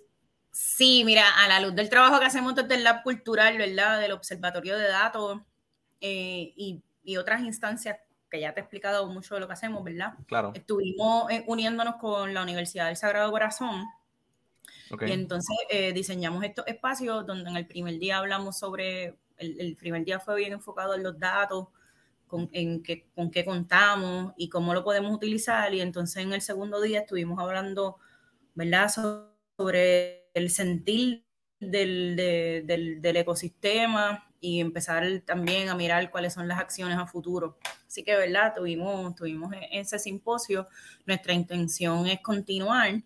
Sí, 0.52 1.02
mira, 1.04 1.24
a 1.44 1.48
la 1.48 1.58
luz 1.58 1.74
del 1.74 1.90
trabajo 1.90 2.20
que 2.20 2.26
hacemos 2.26 2.54
desde 2.54 2.76
el 2.76 2.84
Lab 2.84 3.02
Cultural, 3.02 3.58
¿verdad? 3.58 4.00
Del 4.00 4.12
Observatorio 4.12 4.78
de 4.78 4.86
Datos 4.86 5.40
eh, 6.00 6.52
y, 6.56 6.80
y, 7.02 7.16
otras 7.16 7.40
instancias 7.42 7.98
que 8.30 8.40
ya 8.40 8.54
te 8.54 8.60
he 8.60 8.62
explicado 8.62 9.08
mucho 9.08 9.34
de 9.34 9.40
lo 9.40 9.48
que 9.48 9.54
hacemos, 9.54 9.82
¿verdad? 9.82 10.14
Claro. 10.28 10.52
Estuvimos 10.54 11.28
eh, 11.32 11.42
uniéndonos 11.48 11.96
con 11.96 12.32
la 12.32 12.44
Universidad 12.44 12.86
del 12.86 12.96
Sagrado 12.96 13.32
Corazón. 13.32 13.84
Y 15.06 15.12
entonces 15.12 15.56
diseñamos 15.94 16.42
estos 16.42 16.66
espacios 16.66 17.24
donde 17.24 17.48
en 17.48 17.56
el 17.56 17.66
primer 17.66 17.98
día 18.00 18.18
hablamos 18.18 18.58
sobre 18.58 19.16
el, 19.40 19.76
primer 19.76 20.04
día 20.04 20.20
fue 20.20 20.36
bien 20.36 20.52
enfocado 20.52 20.94
en 20.94 21.02
los 21.02 21.18
datos, 21.18 21.68
con, 22.26 22.48
en 22.52 22.82
qué, 22.82 23.08
con 23.14 23.30
qué 23.30 23.44
contamos 23.44 24.32
y 24.36 24.48
cómo 24.48 24.72
lo 24.74 24.84
podemos 24.84 25.12
utilizar. 25.12 25.74
Y 25.74 25.80
entonces 25.80 26.22
en 26.22 26.32
el 26.32 26.42
segundo 26.42 26.80
día 26.80 27.00
estuvimos 27.00 27.38
hablando, 27.40 27.96
¿verdad?, 28.54 28.88
sobre 29.56 30.30
el 30.34 30.50
sentir 30.50 31.24
del, 31.58 32.16
del, 32.16 33.16
ecosistema 33.16 34.26
y 34.40 34.60
empezar 34.60 35.04
también 35.26 35.68
a 35.68 35.74
mirar 35.74 36.10
cuáles 36.10 36.32
son 36.32 36.48
las 36.48 36.58
acciones 36.58 36.96
a 36.96 37.06
futuro. 37.06 37.58
Así 37.86 38.02
que, 38.02 38.16
¿verdad? 38.16 38.54
Tuvimos, 38.56 39.14
tuvimos 39.14 39.52
e, 39.52 39.68
ese 39.72 39.98
simposio. 39.98 40.68
Nuestra 41.04 41.34
intención 41.34 42.06
es 42.06 42.20
continuar. 42.20 43.02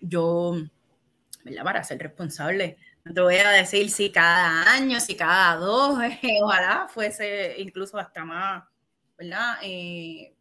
Yo, 0.00 0.54
¿verdad? 1.44 1.64
Para 1.64 1.84
ser 1.84 1.98
responsable 1.98 2.76
no 3.04 3.14
te 3.14 3.20
voy 3.20 3.36
a 3.36 3.50
decir 3.50 3.90
si 3.90 4.10
cada 4.10 4.70
año, 4.72 5.00
si 5.00 5.16
cada 5.16 5.56
dos, 5.56 5.98
ojalá 6.42 6.88
fuese 6.88 7.54
incluso 7.58 7.98
hasta 7.98 8.24
más, 8.24 8.64
¿verdad? 9.18 9.58
Eh, 9.62 10.34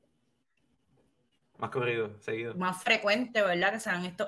más 1.58 1.70
corrido, 1.72 2.18
seguido. 2.22 2.56
Más 2.56 2.82
frecuente, 2.84 3.42
¿verdad? 3.42 3.74
Que 3.74 3.80
sean 3.80 4.06
estos. 4.06 4.28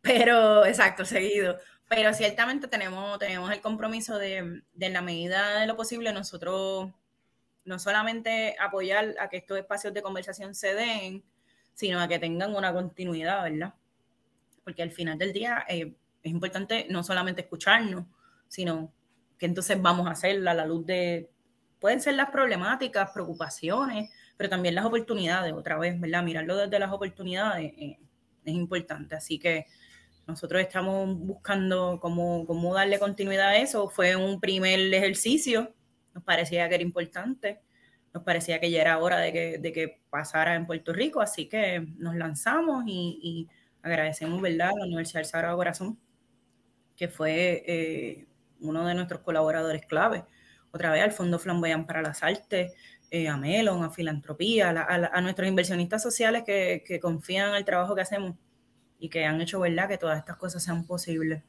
Pero, 0.00 0.64
exacto, 0.66 1.04
seguido. 1.04 1.58
Pero 1.88 2.12
ciertamente 2.14 2.68
tenemos, 2.68 3.18
tenemos 3.18 3.50
el 3.52 3.60
compromiso 3.60 4.18
de, 4.18 4.62
de, 4.72 4.86
en 4.86 4.92
la 4.92 5.02
medida 5.02 5.60
de 5.60 5.66
lo 5.66 5.76
posible, 5.76 6.12
nosotros 6.12 6.90
no 7.64 7.78
solamente 7.78 8.56
apoyar 8.58 9.14
a 9.20 9.28
que 9.28 9.38
estos 9.38 9.58
espacios 9.58 9.92
de 9.94 10.02
conversación 10.02 10.54
se 10.54 10.74
den, 10.74 11.22
sino 11.74 12.00
a 12.00 12.08
que 12.08 12.18
tengan 12.18 12.54
una 12.54 12.72
continuidad, 12.72 13.44
¿verdad? 13.44 13.74
Porque 14.64 14.82
al 14.82 14.90
final 14.90 15.18
del 15.18 15.32
día 15.32 15.64
eh, 15.68 15.94
es 16.22 16.30
importante 16.30 16.86
no 16.90 17.02
solamente 17.02 17.42
escucharnos, 17.42 18.06
sino 18.48 18.92
que 19.38 19.46
entonces 19.46 19.80
vamos 19.80 20.06
a 20.06 20.12
hacer 20.12 20.46
a 20.46 20.54
la 20.54 20.66
luz 20.66 20.84
de, 20.86 21.30
pueden 21.80 22.00
ser 22.00 22.14
las 22.14 22.30
problemáticas, 22.30 23.10
preocupaciones, 23.10 24.10
pero 24.36 24.50
también 24.50 24.74
las 24.74 24.84
oportunidades, 24.84 25.52
otra 25.52 25.78
vez, 25.78 25.98
¿verdad? 25.98 26.22
Mirarlo 26.22 26.56
desde 26.56 26.78
las 26.78 26.92
oportunidades 26.92 27.72
eh, 27.76 27.98
es 28.44 28.54
importante. 28.54 29.14
Así 29.16 29.38
que 29.38 29.66
nosotros 30.26 30.60
estamos 30.60 31.18
buscando 31.18 31.98
cómo, 32.00 32.46
cómo 32.46 32.74
darle 32.74 32.98
continuidad 32.98 33.48
a 33.48 33.56
eso. 33.56 33.88
Fue 33.88 34.14
un 34.14 34.40
primer 34.40 34.78
ejercicio, 34.94 35.74
nos 36.14 36.22
parecía 36.22 36.68
que 36.68 36.74
era 36.76 36.84
importante, 36.84 37.60
nos 38.12 38.22
parecía 38.22 38.60
que 38.60 38.70
ya 38.70 38.80
era 38.80 38.98
hora 38.98 39.18
de 39.18 39.32
que, 39.32 39.58
de 39.58 39.72
que 39.72 40.02
pasara 40.10 40.54
en 40.54 40.66
Puerto 40.66 40.92
Rico, 40.92 41.20
así 41.20 41.48
que 41.48 41.86
nos 41.96 42.14
lanzamos 42.16 42.84
y, 42.86 43.48
agradecemos, 43.82 44.42
¿verdad?, 44.42 44.70
a 44.70 44.78
la 44.78 44.84
Universidad 44.84 45.20
del 45.20 45.26
Sagrado 45.26 45.56
Corazón, 45.56 45.98
que 47.00 47.08
fue 47.08 47.64
eh, 47.66 48.26
uno 48.60 48.86
de 48.86 48.94
nuestros 48.94 49.22
colaboradores 49.22 49.86
clave. 49.86 50.22
Otra 50.70 50.90
vez 50.90 51.02
al 51.02 51.12
Fondo 51.12 51.38
Flamboyant 51.38 51.86
para 51.86 52.02
las 52.02 52.22
Artes, 52.22 52.74
eh, 53.10 53.26
a 53.26 53.38
Melon, 53.38 53.82
a 53.82 53.88
Filantropía, 53.88 54.68
a, 54.68 55.20
nuestros 55.22 55.48
inversionistas 55.48 56.02
sociales 56.02 56.42
que, 56.44 57.00
confían 57.00 57.48
en 57.48 57.54
el 57.54 57.64
trabajo 57.64 57.94
que 57.94 58.02
hacemos 58.02 58.36
y 58.98 59.08
que 59.08 59.24
han 59.24 59.40
hecho, 59.40 59.60
¿verdad?, 59.60 59.88
que 59.88 59.96
todas 59.96 60.18
estas 60.18 60.36
cosas 60.36 60.62
sean 60.62 60.84
posibles. 60.84 61.42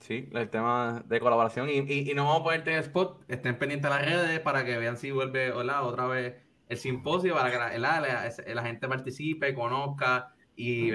Sí, 0.00 0.28
el 0.32 0.50
tema 0.50 1.04
de 1.06 1.20
colaboración. 1.20 1.70
Y, 1.70 1.78
y, 1.78 2.12
no 2.12 2.24
vamos 2.24 2.40
a 2.40 2.44
ponerte 2.44 2.72
en 2.72 2.80
spot, 2.80 3.22
estén 3.28 3.56
pendientes 3.56 3.88
de 3.88 3.96
las 3.96 4.04
redes 4.04 4.40
para 4.40 4.64
que 4.64 4.78
vean 4.78 4.96
si 4.96 5.12
vuelve 5.12 5.52
otra 5.52 6.08
vez 6.08 6.34
el 6.68 6.76
simposio, 6.76 7.36
para 7.36 7.70
que 7.70 7.78
la, 7.78 8.64
gente 8.64 8.88
participe, 8.88 9.54
conozca 9.54 10.34
y 10.56 10.90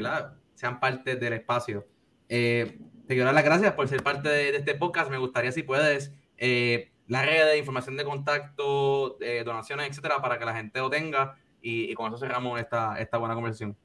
sean 0.55 0.82
parte 0.82 1.15
del 1.15 1.32
espacio. 1.32 1.94
Eh, 2.30 2.80
te 3.07 3.13
quiero 3.13 3.26
dar 3.26 3.36
las 3.36 3.43
gracias 3.43 3.73
por 3.73 3.88
ser 3.88 4.03
parte 4.03 4.30
de, 4.30 4.55
este 4.55 4.76
podcast. 4.76 5.11
Me 5.11 5.17
gustaría, 5.17 5.51
si 5.51 5.63
puedes, 5.63 6.11
eh, 6.38 6.91
las 7.07 7.26
redes, 7.26 7.57
información 7.57 7.97
de 7.97 8.03
contacto, 8.03 9.17
eh, 9.21 9.43
donaciones, 9.45 9.89
etcétera, 9.89 10.21
para 10.21 10.39
que 10.39 10.45
la 10.45 10.55
gente 10.55 10.80
lo 10.80 10.89
tenga. 10.89 11.38
Y, 11.61 11.93
con 11.95 12.07
eso 12.07 12.17
cerramos 12.17 12.59
esta, 12.59 12.99
esta 12.99 13.17
buena 13.17 13.34
conversación. 13.34 13.76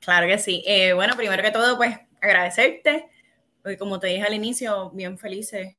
Claro 0.00 0.26
que 0.26 0.38
sí. 0.38 0.62
Eh, 0.66 0.92
bueno, 0.92 1.16
primero 1.16 1.42
que 1.42 1.50
todo, 1.50 1.76
pues 1.76 1.96
agradecerte. 2.20 3.06
Porque 3.62 3.78
como 3.78 3.98
te 3.98 4.08
dije 4.08 4.22
al 4.22 4.34
inicio, 4.34 4.90
bien 4.90 5.18
felices 5.18 5.76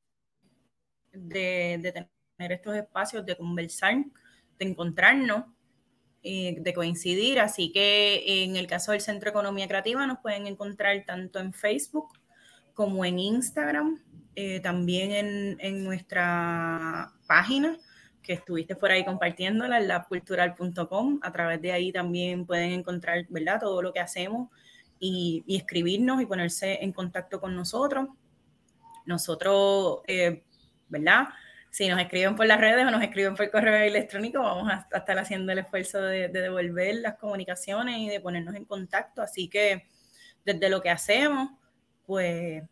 de, 1.12 1.80
tener 2.36 2.52
estos 2.52 2.76
espacios, 2.76 3.24
de 3.24 3.36
conversar, 3.36 3.96
de 4.58 4.64
encontrarnos, 4.66 5.44
de 6.22 6.72
coincidir. 6.74 7.40
Así 7.40 7.72
que 7.72 8.44
en 8.44 8.56
el 8.56 8.66
caso 8.66 8.92
del 8.92 9.00
Centro 9.00 9.30
Economía 9.30 9.68
Creativa 9.68 10.06
nos 10.06 10.18
pueden 10.18 10.46
encontrar 10.46 11.04
tanto 11.06 11.38
en 11.38 11.52
Facebook 11.52 12.08
como 12.74 13.04
en 13.04 13.18
Instagram, 13.18 14.02
eh, 14.34 14.60
también 14.60 15.12
en, 15.12 15.56
en 15.60 15.84
nuestra 15.84 17.12
página 17.26 17.76
que 18.28 18.34
estuviste 18.34 18.76
por 18.76 18.90
ahí 18.90 19.06
compartiéndola 19.06 19.80
labcultural.com. 19.80 21.20
A 21.22 21.32
través 21.32 21.62
de 21.62 21.72
ahí 21.72 21.92
también 21.92 22.44
pueden 22.44 22.72
encontrar, 22.72 23.24
¿verdad? 23.30 23.58
Todo 23.58 23.80
lo 23.80 23.90
que 23.90 24.00
hacemos 24.00 24.50
y, 25.00 25.44
escribirnos 25.48 26.20
y 26.20 26.26
ponerse 26.26 26.84
en 26.84 26.92
contacto 26.92 27.40
con 27.40 27.56
nosotros. 27.56 28.08
Nosotros, 29.06 30.00
eh, 30.06 30.44
¿verdad? 30.88 31.28
Si 31.70 31.88
nos 31.88 32.00
escriben 32.00 32.34
por 32.34 32.46
las 32.46 32.60
redes 32.60 32.86
o 32.86 32.90
nos 32.90 33.02
escriben 33.02 33.36
por 33.36 33.50
correo 33.50 33.76
electrónico, 33.76 34.40
vamos 34.40 34.72
a, 34.72 34.88
estar 34.96 35.18
haciendo 35.18 35.52
el 35.52 35.58
esfuerzo 35.58 36.00
de, 36.00 36.28
de, 36.28 36.40
devolver 36.40 36.96
las 36.96 37.16
comunicaciones 37.16 37.98
y 37.98 38.08
de 38.08 38.20
ponernos 38.20 38.54
en 38.54 38.64
contacto. 38.64 39.22
Así 39.22 39.48
que 39.48 39.86
desde 40.44 40.68
lo 40.70 40.80
que 40.80 40.90
hacemos, 40.90 41.50
pues 42.06 42.62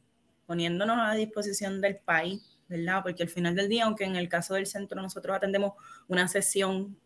poniéndonos 0.46 0.98
a 1.00 1.14
disposición 1.14 1.80
del 1.80 1.96
país 1.96 2.56
¿verdad? 2.68 3.02
Porque 3.02 3.22
al 3.22 3.28
final 3.28 3.54
del 3.54 3.68
día, 3.68 3.84
aunque 3.84 4.04
en 4.04 4.16
el 4.16 4.28
caso 4.28 4.54
del 4.54 4.66
centro 4.66 5.00
nosotros 5.00 5.36
atendemos 5.36 5.74
una 6.08 6.28
sesión 6.28 6.98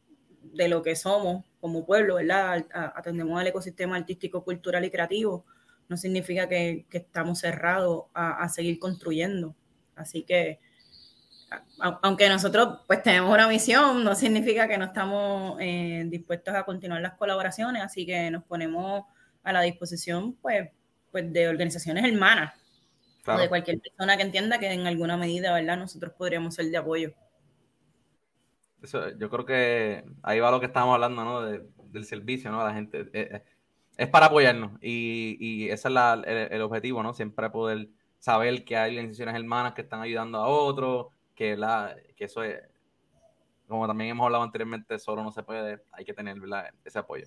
de 0.42 0.68
lo 0.68 0.82
que 0.82 0.96
somos 0.96 1.44
como 1.60 1.84
pueblo, 1.84 2.16
¿verdad? 2.16 2.66
Atendemos 2.72 3.38
al 3.38 3.46
ecosistema 3.46 3.96
artístico, 3.96 4.42
cultural 4.42 4.84
y 4.84 4.90
creativo, 4.90 5.44
no 5.88 5.96
significa 5.96 6.48
que, 6.48 6.86
estamos 6.90 7.40
cerrados 7.40 8.04
a, 8.14 8.48
seguir 8.48 8.78
construyendo. 8.78 9.54
Así 9.96 10.22
que, 10.22 10.60
aunque 12.02 12.28
nosotros 12.28 12.80
pues 12.86 13.02
tenemos 13.02 13.32
una 13.32 13.48
misión, 13.48 14.04
no 14.04 14.14
significa 14.14 14.68
que 14.68 14.78
no 14.78 14.86
estamos 14.86 15.56
eh, 15.60 16.04
dispuestos 16.06 16.54
a 16.54 16.64
continuar 16.64 17.00
las 17.00 17.14
colaboraciones, 17.14 17.82
así 17.82 18.06
que 18.06 18.30
nos 18.30 18.44
ponemos 18.44 19.04
a 19.42 19.52
la 19.52 19.62
disposición 19.62 20.34
pues, 20.34 20.70
pues 21.10 21.32
de 21.32 21.48
organizaciones 21.48 22.04
hermanas, 22.04 22.54
de 23.24 23.48
cualquier 23.48 23.80
persona 23.80 24.16
que 24.16 24.22
entienda 24.22 24.58
que 24.58 24.70
en 24.72 24.86
alguna 24.86 25.16
medida, 25.16 25.52
¿verdad? 25.52 25.76
Nosotros 25.76 26.12
podríamos 26.16 26.54
ser 26.54 26.66
de 26.66 26.76
apoyo. 26.76 27.12
Eso, 28.82 29.10
yo 29.18 29.28
creo 29.28 29.44
que 29.44 30.04
ahí 30.22 30.40
va 30.40 30.50
lo 30.50 30.60
que 30.60 30.66
estábamos 30.66 30.94
hablando, 30.94 31.24
¿no? 31.24 31.70
del 31.90 32.04
servicio, 32.04 32.50
¿no? 32.50 32.64
La 32.64 32.72
gente. 32.72 33.00
Eh, 33.00 33.08
eh, 33.12 33.44
es 33.96 34.08
para 34.08 34.26
apoyarnos 34.26 34.72
y, 34.80 35.36
y 35.38 35.68
ese 35.68 35.88
es 35.88 36.50
el, 36.50 36.62
objetivo, 36.62 37.02
¿no? 37.02 37.12
Siempre 37.12 37.50
poder 37.50 37.90
saber 38.18 38.64
que 38.64 38.76
hay 38.76 38.92
organizaciones 38.92 39.34
hermanas 39.34 39.74
que 39.74 39.82
están 39.82 40.00
ayudando 40.00 40.38
a 40.38 40.48
otros, 40.48 41.08
que, 41.40 41.56
la, 41.56 41.96
que 42.16 42.24
eso 42.24 42.42
es, 42.42 42.60
como 43.66 43.86
también 43.86 44.10
hemos 44.10 44.26
hablado 44.26 44.44
anteriormente, 44.44 44.98
solo 44.98 45.24
no 45.24 45.32
se 45.32 45.42
puede, 45.42 45.82
hay 45.90 46.04
que 46.04 46.12
tener 46.12 46.36
ese 46.84 46.98
apoyo. 46.98 47.24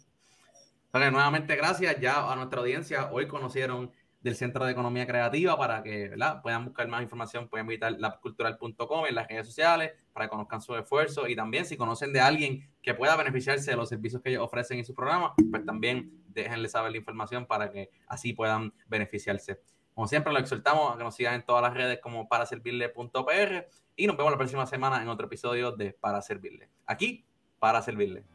Entonces, 0.86 1.12
nuevamente, 1.12 1.56
gracias 1.56 2.00
ya 2.00 2.32
a 2.32 2.36
nuestra 2.36 2.60
audiencia. 2.60 3.10
Hoy 3.12 3.28
conocieron 3.28 3.92
del 4.22 4.36
Centro 4.36 4.66
de 4.66 4.72
Economía 4.72 5.08
Creativa 5.08 5.58
para 5.58 5.82
que 5.82 6.16
puedan 6.44 6.66
buscar 6.66 6.88
más 6.90 7.02
información, 7.02 7.50
pueden 7.50 7.66
visitar 7.66 7.92
labcultural.com 7.94 9.08
en 9.08 9.16
las 9.16 9.28
redes 9.28 9.48
sociales 9.48 9.94
para 10.14 10.28
que 10.28 10.30
conozcan 10.30 10.62
su 10.62 10.76
esfuerzo 10.76 11.28
y 11.28 11.36
también 11.36 11.66
si 11.66 11.76
conocen 11.76 12.14
de 12.14 12.20
alguien 12.20 12.70
que 12.84 12.94
pueda 12.94 13.16
beneficiarse 13.16 13.72
de 13.72 13.78
los 13.78 13.90
servicios 13.90 14.22
que 14.22 14.30
ellos 14.30 14.44
ofrecen 14.44 14.78
en 14.78 14.86
su 14.86 14.94
programa, 14.94 15.34
pues 15.50 15.66
también 15.66 16.24
déjenle 16.28 16.70
saber 16.70 16.92
la 16.92 16.98
información 16.98 17.48
para 17.48 17.72
que 17.72 17.90
así 18.06 18.34
puedan 18.34 18.76
beneficiarse. 18.86 19.60
Como 19.94 20.08
siempre, 20.08 20.34
lo 20.34 20.40
exhortamos 20.40 20.94
a 20.94 20.98
que 20.98 21.04
nos 21.04 21.16
sigan 21.16 21.36
en 21.36 21.44
todas 21.44 21.62
las 21.62 21.74
redes 21.74 22.00
como 22.02 22.28
para 22.28 22.46
servirle.pr 22.46 23.68
y 23.96 24.08
nos 24.08 24.18
vemos 24.18 24.32
la 24.32 24.38
próxima 24.38 24.66
semana 24.66 25.02
en 25.02 25.08
otro 25.08 25.28
episodio 25.28 25.72
de 25.72 25.94
Para 25.94 26.22
Servirle. 26.22 26.70
Aquí, 26.86 27.26
para 27.60 27.82
servirle. 27.82 28.26